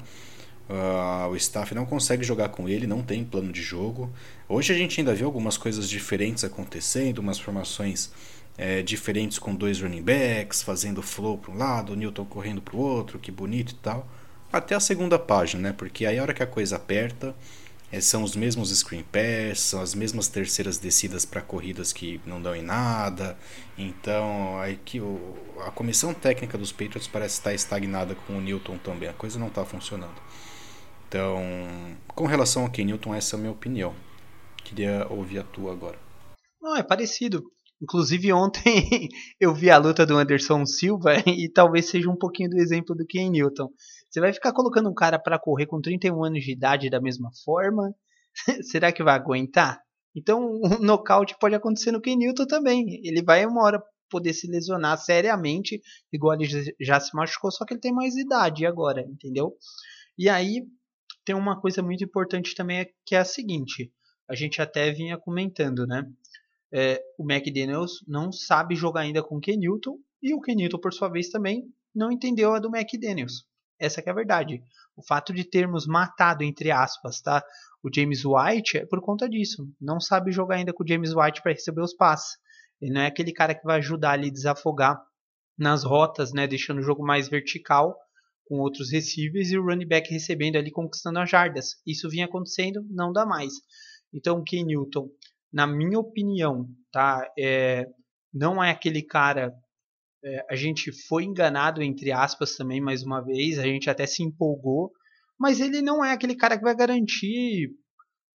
Uh, 0.70 1.30
o 1.30 1.36
staff 1.36 1.74
não 1.74 1.86
consegue 1.86 2.24
jogar 2.24 2.50
com 2.50 2.70
ele, 2.70 2.86
não 2.86 3.02
tem 3.02 3.24
plano 3.24 3.52
de 3.52 3.62
jogo. 3.62 4.12
Hoje 4.48 4.72
a 4.72 4.76
gente 4.78 5.00
ainda 5.00 5.16
vê 5.16 5.24
algumas 5.24 5.58
coisas 5.58 5.90
diferentes 5.90 6.44
acontecendo, 6.44 7.20
umas 7.20 7.40
formações 7.40 8.12
é, 8.56 8.84
diferentes 8.84 9.40
com 9.40 9.56
dois 9.56 9.82
running 9.82 10.04
backs, 10.04 10.62
fazendo 10.62 11.02
flow 11.02 11.38
para 11.38 11.52
um 11.52 11.58
lado, 11.58 11.96
Newton 11.96 12.26
correndo 12.26 12.62
para 12.62 12.76
o 12.76 12.80
outro, 12.80 13.18
que 13.18 13.32
bonito 13.32 13.72
e 13.72 13.76
tal. 13.76 14.08
Até 14.52 14.76
a 14.76 14.80
segunda 14.80 15.18
página, 15.18 15.70
né? 15.70 15.74
Porque 15.76 16.06
aí 16.06 16.20
a 16.20 16.22
hora 16.22 16.34
que 16.34 16.44
a 16.44 16.48
coisa 16.48 16.76
aperta, 16.76 17.36
é, 17.92 18.00
são 18.00 18.24
os 18.24 18.36
mesmos 18.36 18.70
screen 18.78 19.04
pass, 19.04 19.62
são 19.62 19.82
as 19.82 19.96
mesmas 19.96 20.28
terceiras 20.28 20.78
descidas 20.78 21.26
para 21.26 21.42
corridas 21.42 21.92
que 21.92 22.22
não 22.26 22.42
dão 22.42 22.56
em 22.56 22.62
nada. 22.62 23.38
Então, 23.78 24.60
aí 24.60 24.78
que 24.78 25.02
o, 25.02 25.36
a 25.66 25.72
comissão 25.72 26.14
técnica 26.14 26.58
dos 26.58 26.72
Patriots 26.72 27.08
parece 27.08 27.36
estar 27.36 27.54
estagnada 27.54 28.14
com 28.14 28.38
o 28.38 28.42
Newton 28.42 28.78
também. 28.78 29.10
A 29.10 29.14
coisa 29.14 29.40
não 29.40 29.48
está 29.48 29.66
funcionando. 29.66 30.22
Então, 31.08 31.42
com 32.08 32.28
relação 32.28 32.64
ao 32.64 32.70
Ken 32.70 32.86
Newton, 32.86 33.16
essa 33.16 33.36
é 33.36 33.38
a 33.38 33.40
minha 33.40 33.52
opinião. 33.52 33.96
Queria 34.64 35.08
ouvir 35.10 35.40
a 35.40 35.44
tua 35.44 35.72
agora. 35.72 35.98
Não, 36.62 36.76
é 36.76 36.84
parecido. 36.84 37.44
Inclusive 37.82 38.32
ontem 38.34 39.08
eu 39.40 39.54
vi 39.56 39.72
a 39.72 39.78
luta 39.78 40.06
do 40.06 40.18
Anderson 40.18 40.66
Silva 40.66 41.16
e 41.26 41.50
talvez 41.50 41.90
seja 41.90 42.10
um 42.10 42.16
pouquinho 42.16 42.50
do 42.52 42.58
exemplo 42.58 42.96
do 42.96 43.06
Ken 43.06 43.30
Newton. 43.30 43.70
Você 44.10 44.20
vai 44.20 44.34
ficar 44.34 44.54
colocando 44.54 44.90
um 44.90 44.94
cara 44.94 45.20
para 45.20 45.40
correr 45.40 45.68
com 45.68 45.80
31 45.80 46.24
anos 46.24 46.44
de 46.44 46.52
idade 46.52 46.90
da 46.90 47.00
mesma 47.00 47.30
forma? 47.46 47.94
Será 48.64 48.92
que 48.92 49.04
vai 49.04 49.16
aguentar? 49.16 49.82
Então, 50.16 50.60
um 50.64 50.80
nocaute 50.80 51.38
pode 51.40 51.56
acontecer 51.56 51.92
no 51.92 52.02
Ken 52.02 52.16
Newton 52.16 52.46
também. 52.46 53.00
Ele 53.04 53.22
vai 53.22 53.46
uma 53.46 53.64
hora 53.64 53.84
poder 54.10 54.34
se 54.34 54.48
lesionar 54.48 54.98
seriamente, 54.98 55.80
igual 56.12 56.34
ele 56.34 56.50
já 56.80 57.00
se 57.00 57.16
machucou, 57.16 57.52
só 57.52 57.64
que 57.64 57.74
ele 57.74 57.82
tem 57.82 57.94
mais 57.94 58.16
idade 58.16 58.66
agora, 58.66 59.02
entendeu? 59.02 59.56
E 60.18 60.28
aí 60.28 60.66
tem 61.24 61.36
uma 61.36 61.62
coisa 61.62 61.84
muito 61.84 62.04
importante 62.04 62.56
também 62.56 62.88
que 63.06 63.14
é 63.14 63.20
a 63.20 63.26
seguinte, 63.26 63.94
a 64.28 64.34
gente 64.34 64.62
até 64.62 64.92
vinha 64.92 65.16
comentando, 65.16 65.86
né? 65.86 66.04
É, 66.72 67.02
o 67.18 67.24
McDaniels 67.24 68.04
não 68.08 68.32
sabe 68.32 68.76
jogar 68.76 69.02
ainda 69.02 69.24
com 69.24 69.38
o 69.38 69.40
Ken 69.40 69.58
Newton 69.58 69.98
e 70.22 70.34
o 70.34 70.42
Ken 70.42 70.56
Newton, 70.56 70.80
por 70.80 70.94
sua 70.94 71.10
vez, 71.10 71.30
também 71.30 71.64
não 71.96 72.12
entendeu 72.12 72.54
a 72.54 72.60
do 72.60 72.76
McDaniels. 72.76 73.44
Essa 73.80 74.02
é 74.02 74.10
a 74.10 74.14
verdade. 74.14 74.62
O 74.96 75.02
fato 75.02 75.34
de 75.34 75.44
termos 75.44 75.88
matado, 75.88 76.44
entre 76.44 76.72
aspas, 76.72 77.22
tá? 77.22 77.44
o 77.84 77.90
James 77.94 78.24
White 78.26 78.78
é 78.78 78.86
por 78.86 79.02
conta 79.02 79.28
disso. 79.30 79.68
Não 79.80 80.00
sabe 80.00 80.32
jogar 80.32 80.56
ainda 80.56 80.74
com 80.74 80.84
o 80.84 80.88
James 80.88 81.14
White 81.16 81.42
para 81.42 81.54
receber 81.54 81.82
os 81.82 81.94
passes. 81.94 82.38
Ele 82.82 82.94
não 82.94 83.02
é 83.02 83.08
aquele 83.08 83.32
cara 83.32 83.56
que 83.56 83.64
vai 83.64 83.78
ajudar 83.78 84.12
ali 84.12 84.30
desafogar 84.32 85.02
nas 85.58 85.84
rotas, 85.84 86.32
né, 86.34 86.48
deixando 86.48 86.80
o 86.80 86.84
jogo 86.84 87.06
mais 87.06 87.28
vertical 87.28 87.98
com 88.46 88.60
outros 88.60 88.92
receivers 88.92 89.52
e 89.52 89.58
o 89.58 89.64
running 89.64 89.88
back 89.88 90.12
recebendo 90.12 90.56
ali 90.56 90.72
conquistando 90.72 91.20
as 91.20 91.30
jardas. 91.30 91.76
Isso 91.86 92.10
vinha 92.10 92.26
acontecendo, 92.26 92.86
não 92.90 93.12
dá 93.12 93.26
mais. 93.26 93.54
Então 94.14 94.40
o 94.40 94.44
Ken 94.44 94.64
Newton, 94.64 95.10
na 95.52 95.68
minha 95.68 96.00
opinião, 96.00 96.68
tá, 96.92 97.30
é, 97.38 97.86
não 98.34 98.64
é 98.64 98.72
aquele 98.72 99.04
cara 99.04 99.54
é, 100.24 100.46
a 100.50 100.56
gente 100.56 100.92
foi 101.08 101.24
enganado, 101.24 101.82
entre 101.82 102.12
aspas, 102.12 102.56
também, 102.56 102.82
mais 102.82 103.04
uma 103.04 103.22
vez. 103.22 103.58
A 103.58 103.64
gente 103.64 103.90
até 103.90 104.06
se 104.06 104.24
empolgou. 104.24 104.92
Mas 105.38 105.60
ele 105.60 105.82
não 105.82 106.04
é 106.04 106.12
aquele 106.12 106.36
cara 106.36 106.58
que 106.58 106.64
vai 106.64 106.76
garantir 106.76 107.70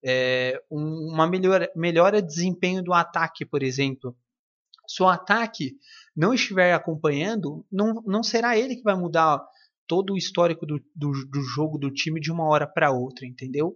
é, 0.05 0.61
um, 0.71 1.13
uma 1.13 1.27
melhora, 1.27 1.71
melhora 1.75 2.23
de 2.23 2.29
desempenho 2.29 2.83
do 2.83 2.93
ataque, 2.93 3.45
por 3.45 3.63
exemplo. 3.63 4.17
Se 4.87 5.03
o 5.03 5.09
ataque 5.09 5.77
não 6.17 6.33
estiver 6.33 6.73
acompanhando, 6.75 7.67
não, 7.71 7.95
não 8.07 8.23
será 8.23 8.57
ele 8.57 8.77
que 8.77 8.83
vai 8.83 8.95
mudar 8.95 9.43
todo 9.87 10.13
o 10.13 10.17
histórico 10.17 10.65
do, 10.65 10.79
do, 10.95 11.13
do 11.29 11.43
jogo 11.43 11.79
do 11.79 11.91
time 11.91 12.21
de 12.21 12.31
uma 12.31 12.45
hora 12.49 12.67
para 12.67 12.93
outra, 12.93 13.27
entendeu? 13.27 13.75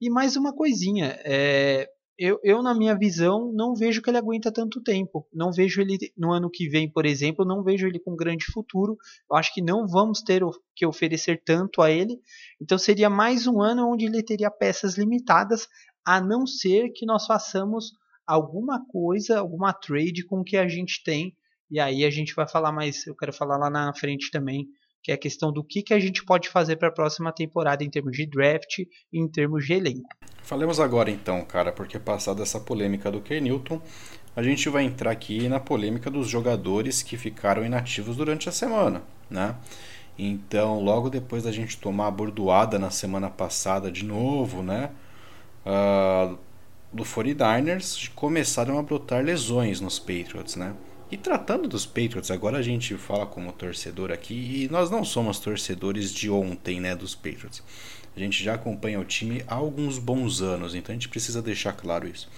E 0.00 0.10
mais 0.10 0.36
uma 0.36 0.54
coisinha, 0.54 1.18
é, 1.24 1.88
eu, 2.18 2.38
eu, 2.44 2.62
na 2.62 2.74
minha 2.74 2.96
visão, 2.96 3.52
não 3.52 3.74
vejo 3.74 4.00
que 4.00 4.08
ele 4.08 4.18
aguenta 4.18 4.52
tanto 4.52 4.82
tempo. 4.82 5.26
Não 5.32 5.52
vejo 5.52 5.80
ele 5.80 5.98
no 6.16 6.32
ano 6.32 6.48
que 6.50 6.68
vem, 6.68 6.88
por 6.88 7.04
exemplo, 7.04 7.44
não 7.44 7.62
vejo 7.62 7.86
ele 7.86 7.98
com 7.98 8.14
grande 8.14 8.44
futuro. 8.46 8.96
Eu 9.30 9.36
acho 9.36 9.52
que 9.52 9.60
não 9.60 9.86
vamos 9.86 10.22
ter 10.22 10.42
que 10.76 10.86
oferecer 10.86 11.42
tanto 11.44 11.82
a 11.82 11.90
ele. 11.90 12.20
Então 12.60 12.78
seria 12.78 13.10
mais 13.10 13.46
um 13.46 13.60
ano 13.60 13.90
onde 13.90 14.06
ele 14.06 14.22
teria 14.22 14.50
peças 14.50 14.96
limitadas, 14.96 15.66
a 16.04 16.20
não 16.20 16.46
ser 16.46 16.90
que 16.90 17.04
nós 17.04 17.26
façamos 17.26 17.92
alguma 18.26 18.84
coisa, 18.86 19.40
alguma 19.40 19.72
trade 19.72 20.24
com 20.24 20.40
o 20.40 20.44
que 20.44 20.56
a 20.56 20.68
gente 20.68 21.02
tem. 21.02 21.36
E 21.70 21.80
aí 21.80 22.04
a 22.04 22.10
gente 22.10 22.34
vai 22.34 22.46
falar 22.46 22.70
mais, 22.70 23.06
eu 23.06 23.16
quero 23.16 23.32
falar 23.32 23.56
lá 23.56 23.68
na 23.68 23.92
frente 23.94 24.30
também, 24.30 24.68
que 25.04 25.12
é 25.12 25.14
a 25.14 25.18
questão 25.18 25.52
do 25.52 25.62
que, 25.62 25.82
que 25.82 25.92
a 25.92 26.00
gente 26.00 26.24
pode 26.24 26.48
fazer 26.48 26.76
para 26.76 26.88
a 26.88 26.92
próxima 26.92 27.30
temporada 27.30 27.84
em 27.84 27.90
termos 27.90 28.16
de 28.16 28.24
draft 28.24 28.78
e 28.78 28.88
em 29.12 29.28
termos 29.28 29.66
de 29.66 29.74
elenco. 29.74 30.08
Falemos 30.42 30.80
agora 30.80 31.10
então, 31.10 31.44
cara, 31.44 31.70
porque 31.70 31.98
passada 31.98 32.42
essa 32.42 32.58
polêmica 32.58 33.10
do 33.10 33.20
Ken 33.20 33.42
Newton, 33.42 33.82
a 34.34 34.42
gente 34.42 34.66
vai 34.70 34.82
entrar 34.82 35.10
aqui 35.10 35.46
na 35.46 35.60
polêmica 35.60 36.10
dos 36.10 36.26
jogadores 36.26 37.02
que 37.02 37.18
ficaram 37.18 37.66
inativos 37.66 38.16
durante 38.16 38.48
a 38.48 38.52
semana, 38.52 39.02
né? 39.28 39.54
Então, 40.18 40.80
logo 40.80 41.10
depois 41.10 41.42
da 41.42 41.52
gente 41.52 41.76
tomar 41.76 42.06
a 42.06 42.10
bordoada 42.10 42.78
na 42.78 42.90
semana 42.90 43.28
passada 43.28 43.92
de 43.92 44.04
novo, 44.04 44.62
né? 44.62 44.90
Uh, 45.66 46.38
do 46.90 47.04
49ers, 47.04 48.10
começaram 48.14 48.78
a 48.78 48.82
brotar 48.82 49.22
lesões 49.22 49.80
nos 49.80 49.98
Patriots, 49.98 50.56
né? 50.56 50.74
E 51.14 51.16
tratando 51.16 51.68
dos 51.68 51.86
Patriots, 51.86 52.28
agora 52.32 52.58
a 52.58 52.62
gente 52.62 52.96
fala 52.96 53.24
como 53.24 53.52
torcedor 53.52 54.10
aqui, 54.10 54.64
e 54.64 54.68
nós 54.68 54.90
não 54.90 55.04
somos 55.04 55.38
torcedores 55.38 56.12
de 56.12 56.28
ontem, 56.28 56.80
né, 56.80 56.96
dos 56.96 57.14
Patriots. 57.14 57.62
A 58.16 58.18
gente 58.18 58.42
já 58.42 58.54
acompanha 58.54 58.98
o 58.98 59.04
time 59.04 59.44
há 59.46 59.54
alguns 59.54 59.96
bons 59.96 60.42
anos, 60.42 60.74
então 60.74 60.92
a 60.92 60.96
gente 60.96 61.08
precisa 61.08 61.40
deixar 61.40 61.72
claro 61.72 62.08
isso. 62.08 62.28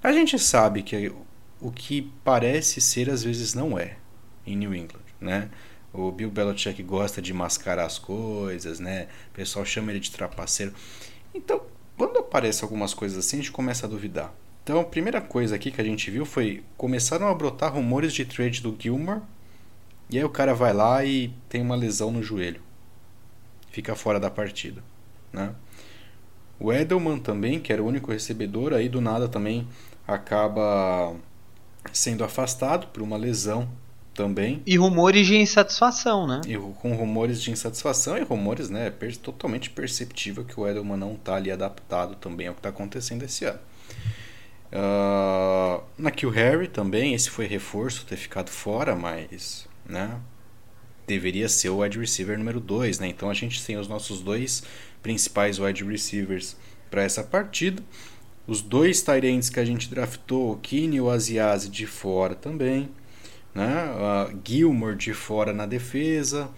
A 0.00 0.12
gente 0.12 0.38
sabe 0.38 0.84
que 0.84 1.12
o 1.60 1.72
que 1.72 2.08
parece 2.22 2.80
ser 2.80 3.10
às 3.10 3.24
vezes 3.24 3.52
não 3.52 3.76
é 3.76 3.96
em 4.46 4.56
New 4.56 4.72
England, 4.72 5.02
né? 5.20 5.50
O 5.92 6.12
Bill 6.12 6.30
Belichick 6.30 6.80
gosta 6.84 7.20
de 7.20 7.34
mascarar 7.34 7.84
as 7.84 7.98
coisas, 7.98 8.78
né? 8.78 9.08
O 9.32 9.34
pessoal 9.34 9.64
chama 9.64 9.90
ele 9.90 9.98
de 9.98 10.12
trapaceiro. 10.12 10.72
Então, 11.34 11.62
quando 11.98 12.20
aparecem 12.20 12.62
algumas 12.62 12.94
coisas 12.94 13.18
assim, 13.18 13.38
a 13.38 13.40
gente 13.40 13.50
começa 13.50 13.86
a 13.86 13.90
duvidar, 13.90 14.32
Então, 14.64 14.80
a 14.80 14.84
primeira 14.84 15.20
coisa 15.20 15.54
aqui 15.54 15.70
que 15.70 15.80
a 15.80 15.84
gente 15.84 16.10
viu 16.10 16.24
foi 16.24 16.64
começaram 16.74 17.28
a 17.28 17.34
brotar 17.34 17.74
rumores 17.74 18.14
de 18.14 18.24
trade 18.24 18.62
do 18.62 18.74
Gilmore. 18.76 19.20
E 20.08 20.16
aí 20.16 20.24
o 20.24 20.30
cara 20.30 20.54
vai 20.54 20.72
lá 20.72 21.04
e 21.04 21.28
tem 21.50 21.60
uma 21.60 21.76
lesão 21.76 22.10
no 22.10 22.22
joelho. 22.22 22.62
Fica 23.70 23.94
fora 23.94 24.18
da 24.18 24.30
partida, 24.30 24.82
né? 25.30 25.54
O 26.58 26.72
Edelman 26.72 27.18
também, 27.18 27.60
que 27.60 27.72
era 27.72 27.82
o 27.82 27.86
único 27.86 28.10
recebedor, 28.10 28.72
aí 28.72 28.88
do 28.88 29.00
nada 29.00 29.28
também 29.28 29.68
acaba 30.06 31.14
sendo 31.92 32.24
afastado 32.24 32.86
por 32.86 33.02
uma 33.02 33.18
lesão 33.18 33.68
também. 34.14 34.62
E 34.64 34.78
rumores 34.78 35.26
de 35.26 35.36
insatisfação, 35.36 36.26
né? 36.26 36.40
E 36.46 36.56
com 36.56 36.94
rumores 36.94 37.42
de 37.42 37.50
insatisfação 37.50 38.16
e 38.16 38.22
rumores, 38.22 38.70
né? 38.70 38.90
totalmente 39.20 39.68
perceptível 39.68 40.44
que 40.44 40.58
o 40.58 40.66
Edelman 40.66 40.96
não 40.96 41.14
está 41.14 41.34
ali 41.34 41.50
adaptado 41.50 42.14
também 42.14 42.46
ao 42.46 42.54
que 42.54 42.60
está 42.60 42.70
acontecendo 42.70 43.24
esse 43.24 43.44
ano. 43.44 43.58
Uh, 44.74 45.84
na 45.96 46.10
Kill 46.10 46.30
Harry 46.30 46.66
também, 46.66 47.14
esse 47.14 47.30
foi 47.30 47.46
reforço 47.46 48.04
ter 48.04 48.16
ficado 48.16 48.50
fora, 48.50 48.96
mas 48.96 49.68
né, 49.86 50.18
deveria 51.06 51.48
ser 51.48 51.68
o 51.68 51.78
wide 51.78 51.98
receiver 51.98 52.36
número 52.36 52.60
2. 52.60 52.98
Né? 52.98 53.08
Então 53.08 53.30
a 53.30 53.34
gente 53.34 53.64
tem 53.64 53.76
os 53.76 53.86
nossos 53.86 54.20
dois 54.20 54.64
principais 55.00 55.60
wide 55.60 55.84
receivers 55.84 56.56
para 56.90 57.02
essa 57.02 57.22
partida. 57.22 57.82
Os 58.46 58.60
dois 58.60 59.04
ends 59.22 59.48
que 59.48 59.60
a 59.60 59.64
gente 59.64 59.88
draftou, 59.88 60.52
o 60.52 60.56
Kine 60.56 60.96
e 60.96 61.00
o 61.00 61.08
Asiasi 61.08 61.68
de 61.68 61.86
fora 61.86 62.34
também. 62.34 62.90
Né? 63.54 63.84
Uh, 63.94 64.38
Gilmore 64.44 64.96
de 64.96 65.14
fora 65.14 65.52
na 65.52 65.66
defesa. 65.66 66.50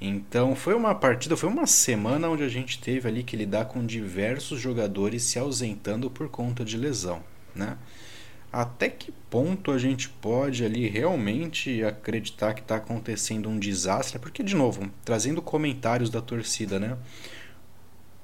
Então 0.00 0.54
foi 0.54 0.74
uma 0.74 0.94
partida, 0.94 1.36
foi 1.36 1.48
uma 1.48 1.66
semana 1.66 2.28
onde 2.28 2.42
a 2.42 2.48
gente 2.48 2.80
teve 2.80 3.08
ali 3.08 3.22
que 3.22 3.36
lidar 3.36 3.66
com 3.66 3.84
diversos 3.84 4.58
jogadores 4.58 5.24
se 5.24 5.38
ausentando 5.38 6.08
por 6.08 6.28
conta 6.28 6.64
de 6.64 6.76
lesão. 6.76 7.22
Né? 7.58 7.76
Até 8.50 8.88
que 8.88 9.12
ponto 9.28 9.70
a 9.70 9.78
gente 9.78 10.08
pode 10.08 10.64
ali 10.64 10.88
realmente 10.88 11.84
acreditar 11.84 12.54
que 12.54 12.62
está 12.62 12.76
acontecendo 12.76 13.48
um 13.48 13.58
desastre? 13.58 14.18
Porque, 14.18 14.42
de 14.42 14.54
novo, 14.54 14.90
trazendo 15.04 15.42
comentários 15.42 16.08
da 16.08 16.22
torcida, 16.22 16.78
né? 16.80 16.96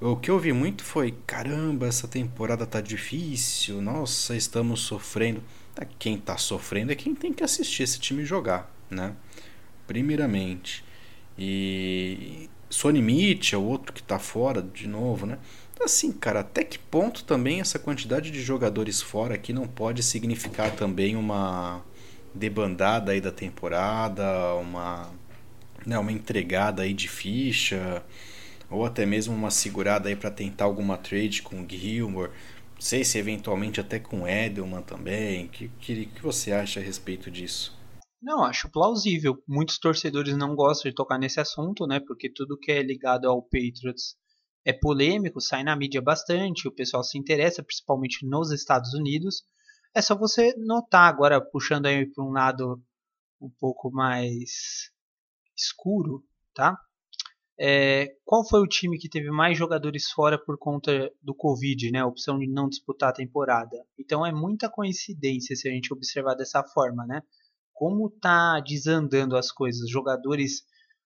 O 0.01 0.17
que 0.17 0.31
eu 0.31 0.39
vi 0.39 0.53
muito 0.53 0.83
foi: 0.83 1.15
caramba, 1.27 1.87
essa 1.87 2.09
temporada 2.09 2.67
tá 2.67 2.81
difícil, 2.81 3.83
nossa, 3.83 4.35
estamos 4.35 4.81
sofrendo. 4.81 5.43
Tá, 5.75 5.85
quem 5.99 6.17
tá 6.17 6.39
sofrendo 6.39 6.93
é 6.93 6.95
quem 6.95 7.15
tem 7.15 7.33
que 7.33 7.45
assistir 7.45 7.83
esse 7.83 7.99
time 7.99 8.25
jogar, 8.25 8.75
né? 8.89 9.15
Primeiramente. 9.87 10.85
E 11.39 12.49
Sony 12.71 13.03
Mitchell, 13.03 13.63
outro 13.63 13.93
que 13.93 14.03
tá 14.03 14.19
fora 14.19 14.63
de 14.63 14.89
novo, 14.89 15.27
né? 15.27 15.39
Assim, 15.81 16.13
cara, 16.13 16.41
até 16.41 16.65
que 16.65 16.79
ponto 16.79 17.25
também 17.25 17.61
essa 17.61 17.79
quantidade 17.79 18.31
de 18.31 18.41
jogadores 18.41 19.03
fora 19.03 19.35
aqui 19.35 19.53
não 19.53 19.67
pode 19.67 20.03
significar 20.03 20.75
também 20.75 21.17
uma 21.17 21.85
debandada 22.35 23.13
aí 23.13 23.21
da 23.21 23.31
temporada, 23.31 24.55
uma, 24.55 25.11
né, 25.87 25.99
uma 25.99 26.13
entregada 26.13 26.83
aí 26.83 26.95
de 26.95 27.09
ficha, 27.09 28.03
ou 28.71 28.85
até 28.85 29.05
mesmo 29.05 29.35
uma 29.35 29.51
segurada 29.51 30.09
aí 30.09 30.17
para 30.17 30.31
tentar 30.31 30.65
alguma 30.65 30.97
trade 30.97 31.43
com 31.43 31.67
Gilmore, 31.69 32.31
não 32.75 32.81
sei 32.81 33.05
se 33.05 33.19
eventualmente 33.19 33.81
até 33.81 33.99
com 33.99 34.27
Edelman 34.27 34.83
também. 34.83 35.47
O 35.47 35.49
que, 35.49 35.69
que, 35.81 36.07
que 36.07 36.23
você 36.23 36.53
acha 36.53 36.81
a 36.81 36.83
respeito 36.83 37.31
disso? 37.31 37.79
Não, 38.21 38.43
acho 38.43 38.71
plausível. 38.71 39.37
Muitos 39.47 39.79
torcedores 39.79 40.37
não 40.37 40.57
gostam 40.57 40.91
de 40.91 40.95
tocar 40.95 41.19
nesse 41.19 41.39
assunto, 41.41 41.87
né? 41.87 42.01
Porque 42.01 42.29
tudo 42.29 42.59
que 42.59 42.73
é 42.73 42.83
ligado 42.83 43.29
ao 43.29 43.43
Patriots 43.43 44.17
é 44.65 44.73
polêmico, 44.73 45.41
sai 45.41 45.63
na 45.63 45.77
mídia 45.77 46.01
bastante, 46.01 46.67
o 46.67 46.73
pessoal 46.73 47.05
se 47.05 47.19
interessa, 47.19 47.63
principalmente 47.63 48.27
nos 48.27 48.51
Estados 48.51 48.95
Unidos. 48.95 49.45
É 49.95 50.01
só 50.01 50.17
você 50.17 50.55
notar, 50.57 51.09
agora 51.09 51.41
puxando 51.41 51.87
aí 51.87 52.07
para 52.11 52.25
um 52.25 52.33
lado 52.33 52.83
um 53.41 53.51
pouco 53.61 53.91
mais 53.91 54.91
escuro, 55.57 56.25
tá? 56.55 56.77
É, 57.61 58.09
qual 58.25 58.47
foi 58.49 58.61
o 58.61 58.67
time 58.67 58.99
que 58.99 59.09
teve 59.09 59.31
mais 59.31 59.57
jogadores 59.57 60.11
fora 60.11 60.37
por 60.37 60.59
conta 60.59 61.13
do 61.23 61.35
Covid, 61.35 61.91
né? 61.93 62.01
A 62.01 62.07
opção 62.07 62.39
de 62.39 62.49
não 62.49 62.69
disputar 62.69 63.11
a 63.11 63.15
temporada. 63.15 63.77
Então 63.99 64.27
é 64.27 64.33
muita 64.33 64.69
coincidência 64.69 65.55
se 65.55 65.69
a 65.69 65.71
gente 65.71 65.93
observar 65.93 66.35
dessa 66.35 66.65
forma, 66.65 67.07
né? 67.07 67.23
Como 67.73 68.11
tá 68.11 68.59
desandando 68.61 69.37
as 69.37 69.53
coisas, 69.53 69.89
jogadores 69.89 70.65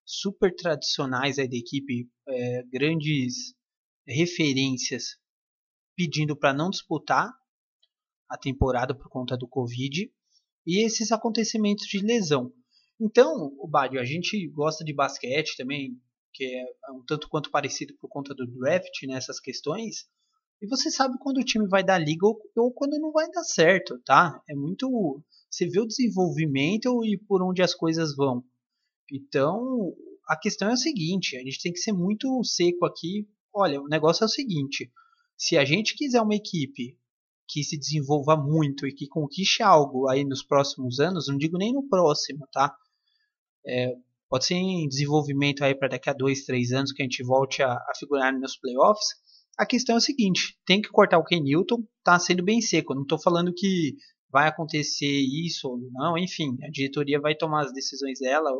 super 0.08 0.54
tradicionais 0.56 1.38
aí 1.38 1.46
da 1.46 1.56
equipe, 1.56 2.08
é, 2.26 2.62
grandes 2.72 3.54
referências 4.06 5.18
pedindo 5.94 6.34
para 6.34 6.54
não 6.54 6.70
disputar 6.70 7.30
a 8.26 8.38
temporada 8.38 8.94
por 8.94 9.10
conta 9.10 9.36
do 9.36 9.46
Covid 9.46 10.10
e 10.66 10.82
esses 10.82 11.12
acontecimentos 11.12 11.86
de 11.86 11.98
lesão. 11.98 12.50
Então, 12.98 13.52
o 13.58 13.68
Badio, 13.68 14.00
a 14.00 14.04
gente 14.04 14.48
gosta 14.48 14.82
de 14.82 14.94
basquete 14.94 15.56
também, 15.58 16.00
que 16.32 16.44
é 16.44 16.92
um 16.92 17.04
tanto 17.06 17.28
quanto 17.28 17.50
parecido 17.50 17.94
por 18.00 18.08
conta 18.08 18.34
do 18.34 18.46
draft 18.46 19.02
nessas 19.02 19.36
né, 19.36 19.42
questões. 19.44 20.08
E 20.62 20.66
você 20.66 20.90
sabe 20.90 21.18
quando 21.20 21.38
o 21.38 21.44
time 21.44 21.68
vai 21.68 21.84
dar 21.84 21.98
liga 21.98 22.26
ou, 22.26 22.40
ou 22.56 22.72
quando 22.72 22.98
não 22.98 23.12
vai 23.12 23.30
dar 23.30 23.44
certo, 23.44 24.00
tá? 24.04 24.42
É 24.48 24.54
muito. 24.54 25.22
Você 25.50 25.68
vê 25.68 25.80
o 25.80 25.86
desenvolvimento 25.86 27.04
e 27.04 27.18
por 27.18 27.42
onde 27.42 27.62
as 27.62 27.74
coisas 27.74 28.16
vão. 28.16 28.42
Então, 29.10 29.94
a 30.28 30.36
questão 30.36 30.68
é 30.68 30.72
a 30.72 30.76
seguinte: 30.76 31.36
a 31.36 31.40
gente 31.40 31.62
tem 31.62 31.72
que 31.72 31.78
ser 31.78 31.92
muito 31.92 32.42
seco 32.44 32.84
aqui. 32.84 33.26
Olha, 33.52 33.80
o 33.80 33.88
negócio 33.88 34.24
é 34.24 34.26
o 34.26 34.30
seguinte: 34.30 34.90
se 35.36 35.56
a 35.56 35.64
gente 35.64 35.96
quiser 35.96 36.20
uma 36.20 36.34
equipe 36.34 36.96
que 37.48 37.64
se 37.64 37.78
desenvolva 37.78 38.36
muito 38.36 38.86
e 38.86 38.92
que 38.92 39.08
conquiste 39.08 39.62
algo 39.62 40.08
aí 40.08 40.22
nos 40.24 40.42
próximos 40.42 41.00
anos, 41.00 41.28
não 41.28 41.38
digo 41.38 41.56
nem 41.56 41.72
no 41.72 41.88
próximo, 41.88 42.46
tá? 42.52 42.76
É, 43.66 43.94
pode 44.28 44.44
ser 44.44 44.54
em 44.54 44.86
desenvolvimento 44.86 45.64
aí 45.64 45.74
para 45.74 45.88
daqui 45.88 46.10
a 46.10 46.12
dois, 46.12 46.44
três 46.44 46.72
anos 46.72 46.92
que 46.92 47.02
a 47.02 47.04
gente 47.04 47.22
volte 47.24 47.62
a, 47.62 47.72
a 47.72 47.92
figurar 47.98 48.38
nos 48.38 48.56
playoffs. 48.58 49.08
A 49.58 49.64
questão 49.64 49.94
é 49.94 49.98
a 49.98 50.02
seguinte: 50.02 50.58
tem 50.66 50.82
que 50.82 50.90
cortar 50.90 51.18
o 51.18 51.24
Ken 51.24 51.40
Newton, 51.40 51.82
tá 52.04 52.18
sendo 52.18 52.42
bem 52.42 52.60
seco. 52.60 52.94
não 52.94 53.02
estou 53.02 53.18
falando 53.18 53.52
que 53.54 53.96
vai 54.30 54.46
acontecer 54.46 55.06
isso 55.46 55.68
ou 55.68 55.78
não, 55.78 56.18
enfim, 56.18 56.58
a 56.62 56.70
diretoria 56.70 57.18
vai 57.18 57.34
tomar 57.34 57.64
as 57.64 57.72
decisões 57.72 58.18
dela 58.18 58.50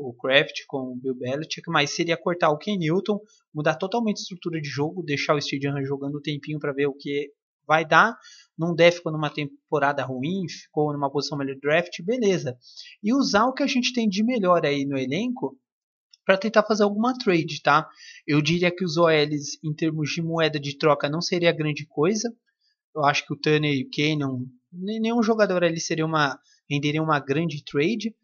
o 0.00 0.14
Kraft 0.14 0.64
com 0.66 0.92
o 0.92 0.96
Bill 0.96 1.14
Belichick, 1.14 1.68
mas 1.68 1.90
seria 1.90 2.16
cortar 2.16 2.50
o 2.50 2.58
Ken 2.58 2.76
Newton, 2.76 3.20
mudar 3.54 3.74
totalmente 3.74 4.18
a 4.18 4.22
estrutura 4.22 4.60
de 4.60 4.68
jogo, 4.68 5.02
deixar 5.02 5.34
o 5.34 5.40
Steve 5.40 5.66
jogando 5.84 6.18
um 6.18 6.22
tempinho 6.22 6.58
para 6.58 6.72
ver 6.72 6.86
o 6.86 6.94
que 6.94 7.30
vai 7.66 7.86
dar. 7.86 8.18
Não 8.58 8.74
deve 8.74 8.96
ficou 8.96 9.12
numa 9.12 9.30
temporada 9.30 10.02
ruim, 10.04 10.48
ficou 10.48 10.92
numa 10.92 11.10
posição 11.10 11.38
melhor 11.38 11.56
draft, 11.60 12.02
beleza. 12.02 12.56
E 13.02 13.14
usar 13.14 13.46
o 13.46 13.52
que 13.52 13.62
a 13.62 13.66
gente 13.66 13.92
tem 13.92 14.08
de 14.08 14.24
melhor 14.24 14.64
aí 14.64 14.84
no 14.84 14.98
elenco 14.98 15.56
para 16.24 16.38
tentar 16.38 16.62
fazer 16.62 16.82
alguma 16.82 17.16
trade, 17.16 17.62
tá? 17.62 17.88
Eu 18.26 18.40
diria 18.40 18.74
que 18.74 18.84
os 18.84 18.96
OLs 18.96 19.58
em 19.62 19.74
termos 19.74 20.10
de 20.10 20.22
moeda 20.22 20.58
de 20.58 20.76
troca 20.76 21.08
não 21.08 21.20
seria 21.20 21.52
grande 21.52 21.86
coisa. 21.86 22.32
Eu 22.94 23.04
acho 23.04 23.26
que 23.26 23.32
o 23.32 23.36
Turner 23.36 23.72
e 23.72 23.84
o 23.84 23.90
Kane, 23.90 24.48
nenhum 24.72 25.22
jogador 25.22 25.62
ali 25.62 25.80
seria 25.80 26.04
uma 26.04 26.38
renderia 26.68 27.02
uma 27.02 27.18
grande 27.18 27.64
trade 27.64 28.14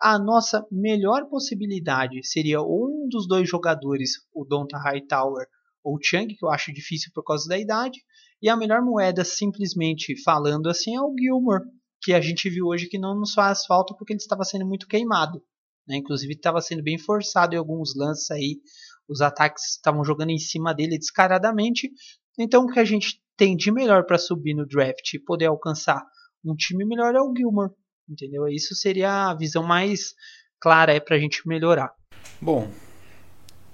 a 0.00 0.18
nossa 0.18 0.66
melhor 0.70 1.26
possibilidade 1.28 2.26
seria 2.26 2.60
um 2.60 3.08
dos 3.10 3.26
dois 3.26 3.48
jogadores, 3.48 4.12
o 4.34 4.44
Donta 4.44 4.78
Hightower 4.78 5.46
ou 5.82 5.98
Chang, 6.02 6.34
que 6.34 6.44
eu 6.44 6.50
acho 6.50 6.72
difícil 6.72 7.10
por 7.14 7.24
causa 7.24 7.48
da 7.48 7.58
idade, 7.58 8.00
e 8.42 8.48
a 8.48 8.56
melhor 8.56 8.82
moeda, 8.82 9.24
simplesmente 9.24 10.20
falando 10.22 10.68
assim, 10.68 10.94
é 10.94 11.00
o 11.00 11.14
Gilmore, 11.18 11.62
que 12.02 12.12
a 12.12 12.20
gente 12.20 12.50
viu 12.50 12.66
hoje 12.66 12.88
que 12.88 12.98
não 12.98 13.18
nos 13.18 13.32
faz 13.32 13.64
falta 13.64 13.94
porque 13.96 14.12
ele 14.12 14.20
estava 14.20 14.44
sendo 14.44 14.66
muito 14.66 14.86
queimado. 14.86 15.42
Né? 15.88 15.96
Inclusive 15.96 16.34
estava 16.34 16.60
sendo 16.60 16.82
bem 16.82 16.98
forçado 16.98 17.54
em 17.54 17.58
alguns 17.58 17.94
lances 17.96 18.30
aí, 18.30 18.60
os 19.08 19.20
ataques 19.20 19.76
estavam 19.76 20.04
jogando 20.04 20.30
em 20.30 20.38
cima 20.38 20.74
dele 20.74 20.98
descaradamente. 20.98 21.90
Então 22.38 22.64
o 22.64 22.68
que 22.68 22.80
a 22.80 22.84
gente 22.84 23.22
tem 23.36 23.56
de 23.56 23.70
melhor 23.70 24.04
para 24.04 24.18
subir 24.18 24.54
no 24.54 24.66
draft 24.66 25.14
e 25.14 25.18
poder 25.18 25.46
alcançar 25.46 26.04
um 26.44 26.54
time 26.54 26.84
melhor 26.84 27.14
é 27.14 27.20
o 27.20 27.32
Gilmore 27.34 27.72
entendeu? 28.08 28.48
Isso 28.48 28.74
seria 28.74 29.30
a 29.30 29.34
visão 29.34 29.62
mais 29.62 30.14
clara 30.60 30.92
é 30.92 31.00
para 31.00 31.16
a 31.16 31.18
gente 31.18 31.46
melhorar. 31.46 31.92
Bom, 32.40 32.70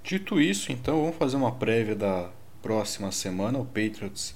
dito 0.02 0.40
isso, 0.40 0.72
então 0.72 1.00
vamos 1.02 1.16
fazer 1.16 1.36
uma 1.36 1.52
prévia 1.52 1.94
da 1.94 2.30
próxima 2.60 3.10
semana. 3.12 3.58
O 3.58 3.64
Patriots 3.64 4.34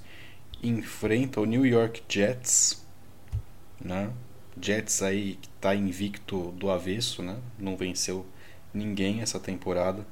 enfrenta 0.62 1.40
o 1.40 1.44
New 1.44 1.64
York 1.64 2.02
Jets, 2.08 2.84
né? 3.80 4.12
Jets 4.60 5.02
aí 5.02 5.36
que 5.40 5.48
está 5.48 5.74
invicto 5.74 6.50
do 6.52 6.70
avesso, 6.70 7.22
né? 7.22 7.38
Não 7.58 7.76
venceu 7.76 8.26
ninguém 8.72 9.20
essa 9.20 9.38
temporada. 9.38 10.06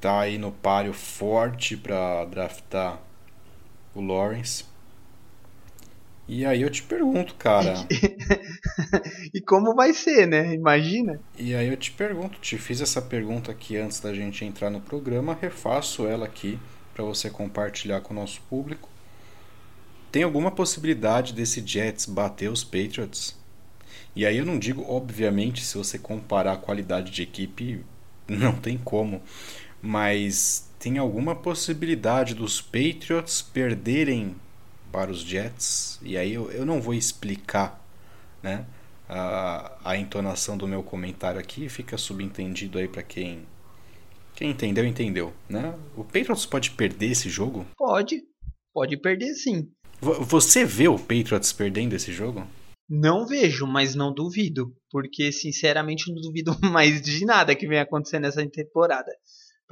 Tá 0.00 0.20
aí 0.20 0.38
no 0.38 0.52
páreo 0.52 0.92
forte 0.92 1.76
para 1.76 2.24
draftar 2.24 3.00
o 3.94 4.00
Lawrence. 4.00 4.64
E 6.28 6.46
aí 6.46 6.62
eu 6.62 6.70
te 6.70 6.82
pergunto, 6.82 7.34
cara. 7.34 7.74
e 9.34 9.40
como 9.40 9.74
vai 9.74 9.92
ser, 9.92 10.26
né? 10.26 10.54
Imagina. 10.54 11.20
E 11.36 11.54
aí 11.54 11.68
eu 11.68 11.76
te 11.76 11.90
pergunto, 11.90 12.38
te 12.40 12.56
fiz 12.56 12.80
essa 12.80 13.02
pergunta 13.02 13.50
aqui 13.50 13.76
antes 13.76 14.00
da 14.00 14.14
gente 14.14 14.44
entrar 14.44 14.70
no 14.70 14.80
programa, 14.80 15.36
refaço 15.40 16.06
ela 16.06 16.24
aqui 16.24 16.58
para 16.94 17.04
você 17.04 17.28
compartilhar 17.28 18.00
com 18.00 18.14
o 18.14 18.16
nosso 18.16 18.40
público. 18.42 18.88
tem 20.10 20.22
alguma 20.22 20.50
possibilidade 20.50 21.32
desse 21.32 21.66
Jets 21.66 22.06
bater 22.06 22.50
os 22.50 22.62
Patriots? 22.62 23.36
E 24.14 24.26
aí 24.26 24.36
eu 24.36 24.44
não 24.44 24.58
digo, 24.58 24.84
obviamente, 24.86 25.64
se 25.64 25.76
você 25.76 25.98
comparar 25.98 26.52
a 26.52 26.56
qualidade 26.56 27.10
de 27.10 27.22
equipe, 27.22 27.84
não 28.28 28.52
tem 28.52 28.78
como. 28.78 29.22
Mas 29.80 30.68
tem 30.78 30.98
alguma 30.98 31.34
possibilidade 31.34 32.34
dos 32.34 32.60
Patriots 32.60 33.42
perderem 33.42 34.36
para 34.92 35.10
os 35.10 35.20
Jets? 35.20 35.98
E 36.02 36.16
aí 36.16 36.34
eu, 36.34 36.50
eu 36.52 36.66
não 36.66 36.80
vou 36.80 36.92
explicar 36.92 37.82
né, 38.42 38.66
a, 39.08 39.72
a 39.84 39.96
entonação 39.96 40.56
do 40.56 40.68
meu 40.68 40.82
comentário 40.82 41.40
aqui, 41.40 41.68
fica 41.68 41.96
subentendido 41.96 42.78
aí 42.78 42.86
para 42.86 43.02
quem 43.02 43.46
quem 44.34 44.50
entendeu, 44.50 44.86
entendeu, 44.86 45.32
né? 45.48 45.78
O 45.96 46.02
Patriots 46.02 46.46
pode 46.46 46.70
perder 46.70 47.10
esse 47.10 47.28
jogo? 47.28 47.66
Pode. 47.76 48.22
Pode 48.72 48.96
perder 48.96 49.34
sim. 49.34 49.68
Você 50.00 50.64
vê 50.64 50.88
o 50.88 50.98
Patriots 50.98 51.52
perdendo 51.52 51.94
esse 51.94 52.12
jogo? 52.12 52.46
Não 52.88 53.26
vejo, 53.26 53.66
mas 53.66 53.94
não 53.94 54.12
duvido. 54.12 54.74
Porque, 54.90 55.30
sinceramente, 55.30 56.12
não 56.12 56.20
duvido 56.20 56.56
mais 56.72 57.00
de 57.00 57.24
nada 57.24 57.54
que 57.54 57.68
venha 57.68 57.82
acontecer 57.82 58.18
nessa 58.18 58.44
temporada. 58.48 59.10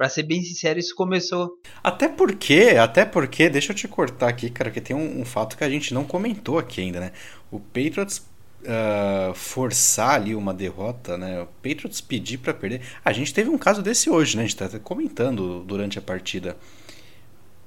Pra 0.01 0.09
ser 0.09 0.23
bem 0.23 0.41
sincero, 0.41 0.79
isso 0.79 0.95
começou. 0.95 1.59
Até 1.83 2.07
porque, 2.07 2.75
até 2.81 3.05
porque, 3.05 3.47
deixa 3.47 3.71
eu 3.71 3.75
te 3.75 3.87
cortar 3.87 4.29
aqui, 4.29 4.49
cara, 4.49 4.71
que 4.71 4.81
tem 4.81 4.95
um, 4.95 5.21
um 5.21 5.23
fato 5.23 5.55
que 5.55 5.63
a 5.63 5.69
gente 5.69 5.93
não 5.93 6.03
comentou 6.03 6.57
aqui 6.57 6.81
ainda, 6.81 6.99
né? 6.99 7.11
O 7.51 7.59
Patriots 7.59 8.17
uh, 8.17 9.31
forçar 9.35 10.15
ali 10.15 10.33
uma 10.33 10.55
derrota, 10.55 11.19
né? 11.19 11.43
O 11.43 11.45
Patriots 11.45 12.01
pedir 12.01 12.39
para 12.39 12.51
perder. 12.51 12.81
A 13.05 13.13
gente 13.13 13.31
teve 13.31 13.51
um 13.51 13.59
caso 13.59 13.83
desse 13.83 14.09
hoje, 14.09 14.35
né? 14.35 14.41
A 14.41 14.47
gente 14.47 14.55
tá 14.57 14.79
comentando 14.79 15.63
durante 15.65 15.99
a 15.99 16.01
partida. 16.01 16.57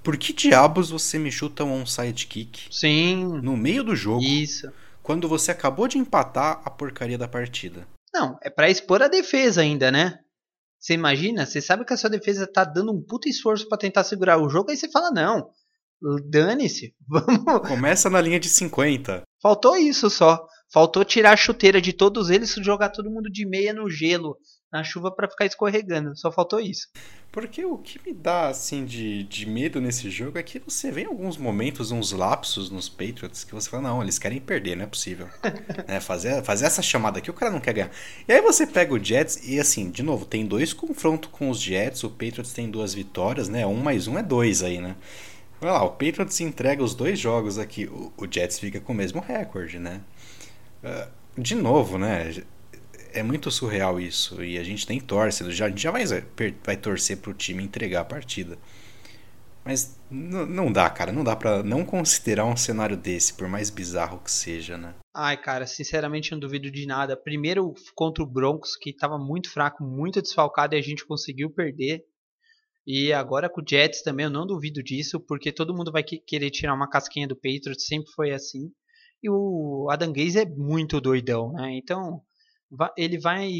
Por 0.02 0.16
que 0.16 0.32
diabos 0.32 0.90
você 0.90 1.20
me 1.20 1.30
chuta 1.30 1.62
um 1.62 1.82
onside 1.82 2.26
kick? 2.26 2.66
Sim. 2.68 3.38
No 3.44 3.56
meio 3.56 3.84
do 3.84 3.94
jogo. 3.94 4.24
Isso. 4.24 4.72
Quando 5.04 5.28
você 5.28 5.52
acabou 5.52 5.86
de 5.86 5.98
empatar 5.98 6.60
a 6.64 6.70
porcaria 6.70 7.16
da 7.16 7.28
partida. 7.28 7.86
Não, 8.12 8.36
é 8.42 8.50
para 8.50 8.68
expor 8.68 9.02
a 9.02 9.06
defesa 9.06 9.60
ainda, 9.60 9.92
né? 9.92 10.18
Você 10.84 10.92
imagina, 10.92 11.46
você 11.46 11.62
sabe 11.62 11.82
que 11.82 11.94
a 11.94 11.96
sua 11.96 12.10
defesa 12.10 12.46
tá 12.46 12.62
dando 12.62 12.92
um 12.92 13.02
puto 13.02 13.26
esforço 13.26 13.66
para 13.66 13.78
tentar 13.78 14.04
segurar 14.04 14.36
o 14.36 14.50
jogo, 14.50 14.70
aí 14.70 14.76
você 14.76 14.86
fala, 14.90 15.10
não, 15.10 15.48
dane-se, 16.28 16.94
vamos... 17.08 17.66
Começa 17.66 18.10
na 18.10 18.20
linha 18.20 18.38
de 18.38 18.50
50. 18.50 19.22
Faltou 19.40 19.78
isso 19.78 20.10
só. 20.10 20.46
Faltou 20.74 21.04
tirar 21.04 21.34
a 21.34 21.36
chuteira 21.36 21.80
de 21.80 21.92
todos 21.92 22.30
eles 22.30 22.56
e 22.56 22.64
jogar 22.64 22.88
todo 22.88 23.08
mundo 23.08 23.30
de 23.30 23.46
meia 23.46 23.72
no 23.72 23.88
gelo 23.88 24.36
na 24.72 24.82
chuva 24.82 25.08
para 25.08 25.30
ficar 25.30 25.46
escorregando. 25.46 26.16
Só 26.16 26.32
faltou 26.32 26.58
isso. 26.58 26.88
Porque 27.30 27.64
o 27.64 27.78
que 27.78 28.00
me 28.04 28.12
dá 28.12 28.48
assim 28.48 28.84
de, 28.84 29.22
de 29.22 29.46
medo 29.46 29.80
nesse 29.80 30.10
jogo 30.10 30.36
é 30.36 30.42
que 30.42 30.58
você 30.58 30.90
vê 30.90 31.02
em 31.02 31.06
alguns 31.06 31.36
momentos 31.36 31.92
uns 31.92 32.10
lapsos 32.10 32.70
nos 32.70 32.88
Patriots 32.88 33.44
que 33.44 33.54
você 33.54 33.70
fala, 33.70 33.84
não, 33.84 34.02
eles 34.02 34.18
querem 34.18 34.40
perder, 34.40 34.74
não 34.74 34.82
é 34.82 34.88
possível. 34.88 35.28
é, 35.86 36.00
fazer, 36.00 36.42
fazer 36.42 36.66
essa 36.66 36.82
chamada 36.82 37.20
aqui, 37.20 37.30
o 37.30 37.34
cara 37.34 37.52
não 37.52 37.60
quer 37.60 37.74
ganhar. 37.74 37.92
E 38.26 38.32
aí 38.32 38.42
você 38.42 38.66
pega 38.66 38.92
o 38.92 38.98
Jets 38.98 39.46
e 39.46 39.60
assim, 39.60 39.92
de 39.92 40.02
novo, 40.02 40.26
tem 40.26 40.44
dois 40.44 40.72
confrontos 40.72 41.30
com 41.30 41.50
os 41.50 41.60
Jets, 41.60 42.02
o 42.02 42.10
Patriots 42.10 42.52
tem 42.52 42.68
duas 42.68 42.92
vitórias, 42.92 43.48
né? 43.48 43.64
Um 43.64 43.76
mais 43.76 44.08
um 44.08 44.18
é 44.18 44.24
dois 44.24 44.60
aí, 44.60 44.80
né? 44.80 44.96
Olha 45.60 45.70
lá, 45.70 45.84
o 45.84 45.90
Patriots 45.90 46.40
entrega 46.40 46.82
os 46.82 46.96
dois 46.96 47.16
jogos 47.16 47.60
aqui, 47.60 47.86
o, 47.86 48.12
o 48.16 48.26
Jets 48.28 48.58
fica 48.58 48.80
com 48.80 48.92
o 48.92 48.96
mesmo 48.96 49.20
recorde, 49.20 49.78
né? 49.78 50.00
Uh, 50.84 51.40
de 51.40 51.54
novo, 51.54 51.98
né? 51.98 52.30
é 53.14 53.22
muito 53.22 53.50
surreal 53.50 53.98
isso. 53.98 54.42
E 54.42 54.58
a 54.58 54.64
gente 54.64 54.88
nem 54.88 55.00
torce. 55.00 55.50
Já, 55.52 55.66
a 55.66 55.68
gente 55.68 55.82
já 55.82 55.90
vai, 55.90 56.04
vai 56.62 56.76
torcer 56.76 57.18
pro 57.18 57.32
time 57.32 57.62
entregar 57.62 58.00
a 58.00 58.04
partida. 58.04 58.58
Mas 59.64 59.98
não 60.10 60.70
dá, 60.70 60.90
cara. 60.90 61.12
Não 61.12 61.24
dá 61.24 61.34
para 61.34 61.62
não 61.62 61.84
considerar 61.84 62.44
um 62.44 62.56
cenário 62.56 62.96
desse, 62.96 63.32
por 63.32 63.48
mais 63.48 63.70
bizarro 63.70 64.18
que 64.18 64.30
seja, 64.30 64.76
né? 64.76 64.94
Ai, 65.14 65.40
cara, 65.40 65.66
sinceramente 65.66 66.32
não 66.32 66.38
duvido 66.38 66.70
de 66.70 66.86
nada. 66.86 67.16
Primeiro 67.16 67.72
contra 67.94 68.22
o 68.22 68.26
Broncos, 68.26 68.76
que 68.76 68.92
tava 68.92 69.16
muito 69.16 69.50
fraco, 69.50 69.82
muito 69.82 70.20
desfalcado 70.20 70.74
e 70.74 70.78
a 70.78 70.82
gente 70.82 71.06
conseguiu 71.06 71.48
perder. 71.50 72.02
E 72.86 73.12
agora 73.14 73.48
com 73.48 73.62
o 73.62 73.64
Jets 73.66 74.02
também, 74.02 74.24
eu 74.24 74.30
não 74.30 74.46
duvido 74.46 74.82
disso, 74.82 75.18
porque 75.18 75.50
todo 75.50 75.74
mundo 75.74 75.90
vai 75.90 76.02
querer 76.02 76.50
tirar 76.50 76.74
uma 76.74 76.90
casquinha 76.90 77.26
do 77.26 77.34
Patriots, 77.34 77.86
sempre 77.86 78.10
foi 78.14 78.32
assim. 78.32 78.70
E 79.24 79.30
o 79.30 79.88
Adam 79.90 80.12
Gaze 80.12 80.38
é 80.38 80.44
muito 80.44 81.00
doidão, 81.00 81.50
né? 81.54 81.74
Então, 81.78 82.20
ele 82.94 83.18
vai 83.18 83.50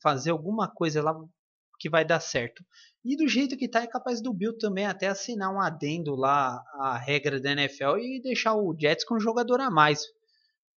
fazer 0.00 0.30
alguma 0.30 0.68
coisa 0.68 1.02
lá 1.02 1.12
que 1.80 1.90
vai 1.90 2.04
dar 2.04 2.20
certo. 2.20 2.64
E 3.04 3.16
do 3.16 3.26
jeito 3.26 3.56
que 3.56 3.68
tá, 3.68 3.82
é 3.82 3.88
capaz 3.88 4.20
do 4.20 4.32
Bill 4.32 4.56
também 4.56 4.86
até 4.86 5.08
assinar 5.08 5.52
um 5.52 5.60
adendo 5.60 6.14
lá 6.14 6.62
à 6.74 6.96
regra 6.96 7.40
da 7.40 7.50
NFL 7.50 7.98
e 7.98 8.22
deixar 8.22 8.54
o 8.54 8.76
Jets 8.78 9.04
com 9.04 9.16
um 9.16 9.20
jogador 9.20 9.60
a 9.60 9.68
mais. 9.68 10.06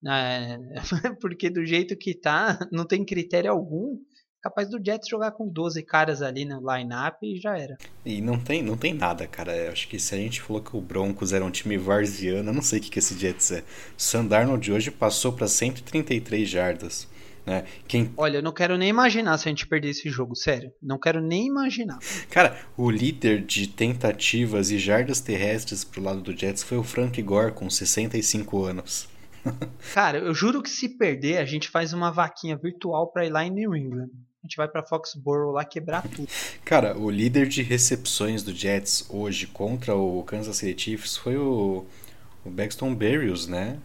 É, 0.07 0.57
porque 1.21 1.47
do 1.47 1.63
jeito 1.63 1.95
que 1.95 2.15
tá, 2.15 2.67
não 2.71 2.85
tem 2.85 3.05
critério 3.05 3.51
algum. 3.51 3.99
Capaz 4.41 4.69
do 4.69 4.83
Jets 4.83 5.07
jogar 5.07 5.31
com 5.31 5.47
12 5.47 5.83
caras 5.83 6.21
ali 6.23 6.45
no 6.45 6.59
line-up 6.59 7.17
e 7.21 7.39
já 7.39 7.55
era. 7.55 7.77
E 8.03 8.21
não 8.21 8.39
tem, 8.39 8.63
não 8.63 8.75
tem 8.75 8.91
nada, 8.91 9.27
cara. 9.27 9.55
Eu 9.55 9.71
acho 9.71 9.87
que 9.87 9.99
se 9.99 10.15
a 10.15 10.17
gente 10.17 10.41
falou 10.41 10.61
que 10.63 10.75
o 10.75 10.81
Broncos 10.81 11.31
era 11.31 11.45
um 11.45 11.51
time 11.51 11.77
varziano, 11.77 12.49
eu 12.49 12.53
não 12.53 12.61
sei 12.61 12.79
o 12.79 12.81
que, 12.81 12.89
que 12.89 12.99
esse 12.99 13.17
Jets 13.17 13.51
é. 13.51 13.63
Sandarno 13.95 14.57
de 14.57 14.71
hoje 14.71 14.89
passou 14.89 15.31
para 15.31 15.47
133 15.47 16.49
jardas. 16.49 17.07
Né? 17.45 17.65
Quem... 17.87 18.11
Olha, 18.17 18.37
eu 18.37 18.41
não 18.41 18.51
quero 18.51 18.77
nem 18.77 18.89
imaginar 18.89 19.37
se 19.37 19.47
a 19.47 19.51
gente 19.51 19.67
perder 19.67 19.89
esse 19.89 20.09
jogo, 20.09 20.35
sério. 20.35 20.71
Não 20.81 20.99
quero 20.99 21.21
nem 21.21 21.45
imaginar. 21.45 21.99
Cara, 22.29 22.57
o 22.75 22.89
líder 22.89 23.45
de 23.45 23.67
tentativas 23.67 24.71
e 24.71 24.79
jardas 24.79 25.21
terrestres 25.21 25.83
pro 25.83 26.01
lado 26.01 26.21
do 26.21 26.35
Jets 26.35 26.63
foi 26.63 26.79
o 26.79 26.83
Frank 26.83 27.21
Gore, 27.21 27.53
com 27.53 27.69
65 27.69 28.63
anos. 28.63 29.07
Cara, 29.93 30.19
eu 30.19 30.33
juro 30.33 30.61
que 30.61 30.69
se 30.69 30.97
perder, 30.97 31.37
a 31.37 31.45
gente 31.45 31.69
faz 31.69 31.93
uma 31.93 32.11
vaquinha 32.11 32.57
virtual 32.57 33.11
pra 33.11 33.25
ir 33.25 33.29
lá 33.29 33.45
em 33.45 33.51
New 33.51 33.75
England. 33.75 34.09
A 34.43 34.47
gente 34.47 34.57
vai 34.57 34.67
pra 34.67 34.83
Foxborough 34.83 35.51
lá 35.51 35.63
quebrar 35.63 36.01
tudo. 36.01 36.27
Cara, 36.65 36.97
o 36.97 37.09
líder 37.09 37.47
de 37.47 37.61
recepções 37.61 38.41
do 38.41 38.53
Jets 38.53 39.05
hoje 39.09 39.45
contra 39.45 39.95
o 39.95 40.23
Kansas 40.23 40.57
City 40.57 40.81
Chiefs 40.81 41.15
foi 41.15 41.37
o, 41.37 41.85
o 42.43 42.49
Baxton 42.49 42.95
Berrios, 42.95 43.47
né? 43.47 43.79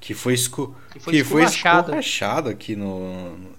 que 0.00 0.14
foi, 0.14 0.34
esco... 0.34 0.74
que 0.92 1.00
foi, 1.00 1.12
que 1.12 1.24
foi 1.24 1.42
aqui 1.44 2.76
no, 2.76 3.36
no, 3.36 3.50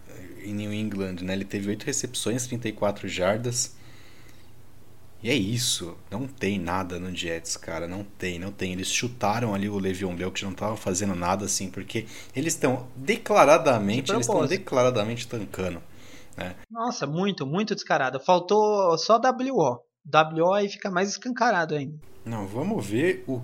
em 0.44 0.54
New 0.54 0.74
England, 0.74 1.18
né? 1.22 1.34
Ele 1.34 1.46
teve 1.46 1.70
oito 1.70 1.86
recepções, 1.86 2.48
34 2.48 3.08
jardas. 3.08 3.76
E 5.22 5.32
é 5.32 5.34
isso, 5.34 5.98
não 6.12 6.28
tem 6.28 6.60
nada 6.60 7.00
no 7.00 7.14
Jets, 7.14 7.58
cara, 7.58 7.88
não 7.88 8.04
tem, 8.04 8.38
não 8.38 8.52
tem. 8.52 8.72
Eles 8.72 8.88
chutaram 8.90 9.54
ali 9.54 9.68
o 9.68 9.80
Le'Veon 9.80 10.16
Bell 10.16 10.32
que 10.32 10.46
não 10.46 10.54
tava 10.54 10.78
fazendo 10.78 11.16
nada 11.16 11.46
assim, 11.46 11.70
porque 11.70 12.06
eles 12.36 12.54
estão 12.54 12.88
declaradamente, 12.96 14.12
eles 14.12 14.28
estão 14.28 14.46
declaradamente 14.46 15.28
tancando, 15.28 15.82
né? 16.38 16.56
Nossa, 16.70 17.08
muito, 17.08 17.46
muito 17.46 17.74
descarado. 17.74 18.20
Faltou 18.20 18.98
só 18.98 19.20
WO. 19.20 19.82
WO 20.06 20.54
aí 20.54 20.70
fica 20.70 20.90
mais 20.90 21.10
escancarado 21.10 21.76
ainda. 21.76 21.98
Não, 22.24 22.46
vamos 22.46 22.86
ver 22.86 23.24
o 23.28 23.42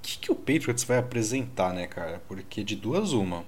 que, 0.00 0.18
que 0.18 0.32
o 0.32 0.34
Patriots 0.34 0.84
vai 0.84 0.98
apresentar, 0.98 1.74
né, 1.74 1.86
cara? 1.86 2.22
Porque 2.28 2.62
de 2.62 2.76
duas 2.76 3.12
uma. 3.12 3.44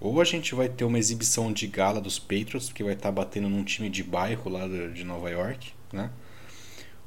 Ou 0.00 0.20
a 0.20 0.24
gente 0.24 0.54
vai 0.54 0.68
ter 0.68 0.84
uma 0.84 0.98
exibição 0.98 1.52
de 1.52 1.66
gala 1.66 2.00
dos 2.00 2.18
Patriots, 2.18 2.72
que 2.72 2.82
vai 2.82 2.94
estar 2.94 3.08
tá 3.08 3.12
batendo 3.12 3.48
num 3.48 3.62
time 3.62 3.88
de 3.88 4.02
bairro 4.02 4.50
lá 4.50 4.66
de 4.66 5.04
Nova 5.04 5.30
York, 5.30 5.72
né? 5.92 6.10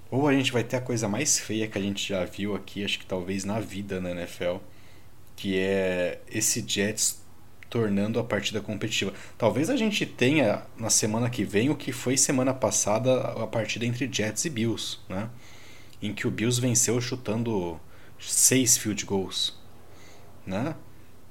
Ou 0.09 0.27
a 0.27 0.33
gente 0.33 0.51
vai 0.51 0.63
ter 0.63 0.77
a 0.77 0.81
coisa 0.81 1.07
mais 1.07 1.37
feia 1.37 1.67
que 1.67 1.77
a 1.77 1.81
gente 1.81 2.07
já 2.07 2.23
viu 2.23 2.55
aqui, 2.55 2.85
acho 2.85 2.99
que 2.99 3.05
talvez 3.05 3.43
na 3.43 3.59
vida 3.59 3.99
na 3.99 4.11
NFL, 4.11 4.57
que 5.35 5.57
é 5.57 6.21
esse 6.29 6.63
Jets 6.65 7.24
tornando 7.75 8.17
a 8.21 8.23
partida 8.23 8.61
competitiva. 8.61 9.13
Talvez 9.37 9.69
a 9.69 9.75
gente 9.75 10.05
tenha 10.05 10.63
na 10.77 10.89
semana 10.89 11.29
que 11.29 11.43
vem 11.43 11.69
o 11.69 11.75
que 11.75 11.91
foi 11.91 12.15
semana 12.15 12.53
passada 12.53 13.19
a 13.19 13.45
partida 13.45 13.85
entre 13.85 14.09
Jets 14.09 14.45
e 14.45 14.49
Bills, 14.49 14.99
né? 15.09 15.29
Em 16.01 16.13
que 16.13 16.25
o 16.25 16.31
Bills 16.31 16.61
venceu 16.61 17.01
chutando 17.01 17.77
seis 18.17 18.77
field 18.77 19.03
goals, 19.03 19.59
né? 20.47 20.73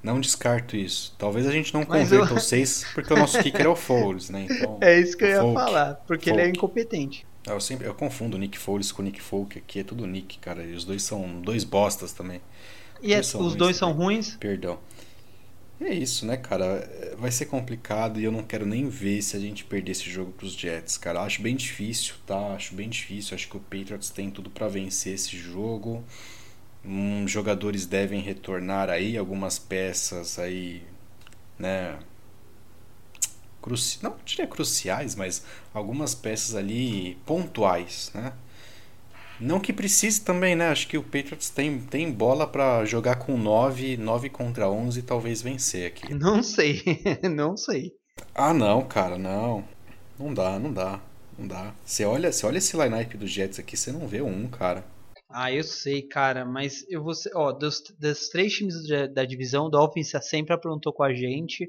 Não 0.02 0.20
descarto 0.20 0.76
isso. 0.76 1.14
Talvez 1.16 1.46
a 1.46 1.50
gente 1.50 1.72
não 1.72 1.82
converta 1.82 2.14
eu... 2.14 2.36
os 2.36 2.44
seis 2.44 2.84
porque 2.92 3.14
o 3.14 3.16
nosso 3.16 3.42
kicker 3.42 3.64
é 3.64 3.68
o 3.68 3.74
Foles, 3.74 4.28
né? 4.28 4.46
Então, 4.50 4.76
é 4.82 5.00
isso 5.00 5.16
que 5.16 5.24
eu 5.24 5.28
ia 5.28 5.40
Folk, 5.40 5.54
falar, 5.54 5.94
porque 6.06 6.28
Folk. 6.28 6.38
ele 6.38 6.46
é 6.46 6.50
incompetente. 6.50 7.26
Eu 7.46 7.58
sempre 7.58 7.86
eu 7.86 7.94
confundo 7.94 8.36
o 8.36 8.40
Nick 8.40 8.58
Foles 8.58 8.92
com 8.92 9.00
o 9.00 9.04
Nick 9.06 9.22
Folk, 9.22 9.56
aqui 9.56 9.80
é 9.80 9.82
tudo 9.82 10.06
Nick, 10.06 10.38
cara. 10.40 10.62
E 10.62 10.74
os 10.74 10.84
dois 10.84 11.02
são 11.02 11.40
dois 11.40 11.64
bostas 11.64 12.12
também. 12.12 12.42
E 13.02 13.14
é, 13.14 13.20
os 13.20 13.32
ruins, 13.32 13.54
dois 13.54 13.76
são 13.78 13.92
ruins? 13.92 14.36
Perdão. 14.36 14.78
É 15.80 15.92
isso, 15.92 16.24
né, 16.24 16.36
cara? 16.36 16.88
Vai 17.18 17.30
ser 17.30 17.46
complicado 17.46 18.20
e 18.20 18.24
eu 18.24 18.32
não 18.32 18.42
quero 18.44 18.64
nem 18.64 18.88
ver 18.88 19.20
se 19.22 19.36
a 19.36 19.40
gente 19.40 19.64
perder 19.64 19.92
esse 19.92 20.08
jogo 20.08 20.32
pros 20.32 20.52
Jets, 20.52 20.96
cara. 20.96 21.20
Acho 21.22 21.42
bem 21.42 21.56
difícil, 21.56 22.14
tá? 22.26 22.54
Acho 22.54 22.74
bem 22.74 22.88
difícil. 22.88 23.34
Acho 23.34 23.48
que 23.48 23.56
o 23.56 23.60
Patriots 23.60 24.10
tem 24.10 24.30
tudo 24.30 24.50
para 24.50 24.68
vencer 24.68 25.14
esse 25.14 25.36
jogo. 25.36 26.04
Hum, 26.84 27.26
jogadores 27.28 27.86
devem 27.86 28.20
retornar 28.22 28.90
aí, 28.90 29.16
algumas 29.16 29.58
peças 29.58 30.38
aí, 30.38 30.82
né? 31.58 31.98
Cruci... 33.62 34.02
Não 34.02 34.16
diria 34.24 34.46
cruciais, 34.46 35.14
mas 35.14 35.44
algumas 35.72 36.14
peças 36.14 36.54
ali 36.54 37.16
pontuais, 37.26 38.10
né? 38.14 38.32
Não 39.40 39.60
que 39.60 39.72
precise 39.72 40.20
também, 40.20 40.54
né? 40.54 40.68
Acho 40.68 40.86
que 40.86 40.96
o 40.96 41.02
Patriots 41.02 41.50
tem, 41.50 41.80
tem 41.80 42.10
bola 42.10 42.46
para 42.46 42.84
jogar 42.84 43.16
com 43.16 43.36
9, 43.36 43.96
9 43.96 44.30
contra 44.30 44.70
11 44.70 45.00
e 45.00 45.02
talvez 45.02 45.42
vencer 45.42 45.86
aqui. 45.86 46.14
Não 46.14 46.42
sei, 46.42 46.82
não 47.34 47.56
sei. 47.56 47.92
Ah, 48.34 48.54
não, 48.54 48.86
cara, 48.86 49.18
não. 49.18 49.64
Não 50.18 50.32
dá, 50.32 50.58
não 50.58 50.72
dá. 50.72 51.00
Não 51.36 51.48
dá. 51.48 51.74
Você 51.84 52.04
olha, 52.04 52.30
você 52.30 52.46
olha 52.46 52.58
esse 52.58 52.76
line-up 52.76 53.16
do 53.16 53.26
Jets 53.26 53.58
aqui, 53.58 53.76
você 53.76 53.90
não 53.90 54.06
vê 54.06 54.22
um, 54.22 54.46
cara. 54.48 54.84
Ah, 55.28 55.52
eu 55.52 55.64
sei, 55.64 56.02
cara, 56.02 56.44
mas 56.44 56.84
eu 56.88 57.02
vou 57.02 57.12
ó, 57.34 57.50
dos, 57.50 57.82
dos 57.98 58.28
três 58.28 58.52
times 58.52 58.86
da, 58.86 59.06
da 59.08 59.24
divisão, 59.24 59.66
o 59.66 59.68
Dolphins 59.68 60.12
sempre 60.22 60.54
aprontou 60.54 60.92
com 60.92 61.02
a 61.02 61.12
gente. 61.12 61.68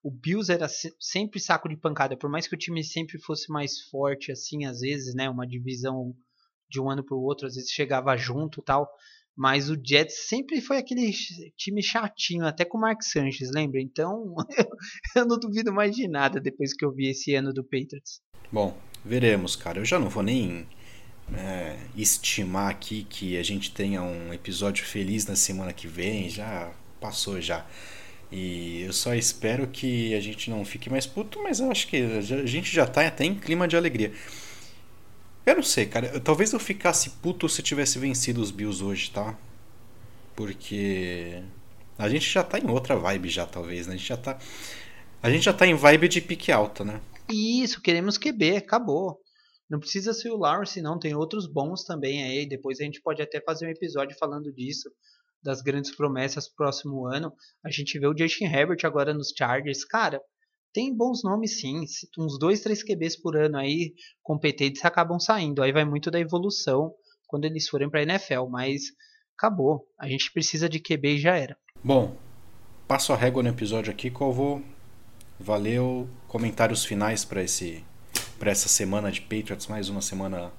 O 0.00 0.12
Bills 0.12 0.52
era 0.52 0.68
se, 0.68 0.94
sempre 1.00 1.40
saco 1.40 1.68
de 1.68 1.76
pancada, 1.76 2.16
por 2.16 2.30
mais 2.30 2.46
que 2.46 2.54
o 2.54 2.58
time 2.58 2.84
sempre 2.84 3.18
fosse 3.18 3.50
mais 3.50 3.80
forte, 3.90 4.30
assim, 4.30 4.64
às 4.64 4.80
vezes, 4.80 5.12
né, 5.14 5.28
uma 5.28 5.46
divisão 5.46 6.14
de 6.68 6.80
um 6.80 6.90
ano 6.90 7.04
para 7.04 7.16
o 7.16 7.22
outro, 7.22 7.46
às 7.46 7.54
vezes 7.54 7.70
chegava 7.70 8.16
junto 8.16 8.62
tal. 8.62 8.88
Mas 9.36 9.68
o 9.68 9.76
Jets 9.82 10.28
sempre 10.28 10.60
foi 10.60 10.78
aquele 10.78 11.12
time 11.56 11.82
chatinho, 11.82 12.46
até 12.46 12.64
com 12.64 12.78
o 12.78 12.80
Mark 12.80 13.02
Sanchez, 13.02 13.50
lembra? 13.52 13.80
Então 13.80 14.34
eu 15.16 15.26
não 15.26 15.38
duvido 15.38 15.72
mais 15.72 15.94
de 15.94 16.06
nada 16.06 16.40
depois 16.40 16.72
que 16.72 16.84
eu 16.84 16.92
vi 16.92 17.08
esse 17.10 17.34
ano 17.34 17.52
do 17.52 17.64
Patriots. 17.64 18.20
Bom, 18.52 18.76
veremos, 19.04 19.56
cara. 19.56 19.80
Eu 19.80 19.84
já 19.84 19.98
não 19.98 20.08
vou 20.08 20.22
nem 20.22 20.68
é, 21.36 21.76
estimar 21.96 22.70
aqui 22.70 23.04
que 23.04 23.36
a 23.36 23.42
gente 23.42 23.72
tenha 23.72 24.02
um 24.02 24.32
episódio 24.32 24.84
feliz 24.84 25.26
na 25.26 25.34
semana 25.34 25.72
que 25.72 25.88
vem, 25.88 26.28
já 26.28 26.72
passou 27.00 27.40
já. 27.40 27.66
E 28.30 28.82
eu 28.82 28.92
só 28.92 29.14
espero 29.14 29.66
que 29.66 30.14
a 30.14 30.20
gente 30.20 30.50
não 30.50 30.64
fique 30.64 30.90
mais 30.90 31.06
puto, 31.06 31.42
mas 31.42 31.60
eu 31.60 31.70
acho 31.70 31.86
que 31.86 31.96
a 31.96 32.20
gente 32.46 32.72
já 32.72 32.86
tá 32.86 33.06
até 33.06 33.24
em 33.24 33.34
clima 33.34 33.68
de 33.68 33.76
alegria. 33.76 34.12
Eu 35.46 35.56
não 35.56 35.62
sei, 35.62 35.86
cara. 35.86 36.20
Talvez 36.20 36.52
eu 36.52 36.60
ficasse 36.60 37.10
puto 37.10 37.48
se 37.48 37.62
tivesse 37.62 37.98
vencido 37.98 38.40
os 38.40 38.50
Bills 38.50 38.82
hoje, 38.82 39.10
tá? 39.10 39.38
Porque 40.34 41.42
a 41.98 42.08
gente 42.08 42.28
já 42.28 42.42
tá 42.42 42.58
em 42.58 42.70
outra 42.70 42.96
vibe 42.96 43.28
já, 43.28 43.46
talvez, 43.46 43.86
né? 43.86 43.94
A 43.94 43.96
gente 43.96 44.08
já 44.08 44.16
tá 44.16 44.38
a 45.24 45.30
gente 45.30 45.44
já 45.44 45.54
tá 45.54 45.66
em 45.66 45.74
vibe 45.74 46.06
de 46.06 46.20
pique 46.20 46.52
alta, 46.52 46.84
né? 46.84 47.00
Isso, 47.30 47.80
queremos 47.80 48.18
QB, 48.18 48.58
acabou. 48.58 49.18
Não 49.70 49.80
precisa 49.80 50.12
ser 50.12 50.28
o 50.28 50.36
Lawrence, 50.36 50.82
não. 50.82 50.98
Tem 50.98 51.14
outros 51.14 51.50
bons 51.50 51.82
também 51.84 52.22
aí. 52.22 52.46
Depois 52.46 52.78
a 52.78 52.84
gente 52.84 53.00
pode 53.00 53.22
até 53.22 53.40
fazer 53.40 53.66
um 53.66 53.70
episódio 53.70 54.14
falando 54.18 54.52
disso, 54.52 54.90
das 55.42 55.62
grandes 55.62 55.96
promessas 55.96 56.46
pro 56.46 56.66
próximo 56.66 57.06
ano. 57.06 57.32
A 57.64 57.70
gente 57.70 57.98
vê 57.98 58.06
o 58.06 58.14
Justin 58.14 58.44
Herbert 58.44 58.80
agora 58.84 59.14
nos 59.14 59.32
Chargers. 59.34 59.82
Cara, 59.82 60.20
tem 60.74 60.94
bons 60.94 61.22
nomes 61.22 61.60
sim. 61.60 61.84
Uns 62.18 62.36
dois, 62.36 62.60
três 62.60 62.82
QBs 62.82 63.16
por 63.16 63.36
ano 63.36 63.56
aí 63.56 63.94
competentes 64.22 64.84
acabam 64.84 65.20
saindo. 65.20 65.62
Aí 65.62 65.72
vai 65.72 65.84
muito 65.84 66.10
da 66.10 66.18
evolução 66.18 66.92
quando 67.28 67.44
eles 67.44 67.68
forem 67.68 67.88
para 67.88 68.02
NFL. 68.02 68.46
Mas 68.50 68.82
acabou. 69.38 69.86
A 69.98 70.08
gente 70.08 70.32
precisa 70.32 70.68
de 70.68 70.80
QB 70.80 71.14
e 71.14 71.18
já 71.18 71.36
era. 71.36 71.56
Bom, 71.82 72.16
passo 72.88 73.12
a 73.12 73.16
régua 73.16 73.42
no 73.42 73.50
episódio 73.50 73.92
aqui, 73.92 74.10
qual 74.10 74.32
vou. 74.32 74.60
Valeu. 75.38 76.08
Comentários 76.26 76.84
finais 76.84 77.24
para 77.24 77.42
esse 77.42 77.84
para 78.38 78.50
essa 78.50 78.68
semana 78.68 79.12
de 79.12 79.20
Patriots, 79.20 79.68
mais 79.68 79.88
uma 79.88 80.02
semana 80.02 80.52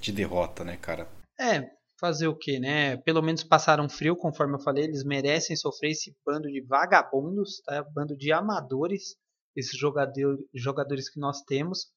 de 0.00 0.10
derrota, 0.10 0.64
né, 0.64 0.76
cara? 0.76 1.08
É, 1.40 1.62
fazer 1.98 2.26
o 2.26 2.36
que, 2.36 2.58
né? 2.58 2.96
Pelo 2.98 3.22
menos 3.22 3.44
passaram 3.44 3.88
frio, 3.88 4.16
conforme 4.16 4.54
eu 4.54 4.60
falei, 4.60 4.84
eles 4.84 5.04
merecem 5.04 5.56
sofrer 5.56 5.92
esse 5.92 6.14
bando 6.26 6.50
de 6.50 6.60
vagabundos, 6.60 7.60
tá? 7.64 7.84
Bando 7.94 8.16
de 8.16 8.32
amadores, 8.32 9.16
esses 9.56 9.78
jogador, 9.78 10.38
jogadores 10.54 11.08
que 11.08 11.18
nós 11.18 11.42
temos. 11.42 11.88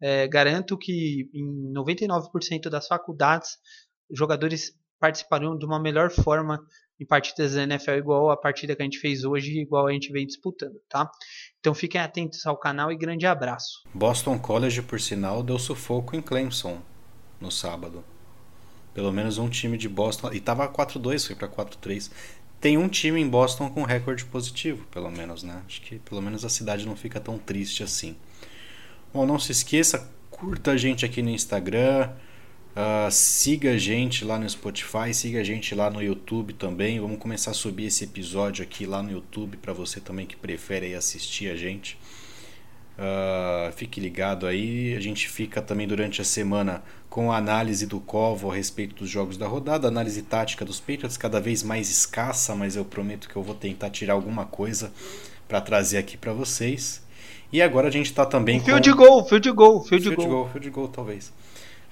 É, 0.00 0.26
garanto 0.28 0.78
que 0.78 1.28
em 1.34 1.72
99% 1.74 2.70
das 2.70 2.86
faculdades, 2.86 3.58
jogadores 4.10 4.74
participariam 4.98 5.56
de 5.56 5.64
uma 5.64 5.80
melhor 5.80 6.10
forma 6.10 6.62
em 7.00 7.06
partidas 7.06 7.54
da 7.54 7.62
NFL 7.62 7.92
igual 7.92 8.30
a 8.30 8.36
partida 8.36 8.76
que 8.76 8.82
a 8.82 8.84
gente 8.84 8.98
fez 8.98 9.24
hoje, 9.24 9.58
igual 9.58 9.86
a 9.86 9.92
gente 9.92 10.12
vem 10.12 10.26
disputando, 10.26 10.78
tá? 10.88 11.10
Então 11.58 11.74
fiquem 11.74 12.00
atentos 12.00 12.44
ao 12.44 12.58
canal 12.58 12.92
e 12.92 12.96
grande 12.96 13.26
abraço. 13.26 13.82
Boston 13.94 14.38
College, 14.38 14.82
por 14.82 15.00
sinal, 15.00 15.42
deu 15.42 15.58
sufoco 15.58 16.14
em 16.14 16.20
Clemson 16.20 16.80
no 17.40 17.50
sábado. 17.50 18.04
Pelo 18.92 19.10
menos 19.10 19.38
um 19.38 19.48
time 19.48 19.78
de 19.78 19.88
Boston. 19.88 20.32
E 20.32 20.40
tava 20.40 20.68
4-2, 20.68 21.26
foi 21.26 21.36
para 21.36 21.48
4-3. 21.48 22.10
Tem 22.60 22.76
um 22.76 22.88
time 22.88 23.20
em 23.20 23.28
Boston 23.28 23.70
com 23.70 23.84
recorde 23.84 24.24
positivo, 24.26 24.86
pelo 24.90 25.10
menos, 25.10 25.42
né? 25.42 25.62
Acho 25.66 25.80
que 25.80 25.98
pelo 25.98 26.20
menos 26.20 26.44
a 26.44 26.48
cidade 26.50 26.86
não 26.86 26.94
fica 26.94 27.18
tão 27.18 27.38
triste 27.38 27.82
assim. 27.82 28.14
Bom, 29.14 29.24
não 29.24 29.38
se 29.38 29.50
esqueça, 29.50 30.10
curta 30.30 30.72
a 30.72 30.76
gente 30.76 31.04
aqui 31.04 31.22
no 31.22 31.30
Instagram. 31.30 32.10
Uh, 32.70 33.10
siga 33.10 33.72
a 33.72 33.78
gente 33.78 34.24
lá 34.24 34.38
no 34.38 34.48
Spotify, 34.48 35.12
siga 35.12 35.40
a 35.40 35.44
gente 35.44 35.74
lá 35.74 35.90
no 35.90 36.02
YouTube 36.02 36.52
também. 36.52 37.00
Vamos 37.00 37.18
começar 37.18 37.50
a 37.52 37.54
subir 37.54 37.86
esse 37.86 38.04
episódio 38.04 38.62
aqui 38.62 38.84
lá 38.84 39.02
no 39.02 39.10
YouTube 39.10 39.56
para 39.56 39.72
você 39.72 39.98
também 39.98 40.26
que 40.26 40.36
prefere 40.36 40.94
assistir 40.94 41.50
a 41.50 41.56
gente. 41.56 41.98
Uh, 43.00 43.72
fique 43.72 43.98
ligado 43.98 44.46
aí. 44.46 44.94
A 44.94 45.00
gente 45.00 45.26
fica 45.26 45.62
também 45.62 45.88
durante 45.88 46.20
a 46.20 46.24
semana 46.24 46.82
com 47.08 47.32
a 47.32 47.38
análise 47.38 47.86
do 47.86 47.98
Covo 47.98 48.50
a 48.50 48.54
respeito 48.54 48.94
dos 48.94 49.08
jogos 49.08 49.38
da 49.38 49.46
rodada, 49.46 49.88
análise 49.88 50.20
tática 50.20 50.66
dos 50.66 50.78
Patriots, 50.78 51.16
cada 51.16 51.40
vez 51.40 51.62
mais 51.62 51.90
escassa, 51.90 52.54
mas 52.54 52.76
eu 52.76 52.84
prometo 52.84 53.26
que 53.26 53.34
eu 53.34 53.42
vou 53.42 53.54
tentar 53.54 53.88
tirar 53.88 54.12
alguma 54.12 54.44
coisa 54.44 54.92
para 55.48 55.62
trazer 55.62 55.96
aqui 55.96 56.18
para 56.18 56.34
vocês. 56.34 57.02
E 57.50 57.62
agora 57.62 57.88
a 57.88 57.90
gente 57.90 58.06
está 58.06 58.26
também 58.26 58.58
um 58.58 58.60
com. 58.60 58.66
Field 58.66 58.92
goal, 58.92 59.26
field 59.26 59.50
goal, 59.52 59.82
field, 59.82 60.04
field 60.04 60.16
goal. 60.16 60.28
goal. 60.28 60.50
Field 60.50 60.70
goal, 60.70 60.88
talvez 60.88 61.32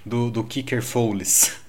do, 0.04 0.30
do 0.30 0.44
Kicker 0.44 0.82
Foles. 0.82 1.56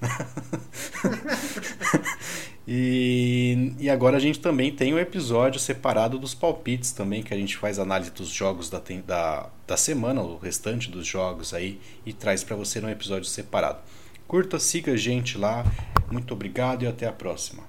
E, 2.72 3.72
e 3.80 3.90
agora 3.90 4.16
a 4.16 4.20
gente 4.20 4.38
também 4.38 4.70
tem 4.70 4.94
um 4.94 4.98
episódio 4.98 5.58
separado 5.58 6.16
dos 6.20 6.34
palpites 6.34 6.92
também, 6.92 7.20
que 7.20 7.34
a 7.34 7.36
gente 7.36 7.56
faz 7.56 7.80
análise 7.80 8.12
dos 8.12 8.28
jogos 8.28 8.70
da, 8.70 8.80
da, 9.04 9.48
da 9.66 9.76
semana, 9.76 10.22
o 10.22 10.38
restante 10.38 10.88
dos 10.88 11.04
jogos 11.04 11.52
aí, 11.52 11.80
e 12.06 12.12
traz 12.12 12.44
para 12.44 12.54
você 12.54 12.80
num 12.80 12.88
episódio 12.88 13.28
separado. 13.28 13.80
Curta, 14.28 14.60
siga 14.60 14.92
a 14.92 14.96
gente 14.96 15.36
lá. 15.36 15.64
Muito 16.12 16.32
obrigado 16.32 16.84
e 16.84 16.86
até 16.86 17.08
a 17.08 17.12
próxima. 17.12 17.64